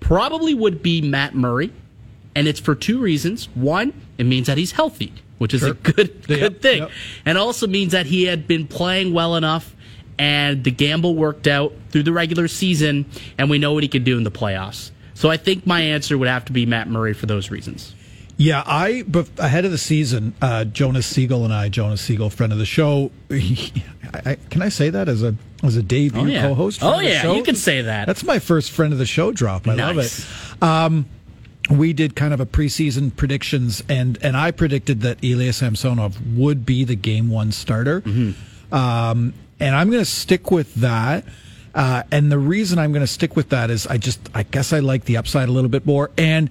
probably 0.00 0.52
would 0.52 0.82
be 0.82 1.00
Matt 1.00 1.32
Murray, 1.34 1.72
and 2.34 2.48
it's 2.48 2.58
for 2.58 2.74
two 2.74 2.98
reasons. 2.98 3.48
One, 3.54 3.92
it 4.18 4.24
means 4.24 4.48
that 4.48 4.58
he's 4.58 4.72
healthy, 4.72 5.12
which 5.38 5.54
is 5.54 5.62
a 5.62 5.74
good 5.74 6.26
good 6.26 6.40
Yep, 6.40 6.60
thing, 6.60 6.82
yep. 6.82 6.90
and 7.24 7.38
also 7.38 7.68
means 7.68 7.92
that 7.92 8.06
he 8.06 8.24
had 8.24 8.48
been 8.48 8.66
playing 8.66 9.14
well 9.14 9.36
enough 9.36 9.76
and 10.18 10.64
the 10.64 10.72
gamble 10.72 11.14
worked 11.14 11.46
out 11.46 11.72
through 11.90 12.02
the 12.02 12.12
regular 12.12 12.48
season, 12.48 13.06
and 13.38 13.48
we 13.48 13.60
know 13.60 13.72
what 13.74 13.84
he 13.84 13.88
can 13.88 14.02
do 14.02 14.16
in 14.16 14.24
the 14.24 14.32
playoffs. 14.32 14.90
So 15.14 15.30
I 15.30 15.36
think 15.36 15.64
my 15.64 15.80
answer 15.80 16.18
would 16.18 16.26
have 16.26 16.44
to 16.46 16.52
be 16.52 16.66
Matt 16.66 16.88
Murray 16.88 17.12
for 17.12 17.26
those 17.26 17.52
reasons. 17.52 17.94
Yeah, 18.40 18.62
I 18.64 19.02
but 19.08 19.28
ahead 19.38 19.64
of 19.64 19.72
the 19.72 19.78
season, 19.78 20.32
uh, 20.40 20.64
Jonas 20.64 21.06
Siegel 21.06 21.44
and 21.44 21.52
I, 21.52 21.68
Jonas 21.68 22.00
Siegel, 22.00 22.30
friend 22.30 22.52
of 22.52 22.58
the 22.60 22.64
show. 22.66 23.10
I, 23.30 23.72
I, 24.24 24.34
can 24.48 24.62
I 24.62 24.68
say 24.68 24.90
that 24.90 25.08
as 25.08 25.22
a 25.24 25.34
as 25.64 25.76
a 25.76 25.82
debut 25.82 26.20
Oh, 26.22 26.24
yeah. 26.26 26.42
co-host? 26.42 26.78
Oh, 26.82 26.90
friend 26.94 27.00
of 27.06 27.22
the 27.22 27.28
yeah, 27.28 27.32
you 27.34 27.42
can 27.42 27.56
say 27.56 27.82
that. 27.82 28.06
That's 28.06 28.22
my 28.22 28.38
first 28.38 28.70
friend 28.70 28.92
of 28.92 28.98
the 29.00 29.06
show 29.06 29.32
drop. 29.32 29.66
I 29.66 29.74
love 29.74 29.98
it. 29.98 30.26
Um, 30.62 31.06
we 31.68 31.92
did 31.92 32.14
kind 32.14 32.32
of 32.32 32.38
a 32.40 32.46
preseason 32.46 33.14
predictions, 33.14 33.82
and 33.88 34.16
and 34.22 34.36
I 34.36 34.52
predicted 34.52 35.00
that 35.00 35.18
Ilya 35.22 35.52
Samsonov 35.52 36.16
would 36.36 36.64
be 36.64 36.84
the 36.84 36.94
game 36.96 37.28
one 37.30 37.50
starter, 37.52 38.02
Mm-hmm. 38.02 38.72
um, 38.74 39.34
and 39.60 39.74
I'm 39.74 39.90
going 39.90 40.00
to 40.04 40.10
stick 40.10 40.52
with 40.52 40.72
that. 40.76 41.24
Uh, 41.74 42.02
and 42.12 42.30
the 42.32 42.38
reason 42.38 42.78
I'm 42.78 42.92
going 42.92 43.02
to 43.04 43.12
stick 43.12 43.34
with 43.36 43.48
that 43.50 43.68
is 43.70 43.86
I 43.86 43.98
just 43.98 44.20
I 44.32 44.44
guess 44.44 44.72
I 44.72 44.78
like 44.78 45.04
the 45.06 45.16
upside 45.16 45.48
a 45.48 45.52
little 45.52 45.68
bit 45.70 45.84
more, 45.84 46.10
and 46.16 46.48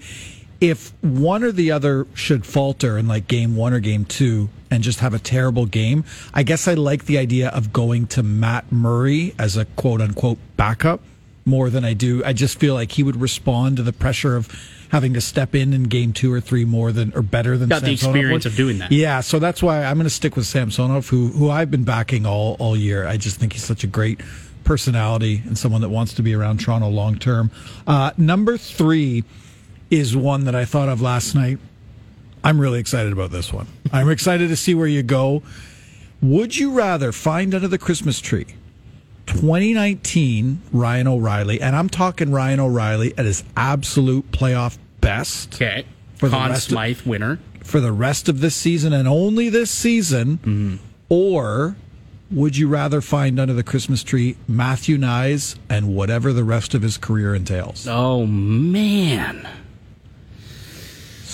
if 0.59 0.91
one 1.01 1.43
or 1.43 1.51
the 1.51 1.71
other 1.71 2.07
should 2.13 2.45
falter 2.45 2.97
in 2.97 3.07
like 3.07 3.27
game 3.27 3.55
one 3.55 3.73
or 3.73 3.79
game 3.79 4.05
two 4.05 4.49
and 4.71 4.83
just 4.83 4.99
have 4.99 5.13
a 5.13 5.19
terrible 5.19 5.65
game, 5.65 6.03
I 6.33 6.43
guess 6.43 6.67
I 6.67 6.73
like 6.73 7.05
the 7.05 7.17
idea 7.17 7.49
of 7.49 7.71
going 7.71 8.07
to 8.07 8.23
Matt 8.23 8.71
Murray 8.71 9.35
as 9.37 9.55
a 9.57 9.65
quote 9.65 10.01
unquote 10.01 10.39
backup 10.57 11.01
more 11.45 11.69
than 11.69 11.85
I 11.85 11.93
do. 11.93 12.23
I 12.25 12.33
just 12.33 12.59
feel 12.59 12.73
like 12.73 12.91
he 12.91 13.03
would 13.03 13.15
respond 13.15 13.77
to 13.77 13.83
the 13.83 13.93
pressure 13.93 14.35
of 14.35 14.49
having 14.89 15.13
to 15.13 15.21
step 15.21 15.53
in 15.53 15.73
in 15.73 15.83
game 15.83 16.13
two 16.13 16.31
or 16.33 16.39
three 16.41 16.65
more 16.65 16.91
than 16.91 17.13
or 17.13 17.21
better 17.21 17.57
than 17.57 17.69
Got 17.69 17.83
the 17.83 17.91
experience 17.93 18.45
would. 18.45 18.51
of 18.53 18.57
doing 18.57 18.79
that. 18.79 18.91
Yeah, 18.91 19.21
so 19.21 19.39
that's 19.39 19.61
why 19.61 19.83
I'm 19.83 19.95
going 19.97 20.05
to 20.05 20.09
stick 20.09 20.35
with 20.35 20.45
Samsonov, 20.45 21.07
who 21.09 21.27
who 21.29 21.49
I've 21.49 21.71
been 21.71 21.83
backing 21.83 22.25
all 22.25 22.55
all 22.59 22.75
year. 22.75 23.07
I 23.07 23.17
just 23.17 23.37
think 23.39 23.53
he's 23.53 23.63
such 23.63 23.83
a 23.83 23.87
great 23.87 24.21
personality 24.63 25.41
and 25.45 25.57
someone 25.57 25.81
that 25.81 25.89
wants 25.89 26.13
to 26.15 26.21
be 26.21 26.33
around 26.33 26.59
Toronto 26.59 26.89
long 26.89 27.17
term. 27.17 27.51
Uh, 27.85 28.11
number 28.17 28.57
three 28.57 29.23
is 29.89 30.15
one 30.15 30.45
that 30.45 30.55
I 30.55 30.65
thought 30.65 30.89
of 30.89 31.01
last 31.01 31.35
night. 31.35 31.59
I'm 32.43 32.59
really 32.59 32.79
excited 32.79 33.11
about 33.13 33.31
this 33.31 33.51
one. 33.51 33.67
I'm 33.91 34.09
excited 34.09 34.49
to 34.49 34.55
see 34.55 34.73
where 34.75 34.87
you 34.87 35.03
go. 35.03 35.43
Would 36.21 36.57
you 36.57 36.71
rather 36.71 37.11
find 37.11 37.53
under 37.53 37.67
the 37.67 37.77
Christmas 37.77 38.19
tree 38.19 38.47
2019 39.27 40.61
Ryan 40.71 41.07
O'Reilly, 41.07 41.61
and 41.61 41.75
I'm 41.75 41.89
talking 41.89 42.31
Ryan 42.31 42.59
O'Reilly 42.59 43.13
at 43.17 43.25
his 43.25 43.43
absolute 43.55 44.31
playoff 44.31 44.77
best 45.01 45.55
Okay. 45.55 45.85
For 46.15 46.29
the 46.29 46.37
Conn 46.37 46.49
rest 46.51 46.67
of- 46.67 46.71
Smythe 46.71 47.01
winner. 47.01 47.39
for 47.63 47.79
the 47.79 47.91
rest 47.91 48.29
of 48.29 48.39
this 48.39 48.55
season 48.55 48.93
and 48.93 49.07
only 49.07 49.49
this 49.49 49.69
season, 49.69 50.37
mm-hmm. 50.37 50.75
or 51.09 51.75
would 52.31 52.57
you 52.57 52.67
rather 52.67 53.01
find 53.01 53.39
under 53.39 53.53
the 53.53 53.63
Christmas 53.63 54.03
tree 54.03 54.35
Matthew 54.47 54.97
Knies 54.97 55.57
and 55.69 55.95
whatever 55.95 56.33
the 56.33 56.43
rest 56.43 56.73
of 56.73 56.81
his 56.81 56.97
career 56.97 57.35
entails? 57.35 57.87
Oh 57.87 58.25
man. 58.25 59.47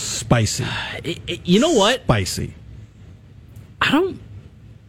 Spicy, 0.04 0.64
I- 0.66 1.16
I- 1.30 1.40
you 1.44 1.60
know 1.60 1.72
what? 1.74 2.04
spicy. 2.04 2.54
I 3.82 3.92
don't 3.92 4.20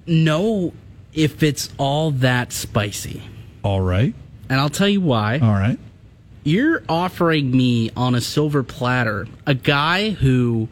know 0.07 0.73
if 1.13 1.43
it's 1.43 1.71
all 1.79 2.11
that 2.13 2.53
spicy. 2.53 3.23
All 3.63 3.81
right, 3.81 4.15
And 4.51 4.61
I'll 4.61 4.69
tell 4.71 4.89
you 4.89 5.01
why. 5.01 5.39
all 5.39 5.53
right. 5.55 5.79
You're 6.45 6.83
offering 6.89 7.57
me 7.57 7.91
on 7.97 8.15
a 8.15 8.21
silver 8.21 8.63
platter 8.63 9.27
a 9.47 9.55
guy 9.55 10.11
who 10.11 10.69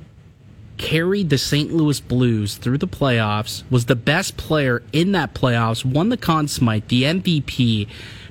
carried 0.76 1.30
the 1.30 1.38
St. 1.38 1.72
Louis 1.72 2.00
Blues 2.00 2.56
through 2.56 2.78
the 2.78 2.88
playoffs, 2.88 3.62
was 3.70 3.86
the 3.86 3.96
best 3.96 4.36
player 4.36 4.82
in 4.92 5.12
that 5.12 5.32
playoffs, 5.34 5.84
won 5.84 6.08
the 6.10 6.16
Conn 6.16 6.48
Smythe, 6.48 6.88
the 6.88 7.04
MVP, 7.04 7.86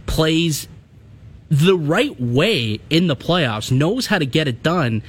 plays 0.06 0.68
the 1.50 1.76
right 1.78 2.20
way 2.20 2.80
in 2.90 3.08
the 3.08 3.16
playoffs, 3.16 3.72
knows 3.72 4.08
how 4.08 4.18
to 4.20 4.26
get 4.26 4.48
it 4.48 4.62
done, 4.62 5.02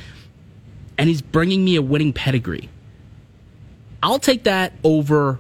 and 0.99 1.09
he's 1.09 1.23
bringing 1.23 1.65
me 1.65 1.77
a 1.77 1.83
winning 1.83 2.13
pedigree. 2.13 2.69
I'll 4.03 4.19
take 4.19 4.45
that 4.45 4.73
over, 4.83 5.39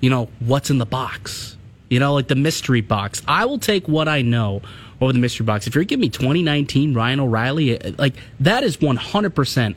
you 0.00 0.10
know, 0.10 0.28
what's 0.40 0.70
in 0.70 0.78
the 0.78 0.86
box. 0.86 1.56
You 1.88 1.98
know, 1.98 2.14
like 2.14 2.28
the 2.28 2.36
mystery 2.36 2.80
box. 2.80 3.22
I 3.26 3.46
will 3.46 3.58
take 3.58 3.88
what 3.88 4.08
I 4.08 4.22
know 4.22 4.62
over 5.00 5.12
the 5.12 5.18
mystery 5.18 5.44
box. 5.44 5.66
If 5.66 5.74
you're 5.74 5.84
giving 5.84 6.02
me 6.02 6.08
2019 6.08 6.94
Ryan 6.94 7.20
O'Reilly, 7.20 7.80
uh, 7.80 7.92
like 7.98 8.14
that 8.40 8.62
is 8.62 8.76
100% 8.76 9.76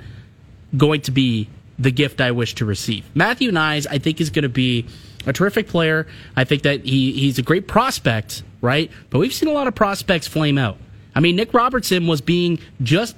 going 0.77 1.01
to 1.01 1.11
be 1.11 1.49
the 1.79 1.91
gift 1.91 2.21
I 2.21 2.31
wish 2.31 2.55
to 2.55 2.65
receive. 2.65 3.05
Matthew 3.15 3.51
Knies, 3.51 3.87
I 3.89 3.97
think, 3.97 4.21
is 4.21 4.29
going 4.29 4.43
to 4.43 4.49
be 4.49 4.85
a 5.25 5.33
terrific 5.33 5.67
player. 5.67 6.07
I 6.35 6.43
think 6.43 6.63
that 6.63 6.83
he, 6.83 7.13
he's 7.13 7.39
a 7.39 7.41
great 7.41 7.67
prospect, 7.67 8.43
right? 8.61 8.91
But 9.09 9.19
we've 9.19 9.33
seen 9.33 9.49
a 9.49 9.53
lot 9.53 9.67
of 9.67 9.75
prospects 9.75 10.27
flame 10.27 10.57
out. 10.57 10.77
I 11.15 11.19
mean, 11.19 11.35
Nick 11.35 11.53
Robertson 11.53 12.07
was 12.07 12.21
being 12.21 12.59
just 12.81 13.15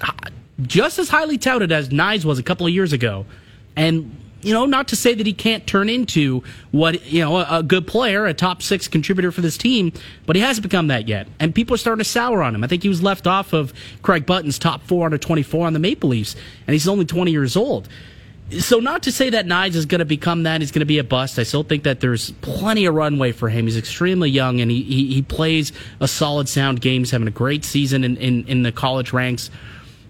just 0.62 1.00
as 1.00 1.10
highly 1.10 1.38
touted 1.38 1.72
as 1.72 1.90
Knies 1.90 2.26
was 2.26 2.40
a 2.40 2.44
couple 2.44 2.66
of 2.66 2.74
years 2.74 2.94
ago, 2.94 3.26
and 3.76 4.16
you 4.42 4.54
know, 4.54 4.66
not 4.66 4.90
to 4.90 4.96
say 4.96 5.16
that 5.16 5.26
he 5.26 5.34
can't 5.34 5.66
turn 5.66 5.90
into 5.90 6.44
what 6.72 7.06
you 7.12 7.22
know 7.22 7.38
a, 7.38 7.60
a 7.60 7.64
good 7.64 7.88
player, 7.88 8.26
a 8.26 8.34
top 8.34 8.62
six 8.62 8.88
contributor 8.88 9.32
for 9.32 9.42
this 9.42 9.58
team, 9.58 9.92
but 10.26 10.36
he 10.36 10.42
hasn't 10.42 10.64
become 10.64 10.88
that 10.88 11.08
yet, 11.08 11.28
and 11.40 11.54
people 11.56 11.74
are 11.74 11.78
starting 11.78 12.04
to 12.04 12.10
sour 12.10 12.44
on 12.44 12.54
him. 12.54 12.64
I 12.64 12.68
think 12.68 12.84
he 12.84 12.90
was 12.90 13.02
left 13.02 13.26
off 13.26 13.54
of 13.54 13.74
Craig 14.04 14.26
Button's 14.26 14.60
top 14.60 14.84
four 14.84 15.06
under 15.06 15.18
twenty 15.18 15.44
four 15.44 15.66
on 15.66 15.74
the 15.74 15.80
Maple 15.80 16.10
Leafs, 16.10 16.36
and 16.68 16.74
he's 16.74 16.88
only 16.88 17.06
twenty 17.06 17.32
years 17.32 17.56
old. 17.56 17.90
So 18.60 18.80
not 18.80 19.02
to 19.04 19.12
say 19.12 19.32
that 19.32 19.48
Knies 19.48 19.74
is 19.74 19.88
going 19.88 20.00
to 20.00 20.06
become 20.06 20.44
that, 20.44 20.62
he's 20.62 20.72
going 20.72 20.82
to 20.82 20.86
be 20.86 21.00
a 21.00 21.04
bust. 21.04 21.40
I 21.40 21.44
still 21.44 21.64
think 21.64 21.84
that 21.84 22.00
there's 22.00 22.30
plenty 22.42 22.86
of 22.86 22.94
runway 22.94 23.32
for 23.32 23.50
him. 23.50 23.66
He's 23.66 23.76
extremely 23.76 24.30
young 24.30 24.62
and 24.62 24.70
he, 24.70 24.84
he, 24.84 25.16
he 25.16 25.22
plays 25.24 25.72
a 26.00 26.08
solid 26.08 26.48
sound 26.48 26.80
game. 26.80 27.02
He's 27.02 27.10
having 27.10 27.28
a 27.28 27.32
great 27.32 27.66
season 27.66 28.04
in, 28.04 28.18
in, 28.18 28.46
in 28.46 28.62
the 28.62 28.72
college 28.72 29.14
ranks. 29.14 29.50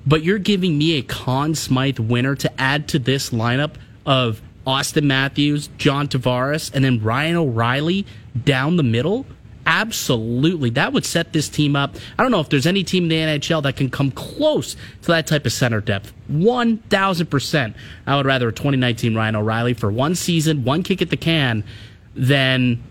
But 0.06 0.24
you're 0.24 0.39
giving 0.39 0.78
me 0.78 0.98
a 0.98 1.02
Conn 1.02 1.56
Smythe 1.56 2.00
winner 2.00 2.36
to 2.36 2.62
add 2.62 2.88
to 2.89 3.00
this 3.00 3.32
lineup 3.32 3.76
of 4.06 4.41
Auston 4.65 5.04
Matthews, 5.04 5.70
John 5.78 6.08
Tavares, 6.08 6.74
and 6.74 6.84
then 6.84 7.02
Ryan 7.02 7.36
O'Reilly 7.36 8.06
down 8.44 8.78
the 8.78 8.84
middle? 8.84 9.26
Absolutely. 9.68 10.70
That 10.70 10.94
would 10.94 11.06
set 11.06 11.34
this 11.34 11.50
team 11.50 11.76
up. 11.76 11.96
I 12.18 12.24
don't 12.24 12.32
know 12.32 12.39
if 12.39 12.50
there's 12.50 12.68
any 12.68 12.84
team 12.84 13.04
in 13.04 13.10
the 13.10 13.15
NHL 13.15 13.63
that 13.63 13.76
can 13.76 13.89
come 13.89 14.12
close 14.12 14.76
to 15.02 15.08
that 15.08 15.26
type 15.26 15.46
of 15.46 15.54
center 15.54 15.82
depth. 15.82 16.13
1000%. 16.32 17.74
I 18.06 18.15
would 18.15 18.28
rather 18.28 18.50
a 18.50 18.52
2019 18.52 19.15
Ryan 19.15 19.36
O'Reilly 19.36 19.74
for 19.74 19.91
one 19.91 20.13
season, 20.13 20.63
one 20.63 20.84
kick 20.84 21.02
at 21.02 21.10
the 21.10 21.18
can, 21.18 21.63
than 22.13 22.84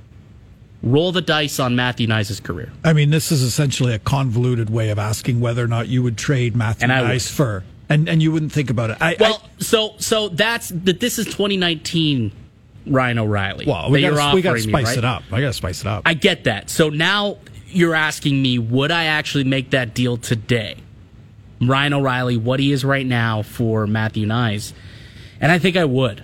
roll 0.84 1.10
the 1.12 1.22
dice 1.22 1.58
on 1.58 1.74
Matthew 1.74 2.06
Knies' 2.06 2.42
career. 2.42 2.70
I 2.84 2.92
mean, 2.92 3.10
this 3.10 3.32
is 3.32 3.42
essentially 3.42 3.94
a 3.94 3.98
convoluted 3.98 4.70
way 4.70 4.90
of 4.90 4.98
asking 4.98 5.40
whether 5.40 5.64
or 5.64 5.68
not 5.68 5.88
you 5.88 6.02
would 6.02 6.18
trade 6.18 6.54
Matthew 6.54 6.88
I 6.88 7.02
would. 7.02 7.10
Knies 7.10 7.30
for, 7.30 7.64
and 7.88 8.08
and 8.08 8.22
you 8.22 8.30
wouldn't 8.30 8.52
think 8.52 8.70
about 8.70 8.90
it. 8.90 8.98
I, 9.00 9.16
Well, 9.18 9.42
so 9.58 9.94
so 9.98 10.28
that's 10.28 10.68
that. 10.68 11.00
This 11.00 11.18
is 11.18 11.26
2019 11.26 12.32
Ryan 12.86 13.18
O'Reilly. 13.18 13.66
Well, 13.66 13.90
we 13.90 14.02
got 14.02 14.34
we 14.34 14.42
got 14.42 14.50
to 14.50 14.58
offering 14.58 14.66
me, 14.66 14.72
spice 14.72 14.86
right? 14.88 14.98
it 14.98 15.04
up. 15.04 15.22
I 15.32 15.40
got 15.40 15.48
to 15.48 15.52
spice 15.54 15.80
it 15.80 15.86
up. 15.86 16.02
I 16.06 16.14
get 16.14 16.44
that. 16.44 16.70
So 16.70 16.90
now 16.90 17.38
you're 17.68 17.94
asking 17.94 18.40
me, 18.40 18.58
would 18.58 18.90
I 18.90 19.04
actually 19.04 19.44
make 19.44 19.70
that 19.70 19.94
deal 19.94 20.16
today? 20.16 20.76
Ryan 21.60 21.94
O'Reilly, 21.94 22.36
what 22.36 22.60
he 22.60 22.72
is 22.72 22.84
right 22.84 23.06
now 23.06 23.42
for 23.42 23.86
Matthew 23.86 24.26
Knies, 24.26 24.72
and 25.40 25.50
I 25.50 25.58
think 25.58 25.76
I 25.76 25.84
would. 25.84 26.22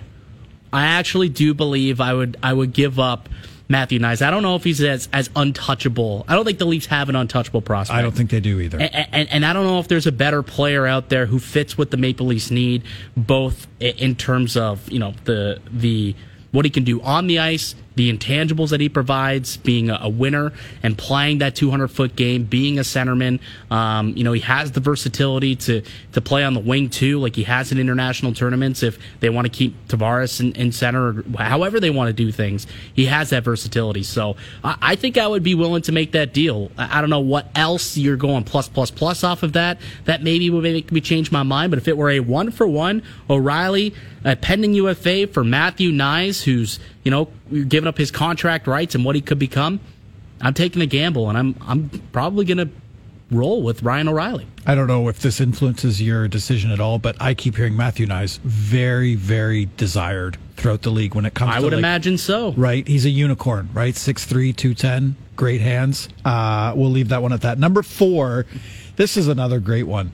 I 0.73 0.83
actually 0.85 1.29
do 1.29 1.53
believe 1.53 1.99
I 1.99 2.13
would. 2.13 2.37
I 2.43 2.53
would 2.53 2.73
give 2.73 2.99
up 2.99 3.27
Matthew 3.71 3.99
Knies. 3.99 4.21
I 4.21 4.29
don't 4.29 4.43
know 4.43 4.55
if 4.55 4.63
he's 4.63 4.81
as 4.81 5.09
as 5.13 5.29
untouchable. 5.35 6.25
I 6.27 6.35
don't 6.35 6.45
think 6.45 6.59
the 6.59 6.65
Leafs 6.65 6.85
have 6.87 7.09
an 7.09 7.15
untouchable 7.15 7.61
prospect. 7.61 7.97
I 7.97 8.01
don't 8.01 8.11
think 8.11 8.29
they 8.29 8.39
do 8.39 8.59
either. 8.59 8.79
And, 8.79 9.07
and, 9.11 9.29
and 9.31 9.45
I 9.45 9.53
don't 9.53 9.65
know 9.65 9.79
if 9.79 9.87
there's 9.87 10.07
a 10.07 10.11
better 10.11 10.43
player 10.43 10.85
out 10.85 11.09
there 11.09 11.25
who 11.25 11.39
fits 11.39 11.77
what 11.77 11.89
the 11.89 11.97
Maple 11.97 12.27
Leafs 12.27 12.51
need, 12.51 12.83
both 13.15 13.67
in 13.79 14.15
terms 14.15 14.55
of 14.55 14.91
you 14.91 14.99
know 14.99 15.13
the 15.23 15.59
the 15.71 16.15
what 16.51 16.65
he 16.65 16.71
can 16.71 16.83
do 16.83 17.01
on 17.01 17.27
the 17.27 17.39
ice, 17.39 17.75
the 18.01 18.11
intangibles 18.11 18.69
that 18.69 18.79
he 18.79 18.89
provides, 18.89 19.57
being 19.57 19.91
a, 19.91 20.09
winner 20.09 20.51
and 20.81 20.97
playing 20.97 21.37
that 21.37 21.55
200 21.55 21.87
foot 21.87 22.15
game, 22.15 22.43
being 22.43 22.79
a 22.79 22.81
centerman. 22.81 23.39
Um, 23.69 24.17
you 24.17 24.23
know 24.23 24.31
he 24.33 24.41
has 24.41 24.71
the 24.71 24.79
versatility 24.79 25.55
to 25.57 25.83
to 26.13 26.21
play 26.21 26.43
on 26.43 26.55
the 26.55 26.59
wing 26.59 26.89
too, 26.89 27.19
like 27.19 27.35
he 27.35 27.43
has 27.43 27.71
in 27.71 27.77
international 27.77 28.33
tournaments. 28.33 28.81
If 28.81 28.97
they 29.19 29.29
want 29.29 29.45
to 29.45 29.51
keep 29.51 29.87
Tavares 29.87 30.39
in, 30.39 30.53
in 30.53 30.71
center, 30.71 31.09
or 31.09 31.23
however 31.37 31.79
they 31.79 31.91
want 31.91 32.07
to 32.07 32.13
do 32.13 32.31
things, 32.31 32.65
he 32.95 33.05
has 33.05 33.29
that 33.29 33.43
versatility. 33.43 34.01
So 34.01 34.35
I, 34.63 34.77
I 34.81 34.95
think 34.95 35.19
I 35.19 35.27
would 35.27 35.43
be 35.43 35.53
willing 35.53 35.83
to 35.83 35.91
make 35.91 36.13
that 36.13 36.33
deal. 36.33 36.71
I, 36.79 36.97
I 36.97 37.01
don't 37.01 37.11
know 37.11 37.19
what 37.19 37.51
else 37.53 37.97
you're 37.97 38.17
going 38.17 38.45
plus 38.45 38.67
plus 38.67 38.89
plus 38.89 39.23
off 39.23 39.43
of 39.43 39.53
that. 39.53 39.79
That 40.05 40.23
maybe 40.23 40.49
would 40.49 40.63
make 40.63 40.91
me 40.91 41.01
change 41.01 41.31
my 41.31 41.43
mind. 41.43 41.69
But 41.69 41.77
if 41.77 41.87
it 41.87 41.97
were 41.97 42.09
a 42.09 42.19
one 42.19 42.49
for 42.49 42.65
one 42.65 43.03
O'Reilly, 43.29 43.93
a 44.23 44.35
pending 44.35 44.73
UFA 44.73 45.27
for 45.27 45.43
Matthew 45.43 45.91
Knies, 45.91 46.43
who's 46.43 46.79
you 47.03 47.11
know 47.11 47.29
giving 47.51 47.87
up 47.87 47.90
his 47.97 48.11
contract 48.11 48.67
rights 48.67 48.95
and 48.95 49.05
what 49.05 49.15
he 49.15 49.21
could 49.21 49.39
become, 49.39 49.79
I'm 50.41 50.53
taking 50.53 50.81
a 50.81 50.85
gamble, 50.85 51.29
and 51.29 51.37
I'm 51.37 51.55
I'm 51.61 51.89
probably 52.11 52.45
gonna 52.45 52.69
roll 53.31 53.63
with 53.63 53.81
Ryan 53.81 54.09
O'Reilly. 54.09 54.47
I 54.65 54.75
don't 54.75 54.87
know 54.87 55.07
if 55.07 55.19
this 55.21 55.39
influences 55.39 56.01
your 56.01 56.27
decision 56.27 56.69
at 56.71 56.79
all, 56.79 56.99
but 56.99 57.15
I 57.19 57.33
keep 57.33 57.55
hearing 57.55 57.75
Matthew 57.75 58.05
Knies 58.05 58.39
very, 58.39 59.15
very 59.15 59.69
desired 59.77 60.37
throughout 60.57 60.83
the 60.83 60.91
league 60.91 61.15
when 61.15 61.25
it 61.25 61.33
comes 61.33 61.51
to. 61.51 61.55
I 61.55 61.59
to 61.59 61.63
would 61.63 61.73
like, 61.73 61.79
imagine 61.79 62.17
so. 62.17 62.51
Right. 62.51 62.87
He's 62.87 63.05
a 63.05 63.09
unicorn, 63.09 63.69
right? 63.73 63.95
6'3, 63.95 64.55
210. 64.55 65.15
Great 65.35 65.61
hands. 65.61 66.09
Uh, 66.23 66.73
we'll 66.75 66.91
leave 66.91 67.09
that 67.09 67.21
one 67.21 67.33
at 67.33 67.41
that. 67.41 67.57
Number 67.57 67.81
four, 67.81 68.45
this 68.97 69.17
is 69.17 69.27
another 69.27 69.59
great 69.59 69.87
one. 69.87 70.11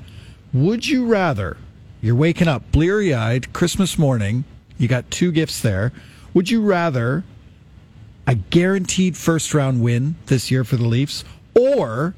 Would 0.53 0.87
you 0.87 1.05
rather, 1.05 1.57
you're 2.01 2.15
waking 2.15 2.47
up 2.47 2.71
bleary 2.71 3.13
eyed 3.13 3.51
Christmas 3.51 3.97
morning, 3.97 4.45
you 4.77 4.87
got 4.87 5.09
two 5.11 5.31
gifts 5.33 5.61
there. 5.61 5.91
Would 6.33 6.49
you 6.49 6.61
rather 6.61 7.25
a 8.27 8.35
guaranteed 8.35 9.17
first 9.17 9.53
round 9.53 9.81
win 9.81 10.15
this 10.27 10.51
year 10.51 10.63
for 10.63 10.75
the 10.75 10.85
Leafs 10.87 11.23
or 11.55 12.13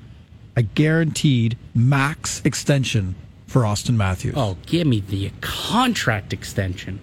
a 0.55 0.63
guaranteed 0.63 1.57
max 1.73 2.41
extension 2.43 3.15
for 3.47 3.61
Auston 3.61 3.95
Matthews? 3.95 4.33
Oh, 4.35 4.57
give 4.65 4.87
me 4.87 4.99
the 4.99 5.31
contract 5.41 6.33
extension. 6.33 6.99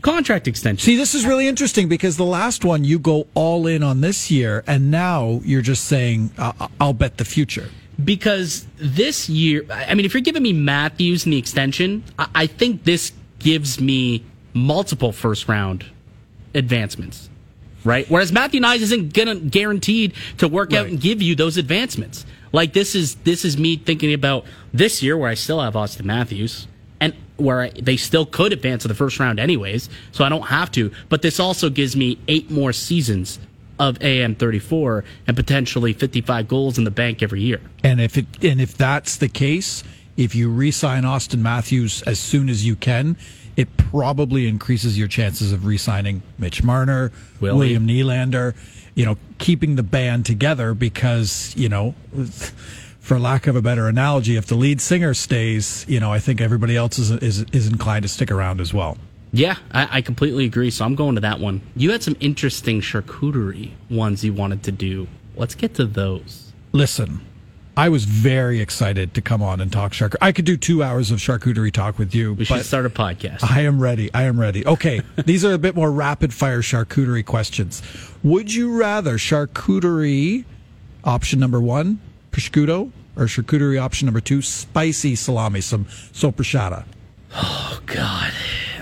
Contract 0.00 0.46
extension. 0.48 0.84
See, 0.84 0.96
this 0.96 1.14
is 1.14 1.24
really 1.26 1.48
interesting 1.48 1.88
because 1.88 2.16
the 2.16 2.24
last 2.26 2.64
one 2.64 2.84
you 2.84 2.98
go 2.98 3.26
all 3.34 3.66
in 3.66 3.82
on 3.82 4.00
this 4.02 4.30
year, 4.30 4.62
and 4.66 4.90
now 4.90 5.40
you're 5.44 5.62
just 5.62 5.84
saying, 5.86 6.30
uh, 6.38 6.68
I'll 6.80 6.92
bet 6.92 7.16
the 7.16 7.24
future. 7.24 7.68
because 8.04 8.66
this 8.76 9.28
year, 9.28 9.64
I 9.70 9.94
mean, 9.94 10.04
if 10.04 10.12
you're 10.12 10.20
giving 10.20 10.42
me 10.42 10.52
Matthews 10.52 11.24
and 11.24 11.32
the 11.32 11.38
extension, 11.38 12.04
I, 12.18 12.28
I 12.34 12.46
think 12.46 12.84
this 12.84 13.12
gives 13.38 13.80
me 13.80 14.24
multiple 14.52 15.12
first 15.12 15.48
round 15.48 15.86
advancements, 16.54 17.30
right? 17.84 18.08
Whereas 18.08 18.32
Matthew 18.32 18.60
Knies 18.60 18.80
isn't 18.80 19.12
gonna 19.12 19.36
guaranteed 19.36 20.14
to 20.38 20.48
work 20.48 20.72
out 20.72 20.86
and 20.86 21.00
give 21.00 21.22
you 21.22 21.34
those 21.34 21.56
advancements. 21.56 22.26
Like 22.52 22.72
this 22.72 22.94
is 22.94 23.16
this 23.16 23.44
is 23.44 23.58
me 23.58 23.76
thinking 23.76 24.12
about 24.12 24.44
this 24.72 25.02
year 25.02 25.16
where 25.16 25.30
I 25.30 25.34
still 25.34 25.60
have 25.60 25.74
Auston 25.74 26.04
Matthews 26.04 26.66
and 27.00 27.14
where 27.36 27.62
I, 27.62 27.70
they 27.70 27.96
still 27.96 28.26
could 28.26 28.52
advance 28.52 28.82
to 28.82 28.88
the 28.88 28.94
first 28.94 29.18
round 29.18 29.40
anyways, 29.40 29.88
so 30.12 30.24
I 30.24 30.28
don't 30.28 30.46
have 30.46 30.70
to. 30.72 30.92
But 31.08 31.22
this 31.22 31.40
also 31.40 31.68
gives 31.68 31.96
me 31.96 32.18
eight 32.28 32.50
more 32.50 32.72
seasons 32.72 33.38
of 33.78 34.00
AM 34.02 34.34
34 34.36 35.04
and 35.26 35.36
potentially 35.36 35.92
55 35.92 36.46
goals 36.46 36.78
in 36.78 36.84
the 36.84 36.90
bank 36.90 37.22
every 37.22 37.40
year. 37.40 37.60
And 37.82 38.00
if 38.00 38.16
it 38.16 38.26
and 38.42 38.60
if 38.60 38.76
that's 38.76 39.16
the 39.16 39.28
case, 39.28 39.82
if 40.16 40.34
you 40.34 40.48
re-sign 40.48 41.02
Auston 41.02 41.40
Matthews 41.40 42.02
as 42.02 42.18
soon 42.18 42.48
as 42.48 42.64
you 42.64 42.76
can, 42.76 43.16
it 43.56 43.76
probably 43.76 44.48
increases 44.48 44.98
your 44.98 45.08
chances 45.08 45.52
of 45.52 45.64
re-signing 45.64 46.22
Mitch 46.38 46.62
Marner, 46.62 47.12
Willie. 47.40 47.76
William 47.76 47.86
Nylander, 47.86 48.54
you 48.94 49.04
know, 49.04 49.16
keeping 49.38 49.76
the 49.76 49.82
band 49.82 50.26
together 50.26 50.74
because, 50.74 51.54
you 51.56 51.68
know, 51.68 51.94
for 53.00 53.18
lack 53.18 53.46
of 53.46 53.54
a 53.54 53.62
better 53.62 53.86
analogy, 53.88 54.36
if 54.36 54.46
the 54.46 54.54
lead 54.54 54.80
singer 54.80 55.14
stays, 55.14 55.84
you 55.88 56.00
know, 56.00 56.12
I 56.12 56.18
think 56.18 56.40
everybody 56.40 56.76
else 56.76 56.98
is 56.98 57.10
is, 57.10 57.42
is 57.52 57.66
inclined 57.66 58.02
to 58.02 58.08
stick 58.08 58.30
around 58.30 58.60
as 58.60 58.72
well. 58.72 58.96
Yeah, 59.32 59.56
I, 59.72 59.98
I 59.98 60.00
completely 60.00 60.44
agree. 60.44 60.70
So 60.70 60.84
I'm 60.84 60.94
going 60.94 61.16
to 61.16 61.20
that 61.22 61.40
one. 61.40 61.60
You 61.74 61.90
had 61.90 62.02
some 62.02 62.16
interesting 62.20 62.80
charcuterie 62.80 63.72
ones 63.90 64.24
you 64.24 64.32
wanted 64.32 64.62
to 64.62 64.72
do. 64.72 65.08
Let's 65.34 65.56
get 65.56 65.74
to 65.74 65.86
those. 65.86 66.52
Listen, 66.70 67.20
I 67.76 67.88
was 67.88 68.04
very 68.04 68.60
excited 68.60 69.14
to 69.14 69.20
come 69.20 69.42
on 69.42 69.60
and 69.60 69.72
talk 69.72 69.92
charcuterie. 69.92 70.18
I 70.20 70.30
could 70.32 70.44
do 70.44 70.56
two 70.56 70.82
hours 70.82 71.10
of 71.10 71.18
charcuterie 71.18 71.72
talk 71.72 71.98
with 71.98 72.14
you. 72.14 72.34
We 72.34 72.44
should 72.44 72.64
start 72.64 72.86
a 72.86 72.90
podcast. 72.90 73.42
I 73.42 73.62
am 73.62 73.80
ready. 73.80 74.10
I 74.14 74.24
am 74.24 74.38
ready. 74.38 74.64
Okay, 74.64 75.02
these 75.24 75.44
are 75.44 75.52
a 75.52 75.58
bit 75.58 75.74
more 75.74 75.90
rapid 75.90 76.32
fire 76.32 76.62
charcuterie 76.62 77.26
questions. 77.26 77.82
Would 78.22 78.54
you 78.54 78.78
rather 78.78 79.18
charcuterie 79.18 80.44
option 81.02 81.40
number 81.40 81.60
one, 81.60 82.00
prosciutto, 82.30 82.92
or 83.16 83.24
charcuterie 83.24 83.80
option 83.80 84.06
number 84.06 84.20
two, 84.20 84.40
spicy 84.40 85.16
salami, 85.16 85.60
some 85.60 85.86
soppressata? 86.12 86.84
Oh 87.34 87.80
God. 87.86 88.32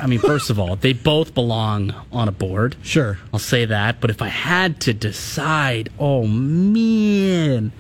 I 0.01 0.07
mean, 0.07 0.19
first 0.19 0.51
of 0.51 0.59
all, 0.59 0.77
they 0.77 0.93
both 0.93 1.33
belong 1.33 1.95
on 2.11 2.29
a 2.29 2.33
board. 2.33 2.77
Sure. 2.83 3.19
I'll 3.33 3.39
say 3.39 3.65
that. 3.65 4.01
But 4.01 4.11
if 4.11 4.21
I 4.21 4.29
had 4.29 4.81
to 4.83 4.93
decide, 4.93 5.91
oh 5.99 6.27
man. 6.27 7.73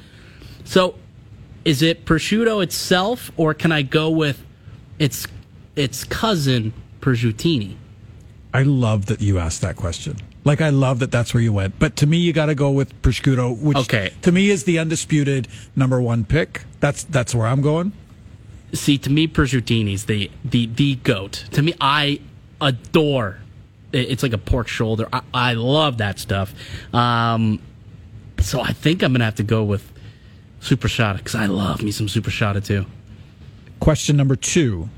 So, 0.65 0.95
is 1.65 1.83
it 1.83 2.05
prosciutto 2.05 2.63
itself, 2.63 3.31
or 3.37 3.55
can 3.55 3.73
I 3.73 3.83
go 3.83 4.11
with 4.11 4.45
its 4.99 5.27
its 5.77 6.05
cousin 6.05 6.73
prosciutini? 7.01 7.77
I 8.55 8.63
love 8.65 9.07
that 9.07 9.21
you 9.21 9.39
asked 9.39 9.63
that 9.63 9.77
question. 9.77 10.17
Like, 10.45 10.61
I 10.61 10.71
love 10.71 10.99
that 10.99 11.11
that's 11.13 11.33
where 11.33 11.43
you 11.43 11.53
went. 11.53 11.79
But 11.79 11.95
to 11.97 12.07
me, 12.07 12.19
you 12.19 12.33
got 12.33 12.47
to 12.47 12.55
go 12.57 12.71
with 12.71 13.01
prosciutto, 13.01 13.57
which 13.63 13.77
Okay. 13.79 14.11
to 14.23 14.33
me 14.33 14.51
is 14.51 14.65
the 14.65 14.79
undisputed 14.79 15.47
number 15.77 16.01
one 16.03 16.25
pick. 16.25 16.63
That's 16.81 17.05
that's 17.05 17.35
where 17.35 17.47
I'm 17.47 17.63
going. 17.63 17.93
See, 18.75 18.99
to 18.99 19.11
me, 19.11 19.29
prosciutini's 19.29 20.07
the 20.07 20.31
the 20.45 20.67
the 20.67 20.97
goat. 20.97 21.45
To 21.53 21.63
me, 21.63 21.75
I 21.81 22.21
adore. 22.61 23.39
It's 23.93 24.23
like 24.23 24.33
a 24.33 24.39
pork 24.39 24.69
shoulder. 24.69 25.07
I, 25.13 25.21
I 25.35 25.53
love 25.55 25.99
that 25.99 26.19
stuff. 26.19 26.55
Um, 26.95 27.61
so 28.41 28.61
I 28.61 28.73
think 28.73 29.03
I'm 29.03 29.13
gonna 29.13 29.25
have 29.27 29.35
to 29.37 29.43
go 29.43 29.63
with 29.63 29.92
super 30.63 30.89
shot 30.89 31.19
because 31.19 31.35
I 31.35 31.47
love 31.47 31.83
me 31.83 31.91
some 31.91 32.09
super 32.09 32.31
shot 32.31 32.63
too. 32.65 32.87
Question 33.81 34.17
number 34.17 34.37
two. 34.37 34.89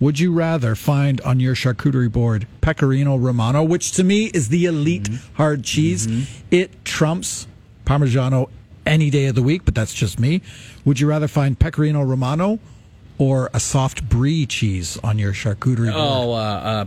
Would 0.00 0.18
you 0.18 0.32
rather 0.32 0.74
find 0.74 1.20
on 1.20 1.40
your 1.40 1.54
charcuterie 1.54 2.10
board 2.10 2.46
Pecorino 2.62 3.16
Romano, 3.16 3.62
which 3.62 3.92
to 3.92 4.02
me 4.02 4.26
is 4.32 4.48
the 4.48 4.64
elite 4.64 5.10
hard 5.34 5.62
cheese? 5.62 6.08
It 6.50 6.86
trumps 6.86 7.46
Parmigiano 7.84 8.48
any 8.86 9.10
day 9.10 9.26
of 9.26 9.34
the 9.34 9.42
week, 9.42 9.66
but 9.66 9.74
that's 9.74 9.92
just 9.92 10.18
me. 10.18 10.40
Would 10.86 11.00
you 11.00 11.06
rather 11.06 11.28
find 11.28 11.58
Pecorino 11.58 12.02
Romano 12.02 12.58
or 13.18 13.50
a 13.52 13.60
soft 13.60 14.08
brie 14.08 14.46
cheese 14.46 14.98
on 15.04 15.18
your 15.18 15.34
charcuterie 15.34 15.92
board? 15.92 15.94
Oh, 15.94 16.32
uh, 16.32 16.36
uh, 16.36 16.84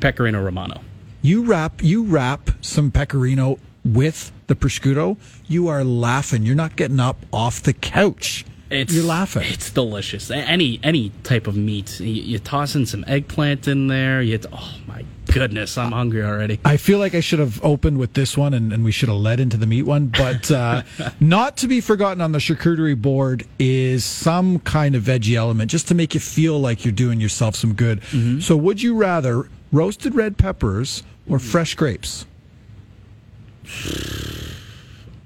Pecorino 0.00 0.42
Romano. 0.44 0.82
You 1.22 1.44
wrap 1.44 1.82
you 1.82 2.02
wrap 2.04 2.50
some 2.60 2.90
pecorino 2.90 3.58
with 3.84 4.30
the 4.52 4.66
prosciutto, 4.66 5.16
you 5.46 5.68
are 5.68 5.84
laughing. 5.84 6.44
You're 6.44 6.54
not 6.54 6.76
getting 6.76 7.00
up 7.00 7.24
off 7.32 7.62
the 7.62 7.72
couch. 7.72 8.44
It's, 8.70 8.94
You're 8.94 9.04
laughing. 9.04 9.42
It's 9.46 9.70
delicious. 9.70 10.30
Any 10.30 10.80
any 10.82 11.10
type 11.24 11.46
of 11.46 11.56
meat. 11.56 12.00
You, 12.00 12.06
you 12.06 12.38
toss 12.38 12.74
in 12.74 12.86
some 12.86 13.04
eggplant 13.06 13.68
in 13.68 13.88
there. 13.88 14.22
You 14.22 14.40
oh 14.50 14.74
my 14.86 15.04
goodness, 15.26 15.76
I'm 15.76 15.92
hungry 15.92 16.22
already. 16.22 16.58
I 16.64 16.78
feel 16.78 16.98
like 16.98 17.14
I 17.14 17.20
should 17.20 17.38
have 17.38 17.62
opened 17.62 17.98
with 17.98 18.14
this 18.14 18.36
one 18.36 18.54
and, 18.54 18.72
and 18.72 18.82
we 18.82 18.90
should 18.90 19.10
have 19.10 19.18
led 19.18 19.40
into 19.40 19.58
the 19.58 19.66
meat 19.66 19.82
one. 19.82 20.06
But 20.06 20.50
uh, 20.50 20.84
not 21.20 21.58
to 21.58 21.68
be 21.68 21.82
forgotten 21.82 22.22
on 22.22 22.32
the 22.32 22.38
charcuterie 22.38 23.00
board 23.00 23.46
is 23.58 24.06
some 24.06 24.58
kind 24.60 24.94
of 24.94 25.02
veggie 25.02 25.36
element 25.36 25.70
just 25.70 25.88
to 25.88 25.94
make 25.94 26.14
you 26.14 26.20
feel 26.20 26.58
like 26.58 26.82
you're 26.82 26.92
doing 26.92 27.20
yourself 27.20 27.54
some 27.54 27.74
good. 27.74 28.02
So, 28.42 28.56
would 28.56 28.80
you 28.80 28.94
rather 28.94 29.48
roasted 29.70 30.14
red 30.14 30.38
peppers 30.38 31.02
or 31.28 31.38
fresh 31.38 31.74
grapes? 31.74 32.24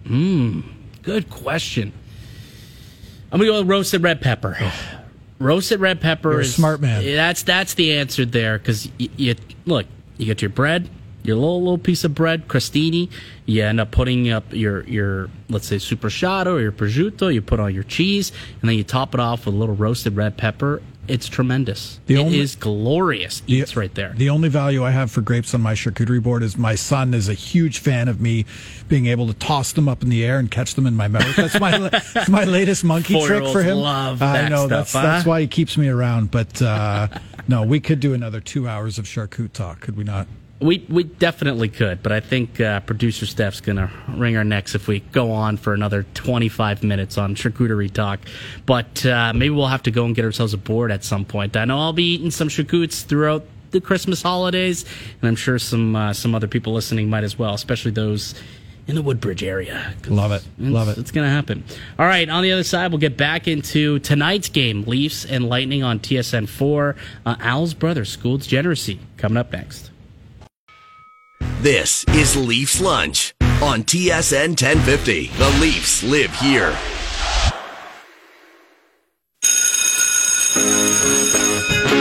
Hmm, 0.06 0.60
good 1.02 1.30
question. 1.30 1.92
I'm 3.32 3.40
gonna 3.40 3.50
go 3.50 3.58
with 3.60 3.68
roasted 3.68 4.02
red 4.02 4.20
pepper. 4.20 4.56
Roasted 5.38 5.80
red 5.80 6.00
pepper 6.00 6.30
You're 6.30 6.40
a 6.40 6.44
is 6.44 6.54
smart 6.54 6.80
man. 6.80 7.04
That's 7.04 7.42
that's 7.42 7.74
the 7.74 7.94
answer 7.98 8.24
there 8.24 8.58
because 8.58 8.88
you, 8.98 9.10
you 9.16 9.34
look. 9.64 9.86
You 10.16 10.24
get 10.24 10.40
your 10.40 10.48
bread, 10.48 10.88
your 11.24 11.36
little 11.36 11.60
little 11.60 11.76
piece 11.76 12.04
of 12.04 12.14
bread, 12.14 12.48
crostini. 12.48 13.10
You 13.44 13.64
end 13.64 13.80
up 13.80 13.90
putting 13.90 14.30
up 14.30 14.44
your 14.52 14.84
your 14.84 15.28
let's 15.50 15.66
say 15.66 15.76
supersciato 15.76 16.46
or 16.46 16.60
your 16.60 16.72
prosciutto. 16.72 17.32
You 17.34 17.42
put 17.42 17.60
on 17.60 17.74
your 17.74 17.82
cheese, 17.82 18.32
and 18.60 18.70
then 18.70 18.78
you 18.78 18.84
top 18.84 19.12
it 19.12 19.20
off 19.20 19.44
with 19.44 19.54
a 19.54 19.58
little 19.58 19.74
roasted 19.74 20.16
red 20.16 20.38
pepper. 20.38 20.80
It's 21.08 21.28
tremendous. 21.28 21.98
The 22.06 22.14
It 22.14 22.18
only- 22.18 22.40
is 22.40 22.56
glorious. 22.56 23.40
The- 23.40 23.60
It's 23.60 23.76
right 23.76 23.94
there. 23.94 24.14
The 24.16 24.30
only 24.30 24.48
value 24.48 24.84
I 24.84 24.90
have 24.90 25.10
for 25.10 25.20
grapes 25.20 25.54
on 25.54 25.60
my 25.60 25.74
charcuterie 25.74 26.22
board 26.22 26.42
is 26.42 26.56
my 26.56 26.74
son 26.74 27.14
is 27.14 27.28
a 27.28 27.34
huge 27.34 27.78
fan 27.78 28.08
of 28.08 28.20
me 28.20 28.44
being 28.88 29.06
able 29.06 29.26
to 29.26 29.34
toss 29.34 29.72
them 29.72 29.88
up 29.88 30.02
in 30.02 30.08
the 30.08 30.24
air 30.24 30.38
and 30.38 30.50
catch 30.50 30.74
them 30.74 30.86
in 30.86 30.94
my 30.94 31.08
mouth. 31.08 31.34
That's 31.36 31.58
my 31.60 31.76
that's 31.88 32.28
my 32.28 32.44
latest 32.44 32.84
monkey 32.84 33.14
trick 33.14 33.22
Four-year-olds 33.26 33.52
for 33.52 33.62
him. 33.62 33.78
love 33.78 34.22
I 34.22 34.32
that 34.42 34.50
know 34.50 34.66
stuff, 34.66 34.70
that's 34.70 34.92
huh? 34.92 35.02
that's 35.02 35.26
why 35.26 35.40
he 35.40 35.46
keeps 35.46 35.76
me 35.76 35.88
around. 35.88 36.30
But 36.30 36.60
uh, 36.62 37.08
no, 37.48 37.62
we 37.62 37.80
could 37.80 38.00
do 38.00 38.14
another 38.14 38.40
two 38.40 38.68
hours 38.68 38.98
of 38.98 39.04
charcut 39.06 39.52
talk, 39.52 39.80
could 39.80 39.96
we 39.96 40.04
not? 40.04 40.26
We 40.58 40.86
we 40.88 41.04
definitely 41.04 41.68
could, 41.68 42.02
but 42.02 42.12
I 42.12 42.20
think 42.20 42.60
uh, 42.60 42.80
producer 42.80 43.26
Steph's 43.26 43.60
gonna 43.60 43.90
wring 44.08 44.38
our 44.38 44.44
necks 44.44 44.74
if 44.74 44.88
we 44.88 45.00
go 45.00 45.30
on 45.32 45.58
for 45.58 45.74
another 45.74 46.04
twenty 46.14 46.48
five 46.48 46.82
minutes 46.82 47.18
on 47.18 47.34
charcuterie 47.34 47.92
talk. 47.92 48.20
But 48.64 49.04
uh, 49.04 49.34
maybe 49.34 49.50
we'll 49.50 49.66
have 49.66 49.82
to 49.82 49.90
go 49.90 50.06
and 50.06 50.14
get 50.14 50.24
ourselves 50.24 50.54
a 50.54 50.58
board 50.58 50.90
at 50.90 51.04
some 51.04 51.26
point. 51.26 51.56
I 51.56 51.66
know 51.66 51.78
I'll 51.78 51.92
be 51.92 52.14
eating 52.14 52.30
some 52.30 52.48
charcutes 52.48 53.02
throughout 53.02 53.44
the 53.72 53.82
Christmas 53.82 54.22
holidays, 54.22 54.86
and 55.20 55.28
I'm 55.28 55.36
sure 55.36 55.58
some 55.58 55.94
uh, 55.94 56.14
some 56.14 56.34
other 56.34 56.48
people 56.48 56.72
listening 56.72 57.10
might 57.10 57.24
as 57.24 57.38
well, 57.38 57.52
especially 57.52 57.90
those 57.90 58.34
in 58.86 58.94
the 58.94 59.02
Woodbridge 59.02 59.42
area. 59.42 59.94
Love 60.08 60.32
it, 60.32 60.42
love 60.58 60.88
it. 60.88 60.96
It's 60.96 61.10
going 61.10 61.26
to 61.26 61.30
happen. 61.30 61.64
All 61.98 62.06
right. 62.06 62.28
On 62.28 62.42
the 62.42 62.52
other 62.52 62.62
side, 62.62 62.92
we'll 62.92 63.00
get 63.00 63.16
back 63.16 63.48
into 63.48 63.98
tonight's 63.98 64.48
game 64.48 64.84
Leafs 64.84 65.24
and 65.24 65.48
Lightning 65.48 65.82
on 65.82 65.98
TSN 65.98 66.48
4. 66.48 66.94
Uh, 67.24 67.36
Al's 67.40 67.74
brother, 67.74 68.04
School 68.04 68.38
Degeneracy, 68.38 69.00
coming 69.16 69.36
up 69.36 69.52
next. 69.52 69.90
This 71.60 72.04
is 72.08 72.36
Leafs 72.36 72.80
Lunch 72.80 73.34
on 73.62 73.82
TSN 73.82 74.50
1050. 74.50 75.28
The 75.28 75.50
Leafs 75.60 76.02
live 76.02 76.34
here. 76.36 76.76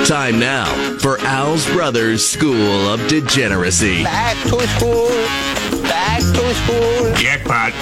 Time 0.05 0.39
now 0.39 0.65
for 0.99 1.17
Al's 1.21 1.65
Brothers 1.71 2.23
School 2.23 2.87
of 2.89 3.07
Degeneracy. 3.07 4.03
Back 4.03 4.35
to 4.43 4.67
school. 4.67 5.07
Back 5.83 6.19
to 6.19 6.53
school. 6.53 7.13
Jackpot. 7.15 7.73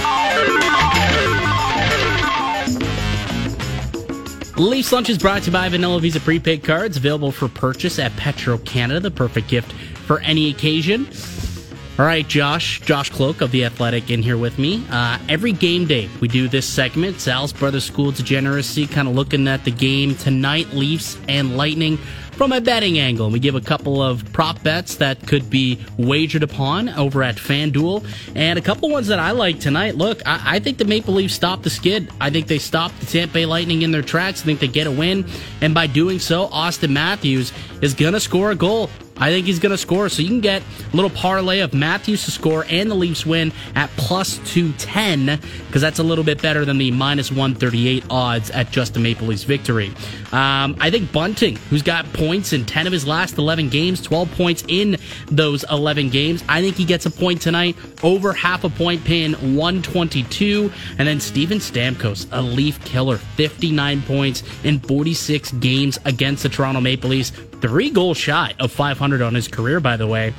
Leafs 4.56 4.92
Lunch 4.92 5.10
is 5.10 5.18
brought 5.18 5.42
to 5.42 5.46
you 5.46 5.52
by 5.52 5.68
Vanilla 5.68 6.00
Visa 6.00 6.20
prepaid 6.20 6.62
cards, 6.62 6.96
available 6.96 7.32
for 7.32 7.48
purchase 7.48 7.98
at 7.98 8.16
Petro 8.16 8.56
Canada, 8.58 9.00
the 9.00 9.10
perfect 9.10 9.48
gift 9.48 9.72
for 9.72 10.20
any 10.20 10.48
occasion. 10.48 11.06
All 11.96 12.04
right, 12.04 12.26
Josh, 12.26 12.80
Josh 12.80 13.08
Kloke 13.08 13.40
of 13.40 13.52
The 13.52 13.64
Athletic 13.64 14.10
in 14.10 14.20
here 14.20 14.36
with 14.36 14.58
me. 14.58 14.84
Uh, 14.90 15.16
every 15.28 15.52
game 15.52 15.86
day, 15.86 16.08
we 16.20 16.26
do 16.26 16.48
this 16.48 16.66
segment, 16.66 17.20
Sal's 17.20 17.52
Brothers 17.52 17.84
School 17.84 18.10
Degeneracy, 18.10 18.88
kind 18.88 19.06
of 19.06 19.14
looking 19.14 19.46
at 19.46 19.64
the 19.64 19.70
game 19.70 20.16
tonight, 20.16 20.70
Leafs 20.72 21.16
and 21.28 21.56
Lightning 21.56 21.96
from 22.32 22.50
a 22.50 22.60
betting 22.60 22.98
angle. 22.98 23.30
We 23.30 23.38
give 23.38 23.54
a 23.54 23.60
couple 23.60 24.02
of 24.02 24.24
prop 24.32 24.60
bets 24.64 24.96
that 24.96 25.24
could 25.24 25.48
be 25.48 25.78
wagered 25.96 26.42
upon 26.42 26.88
over 26.88 27.22
at 27.22 27.36
FanDuel, 27.36 28.04
and 28.34 28.58
a 28.58 28.62
couple 28.62 28.90
ones 28.90 29.06
that 29.06 29.20
I 29.20 29.30
like 29.30 29.60
tonight. 29.60 29.94
Look, 29.94 30.20
I, 30.26 30.56
I 30.56 30.58
think 30.58 30.78
the 30.78 30.84
Maple 30.84 31.14
Leafs 31.14 31.34
stop 31.34 31.62
the 31.62 31.70
skid. 31.70 32.10
I 32.20 32.28
think 32.28 32.48
they 32.48 32.58
stop 32.58 32.90
the 32.98 33.06
Tampa 33.06 33.34
Bay 33.34 33.46
Lightning 33.46 33.82
in 33.82 33.92
their 33.92 34.02
tracks. 34.02 34.42
I 34.42 34.46
think 34.46 34.58
they 34.58 34.66
get 34.66 34.88
a 34.88 34.90
win, 34.90 35.26
and 35.60 35.72
by 35.72 35.86
doing 35.86 36.18
so, 36.18 36.48
Auston 36.48 36.90
Matthews 36.90 37.52
is 37.82 37.94
going 37.94 38.14
to 38.14 38.20
score 38.20 38.50
a 38.50 38.56
goal. 38.56 38.90
I 39.16 39.30
think 39.30 39.46
he's 39.46 39.58
going 39.58 39.70
to 39.70 39.78
score. 39.78 40.08
So 40.08 40.22
you 40.22 40.28
can 40.28 40.40
get 40.40 40.62
a 40.92 40.96
little 40.96 41.10
parlay 41.10 41.60
of 41.60 41.74
Matthews 41.74 42.24
to 42.24 42.30
score 42.30 42.64
and 42.68 42.90
the 42.90 42.94
Leafs 42.94 43.24
win 43.24 43.52
at 43.74 43.90
plus 43.96 44.38
210 44.52 45.40
because 45.66 45.82
that's 45.82 45.98
a 45.98 46.02
little 46.02 46.24
bit 46.24 46.42
better 46.42 46.64
than 46.64 46.78
the 46.78 46.90
minus 46.90 47.30
138 47.30 48.04
odds 48.10 48.50
at 48.50 48.70
just 48.70 48.94
the 48.94 49.00
Maple 49.00 49.28
Leafs 49.28 49.44
victory. 49.44 49.88
Um, 50.32 50.76
I 50.80 50.90
think 50.90 51.12
Bunting, 51.12 51.56
who's 51.70 51.82
got 51.82 52.12
points 52.12 52.52
in 52.52 52.64
10 52.64 52.86
of 52.86 52.92
his 52.92 53.06
last 53.06 53.38
11 53.38 53.68
games, 53.68 54.00
12 54.02 54.32
points 54.32 54.64
in 54.68 54.96
those 55.26 55.64
11 55.70 56.10
games, 56.10 56.42
I 56.48 56.60
think 56.60 56.76
he 56.76 56.84
gets 56.84 57.06
a 57.06 57.10
point 57.10 57.40
tonight, 57.40 57.76
over 58.02 58.32
half 58.32 58.64
a 58.64 58.68
point 58.68 59.04
pin, 59.04 59.34
122. 59.54 60.72
And 60.98 61.06
then 61.06 61.20
Steven 61.20 61.58
Stamkos, 61.58 62.26
a 62.32 62.42
Leaf 62.42 62.84
killer, 62.84 63.18
59 63.18 64.02
points 64.02 64.42
in 64.64 64.80
46 64.80 65.52
games 65.52 65.98
against 66.04 66.42
the 66.42 66.48
Toronto 66.48 66.80
Maple 66.80 67.10
Leafs 67.10 67.32
three 67.64 67.88
goals 67.88 68.18
shy 68.18 68.52
of 68.60 68.70
500 68.70 69.22
on 69.22 69.34
his 69.34 69.48
career, 69.48 69.80
by 69.80 69.96
the 69.96 70.06
way. 70.06 70.34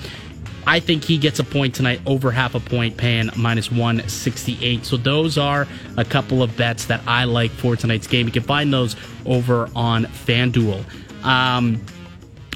I 0.68 0.80
think 0.80 1.04
he 1.04 1.18
gets 1.18 1.40
a 1.40 1.44
point 1.44 1.74
tonight, 1.74 2.00
over 2.06 2.30
half 2.30 2.54
a 2.54 2.60
point, 2.60 2.98
paying 2.98 3.32
minus 3.36 3.72
168. 3.72 4.86
So 4.86 4.96
those 4.96 5.36
are 5.36 5.68
a 5.98 6.06
couple 6.06 6.44
of 6.44 6.56
bets 6.56 6.86
that 6.86 7.02
I 7.08 7.24
like 7.24 7.50
for 7.50 7.76
tonight's 7.76 8.06
game. 8.06 8.28
You 8.28 8.32
can 8.32 8.44
find 8.44 8.72
those 8.72 8.96
over 9.26 9.70
on 9.76 10.06
FanDuel. 10.06 10.86
Um, 11.26 11.84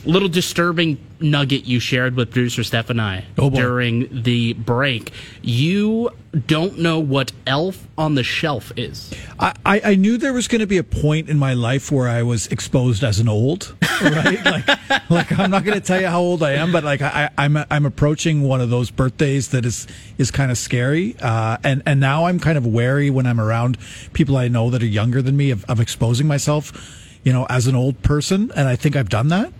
little 0.05 0.29
disturbing 0.29 0.99
nugget 1.21 1.65
you 1.65 1.79
shared 1.79 2.15
with 2.15 2.31
producer 2.31 2.63
Steph 2.63 2.89
and 2.89 3.01
I 3.01 3.25
Oh, 3.37 3.49
during 3.49 4.07
the 4.23 4.53
break. 4.53 5.11
You 5.41 6.11
don't 6.45 6.77
know 6.77 6.99
what 6.99 7.31
Elf 7.47 7.87
on 7.97 8.15
the 8.15 8.23
Shelf 8.23 8.71
is. 8.77 9.11
I, 9.39 9.53
I 9.65 9.81
I 9.83 9.95
knew 9.95 10.17
there 10.17 10.33
was 10.33 10.47
going 10.47 10.61
to 10.61 10.67
be 10.67 10.77
a 10.77 10.83
point 10.83 11.29
in 11.29 11.39
my 11.39 11.53
life 11.53 11.91
where 11.91 12.07
I 12.07 12.21
was 12.23 12.47
exposed 12.47 13.03
as 13.03 13.19
an 13.19 13.27
old, 13.27 13.75
right? 14.01 14.43
like, 14.45 14.67
like 15.09 15.39
I'm 15.39 15.49
not 15.49 15.63
going 15.63 15.79
to 15.79 15.85
tell 15.85 15.99
you 15.99 16.07
how 16.07 16.19
old 16.19 16.43
I 16.43 16.53
am, 16.53 16.71
but 16.71 16.83
like 16.83 17.01
I, 17.01 17.29
I'm 17.37 17.57
I'm 17.57 17.85
approaching 17.85 18.43
one 18.43 18.61
of 18.61 18.69
those 18.69 18.91
birthdays 18.91 19.49
that 19.49 19.65
is 19.65 19.87
is 20.17 20.29
kind 20.31 20.51
of 20.51 20.57
scary, 20.57 21.15
uh, 21.19 21.57
and 21.63 21.81
and 21.85 21.99
now 21.99 22.25
I'm 22.25 22.39
kind 22.39 22.57
of 22.57 22.65
wary 22.67 23.09
when 23.09 23.25
I'm 23.25 23.39
around 23.41 23.77
people 24.13 24.37
I 24.37 24.47
know 24.47 24.69
that 24.69 24.83
are 24.83 24.87
younger 24.87 25.21
than 25.21 25.35
me 25.35 25.49
of, 25.51 25.65
of 25.65 25.79
exposing 25.79 26.27
myself, 26.27 26.71
you 27.23 27.33
know, 27.33 27.47
as 27.49 27.65
an 27.67 27.75
old 27.75 28.01
person, 28.03 28.51
and 28.55 28.67
I 28.67 28.75
think 28.75 28.95
I've 28.95 29.09
done 29.09 29.29
that. 29.29 29.51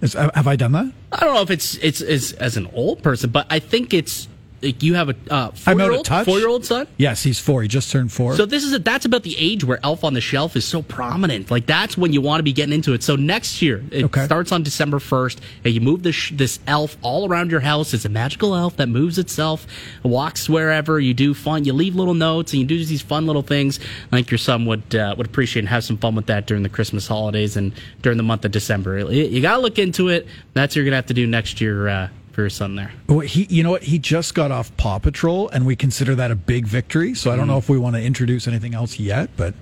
Is, 0.00 0.12
have 0.12 0.46
I 0.46 0.56
done 0.56 0.72
that? 0.72 0.92
I 1.12 1.20
don't 1.20 1.34
know 1.34 1.42
if 1.42 1.50
it's 1.50 1.76
it's, 1.76 2.00
it's 2.00 2.32
as 2.34 2.56
an 2.56 2.68
old 2.72 3.02
person, 3.02 3.30
but 3.30 3.46
I 3.50 3.58
think 3.58 3.92
it's 3.92 4.28
like 4.62 4.82
you 4.82 4.94
have 4.94 5.08
a 5.10 5.16
uh, 5.30 5.50
four-year-old, 5.52 6.06
four-year-old 6.06 6.64
son. 6.64 6.86
Yes, 6.96 7.22
he's 7.22 7.38
four. 7.38 7.62
He 7.62 7.68
just 7.68 7.90
turned 7.92 8.12
four. 8.12 8.34
So 8.36 8.44
this 8.46 8.64
is 8.64 8.72
a, 8.72 8.78
that's 8.78 9.04
about 9.04 9.22
the 9.22 9.36
age 9.38 9.64
where 9.64 9.78
Elf 9.84 10.04
on 10.04 10.14
the 10.14 10.20
Shelf 10.20 10.56
is 10.56 10.64
so 10.64 10.82
prominent. 10.82 11.50
Like 11.50 11.66
that's 11.66 11.96
when 11.96 12.12
you 12.12 12.20
want 12.20 12.40
to 12.40 12.42
be 12.42 12.52
getting 12.52 12.72
into 12.72 12.92
it. 12.92 13.02
So 13.02 13.16
next 13.16 13.62
year 13.62 13.84
it 13.90 14.04
Okay. 14.04 14.24
starts 14.24 14.52
on 14.52 14.62
December 14.62 14.98
first, 14.98 15.40
and 15.64 15.72
you 15.74 15.80
move 15.80 16.02
this 16.02 16.30
this 16.30 16.58
elf 16.66 16.96
all 17.02 17.28
around 17.28 17.50
your 17.50 17.60
house. 17.60 17.94
It's 17.94 18.04
a 18.04 18.08
magical 18.08 18.54
elf 18.54 18.76
that 18.76 18.88
moves 18.88 19.18
itself, 19.18 19.66
walks 20.02 20.48
wherever. 20.48 20.98
You 20.98 21.14
do 21.14 21.34
fun. 21.34 21.64
You 21.64 21.72
leave 21.72 21.94
little 21.94 22.14
notes 22.14 22.52
and 22.52 22.60
you 22.60 22.66
do 22.66 22.84
these 22.84 23.02
fun 23.02 23.26
little 23.26 23.42
things. 23.42 23.78
I 24.12 24.16
think 24.16 24.30
your 24.30 24.38
son 24.38 24.66
would 24.66 24.94
uh, 24.94 25.14
would 25.16 25.26
appreciate 25.26 25.60
and 25.60 25.68
have 25.68 25.84
some 25.84 25.98
fun 25.98 26.14
with 26.14 26.26
that 26.26 26.46
during 26.46 26.62
the 26.62 26.68
Christmas 26.68 27.06
holidays 27.06 27.56
and 27.56 27.72
during 28.02 28.16
the 28.16 28.24
month 28.24 28.44
of 28.44 28.50
December. 28.50 28.98
You, 28.98 29.24
you 29.24 29.40
got 29.42 29.56
to 29.56 29.62
look 29.62 29.78
into 29.78 30.08
it. 30.08 30.26
That's 30.54 30.72
what 30.72 30.76
you're 30.76 30.84
gonna 30.84 30.96
have 30.96 31.06
to 31.06 31.14
do 31.14 31.26
next 31.26 31.60
year 31.60 31.88
uh, 31.88 32.08
son 32.48 32.76
there. 32.76 32.92
Well, 33.08 33.20
he, 33.20 33.44
you 33.50 33.62
know 33.62 33.70
what? 33.72 33.82
He 33.82 33.98
just 33.98 34.34
got 34.34 34.50
off 34.52 34.74
Paw 34.76 34.98
Patrol, 34.98 35.48
and 35.48 35.66
we 35.66 35.74
consider 35.74 36.14
that 36.14 36.30
a 36.30 36.36
big 36.36 36.66
victory. 36.66 37.14
So 37.14 37.30
I 37.32 37.36
don't 37.36 37.46
know 37.48 37.58
if 37.58 37.68
we 37.68 37.78
want 37.78 37.96
to 37.96 38.02
introduce 38.02 38.46
anything 38.46 38.74
else 38.74 38.98
yet, 38.98 39.30
but 39.36 39.54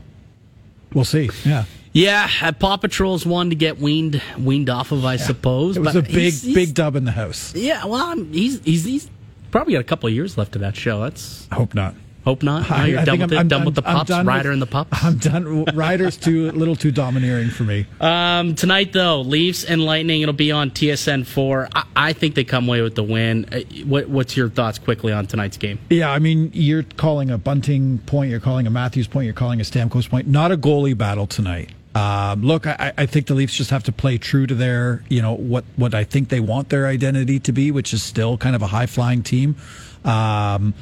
we'll 0.92 1.04
see. 1.04 1.30
Yeah, 1.44 1.64
Yeah, 1.92 2.28
uh, 2.42 2.52
Paw 2.52 2.76
Patrol's 2.76 3.24
one 3.24 3.48
to 3.50 3.56
get 3.56 3.78
weaned 3.78 4.20
weaned 4.38 4.68
off 4.68 4.92
of, 4.92 5.04
I 5.04 5.16
suppose. 5.16 5.76
it 5.76 5.80
was 5.80 5.94
but 5.94 6.00
a 6.00 6.02
big, 6.02 6.12
he's- 6.14 6.42
he's- 6.42 6.54
big 6.54 6.74
dub 6.74 6.96
in 6.96 7.04
the 7.04 7.12
house. 7.12 7.54
Yeah, 7.54 7.84
well, 7.86 8.04
I'm, 8.04 8.32
he's 8.32 8.60
he's 8.64 8.84
he's 8.84 9.10
probably 9.50 9.72
got 9.74 9.80
a 9.80 9.84
couple 9.84 10.06
of 10.08 10.14
years 10.14 10.36
left 10.36 10.54
of 10.56 10.60
that 10.60 10.76
show. 10.76 11.00
That's 11.00 11.48
I 11.50 11.54
hope 11.54 11.74
not. 11.74 11.94
Hope 12.26 12.42
not. 12.42 12.68
No, 12.68 12.84
you're 12.84 12.98
I 12.98 13.04
done 13.04 13.20
with 13.20 13.32
it. 13.32 13.36
I'm- 13.36 13.48
done 13.48 13.60
I'm- 13.60 13.66
with 13.66 13.74
the 13.76 13.88
I'm 13.88 13.96
pups. 13.98 14.10
Ryder 14.10 14.48
with- 14.48 14.52
and 14.54 14.62
the 14.62 14.66
pups. 14.66 15.04
I'm 15.04 15.16
done. 15.18 15.64
Ryder's 15.74 16.16
too 16.16 16.50
a 16.50 16.52
little 16.52 16.74
too 16.74 16.90
domineering 16.90 17.50
for 17.50 17.62
me. 17.62 17.86
Um, 18.00 18.54
tonight 18.56 18.92
though, 18.92 19.20
Leafs 19.20 19.62
and 19.64 19.82
Lightning. 19.84 20.22
It'll 20.22 20.32
be 20.34 20.50
on 20.50 20.70
TSN 20.70 21.24
four. 21.24 21.68
I, 21.74 21.84
I 21.94 22.12
think 22.12 22.34
they 22.34 22.44
come 22.44 22.66
away 22.68 22.82
with 22.82 22.96
the 22.96 23.04
win. 23.04 23.46
Uh, 23.52 23.60
What, 23.84 24.08
what's 24.08 24.36
your 24.36 24.48
thoughts 24.48 24.78
quickly 24.78 25.12
on 25.12 25.26
tonight's 25.26 25.56
game? 25.56 25.78
Yeah, 25.88 26.10
I 26.10 26.18
mean, 26.18 26.50
you're 26.52 26.82
calling 26.82 27.30
a 27.30 27.38
Bunting 27.38 27.98
point, 28.06 28.30
you're 28.30 28.40
calling 28.40 28.66
a 28.66 28.70
Matthews 28.70 29.06
point, 29.06 29.24
you're 29.26 29.34
calling 29.34 29.60
a 29.60 29.64
Stamkos 29.64 30.10
point. 30.10 30.26
Not 30.26 30.50
a 30.50 30.56
goalie 30.56 30.98
battle 30.98 31.26
tonight. 31.28 31.70
Um, 31.94 32.42
look, 32.42 32.66
I, 32.66 32.92
I 32.98 33.06
think 33.06 33.26
the 33.26 33.34
Leafs 33.34 33.54
just 33.54 33.70
have 33.70 33.84
to 33.84 33.92
play 33.92 34.18
true 34.18 34.46
to 34.46 34.54
their, 34.54 35.02
you 35.08 35.22
know, 35.22 35.32
what 35.34 35.64
what 35.76 35.94
I 35.94 36.04
think 36.04 36.28
they 36.28 36.40
want 36.40 36.68
their 36.68 36.86
identity 36.88 37.38
to 37.40 37.52
be, 37.52 37.70
which 37.70 37.94
is 37.94 38.02
still 38.02 38.36
kind 38.36 38.54
of 38.56 38.60
a 38.62 38.66
high 38.66 38.84
flying 38.86 39.22
team. 39.22 39.56
Um, 40.04 40.74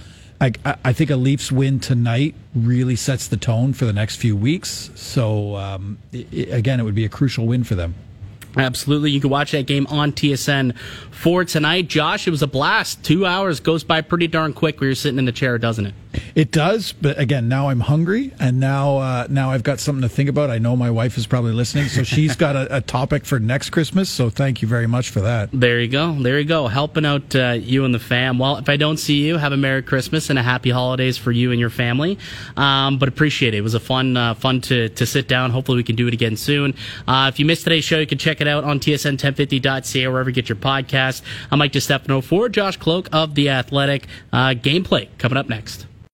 I, 0.64 0.92
think 0.92 1.10
a 1.10 1.16
Leafs 1.16 1.50
win 1.52 1.80
tonight 1.80 2.34
really 2.54 2.96
sets 2.96 3.28
the 3.28 3.36
tone 3.36 3.72
for 3.72 3.84
the 3.84 3.92
next 3.92 4.16
few 4.16 4.36
weeks. 4.36 4.90
So 4.94 5.56
um, 5.56 5.98
i 6.12 6.26
i 6.32 6.36
again, 6.56 6.80
it 6.80 6.82
would 6.82 6.94
be 6.94 7.04
a 7.04 7.08
crucial 7.08 7.46
win 7.46 7.64
for 7.64 7.74
them. 7.74 7.94
Absolutely. 8.56 9.10
You 9.10 9.20
can 9.20 9.30
watch 9.30 9.52
that 9.52 9.66
game 9.66 9.86
on 9.88 10.12
TSN 10.12 10.76
for 11.14 11.44
tonight. 11.44 11.88
Josh, 11.88 12.26
it 12.26 12.30
was 12.30 12.42
a 12.42 12.46
blast. 12.46 13.04
Two 13.04 13.24
hours 13.24 13.60
goes 13.60 13.84
by 13.84 14.00
pretty 14.00 14.26
darn 14.26 14.52
quick 14.52 14.80
when 14.80 14.88
you're 14.88 14.94
sitting 14.94 15.18
in 15.18 15.24
the 15.24 15.32
chair, 15.32 15.58
doesn't 15.58 15.86
it? 15.86 15.94
It 16.34 16.50
does, 16.50 16.92
but 16.92 17.18
again, 17.18 17.48
now 17.48 17.68
I'm 17.68 17.80
hungry, 17.80 18.32
and 18.38 18.60
now 18.60 18.98
uh, 18.98 19.26
now 19.28 19.50
I've 19.50 19.62
got 19.62 19.80
something 19.80 20.02
to 20.02 20.08
think 20.08 20.28
about. 20.28 20.50
I 20.50 20.58
know 20.58 20.76
my 20.76 20.90
wife 20.90 21.18
is 21.18 21.26
probably 21.26 21.52
listening, 21.52 21.86
so 21.86 22.02
she's 22.02 22.36
got 22.36 22.56
a, 22.56 22.76
a 22.76 22.80
topic 22.80 23.24
for 23.24 23.40
next 23.40 23.70
Christmas. 23.70 24.10
So 24.10 24.30
thank 24.30 24.62
you 24.62 24.68
very 24.68 24.86
much 24.86 25.10
for 25.10 25.20
that. 25.22 25.50
There 25.52 25.80
you 25.80 25.88
go. 25.88 26.12
There 26.12 26.38
you 26.38 26.44
go. 26.44 26.68
Helping 26.68 27.04
out 27.04 27.34
uh, 27.34 27.56
you 27.60 27.84
and 27.84 27.94
the 27.94 27.98
fam. 27.98 28.38
Well, 28.38 28.56
if 28.56 28.68
I 28.68 28.76
don't 28.76 28.96
see 28.96 29.24
you, 29.24 29.38
have 29.38 29.52
a 29.52 29.56
Merry 29.56 29.82
Christmas 29.82 30.30
and 30.30 30.38
a 30.38 30.42
Happy 30.42 30.70
Holidays 30.70 31.18
for 31.18 31.32
you 31.32 31.50
and 31.50 31.60
your 31.60 31.70
family. 31.70 32.18
Um, 32.56 32.98
but 32.98 33.08
appreciate 33.08 33.54
it. 33.54 33.58
It 33.58 33.62
was 33.62 33.74
a 33.74 33.80
fun, 33.80 34.16
uh, 34.16 34.34
fun 34.34 34.60
to, 34.62 34.88
to 34.90 35.06
sit 35.06 35.26
down. 35.28 35.50
Hopefully, 35.50 35.76
we 35.76 35.84
can 35.84 35.96
do 35.96 36.06
it 36.06 36.14
again 36.14 36.36
soon. 36.36 36.74
Uh, 37.08 37.30
if 37.32 37.38
you 37.38 37.44
missed 37.44 37.64
today's 37.64 37.84
show, 37.84 37.98
you 37.98 38.06
can 38.06 38.18
check 38.18 38.40
it 38.40 38.48
out 38.48 38.64
on 38.64 38.80
tsn1050.ca 38.80 40.04
or 40.04 40.10
wherever 40.12 40.30
you 40.30 40.34
get 40.34 40.48
your 40.48 40.56
podcast. 40.56 41.03
I'm 41.50 41.58
Mike 41.58 41.72
DeStefano 41.72 42.22
for 42.22 42.48
Josh 42.48 42.76
Kloke 42.76 43.08
of 43.12 43.34
The 43.34 43.50
Athletic. 43.50 44.06
Uh, 44.32 44.54
gameplay 44.54 45.08
coming 45.18 45.36
up 45.36 45.48
next. 45.48 45.86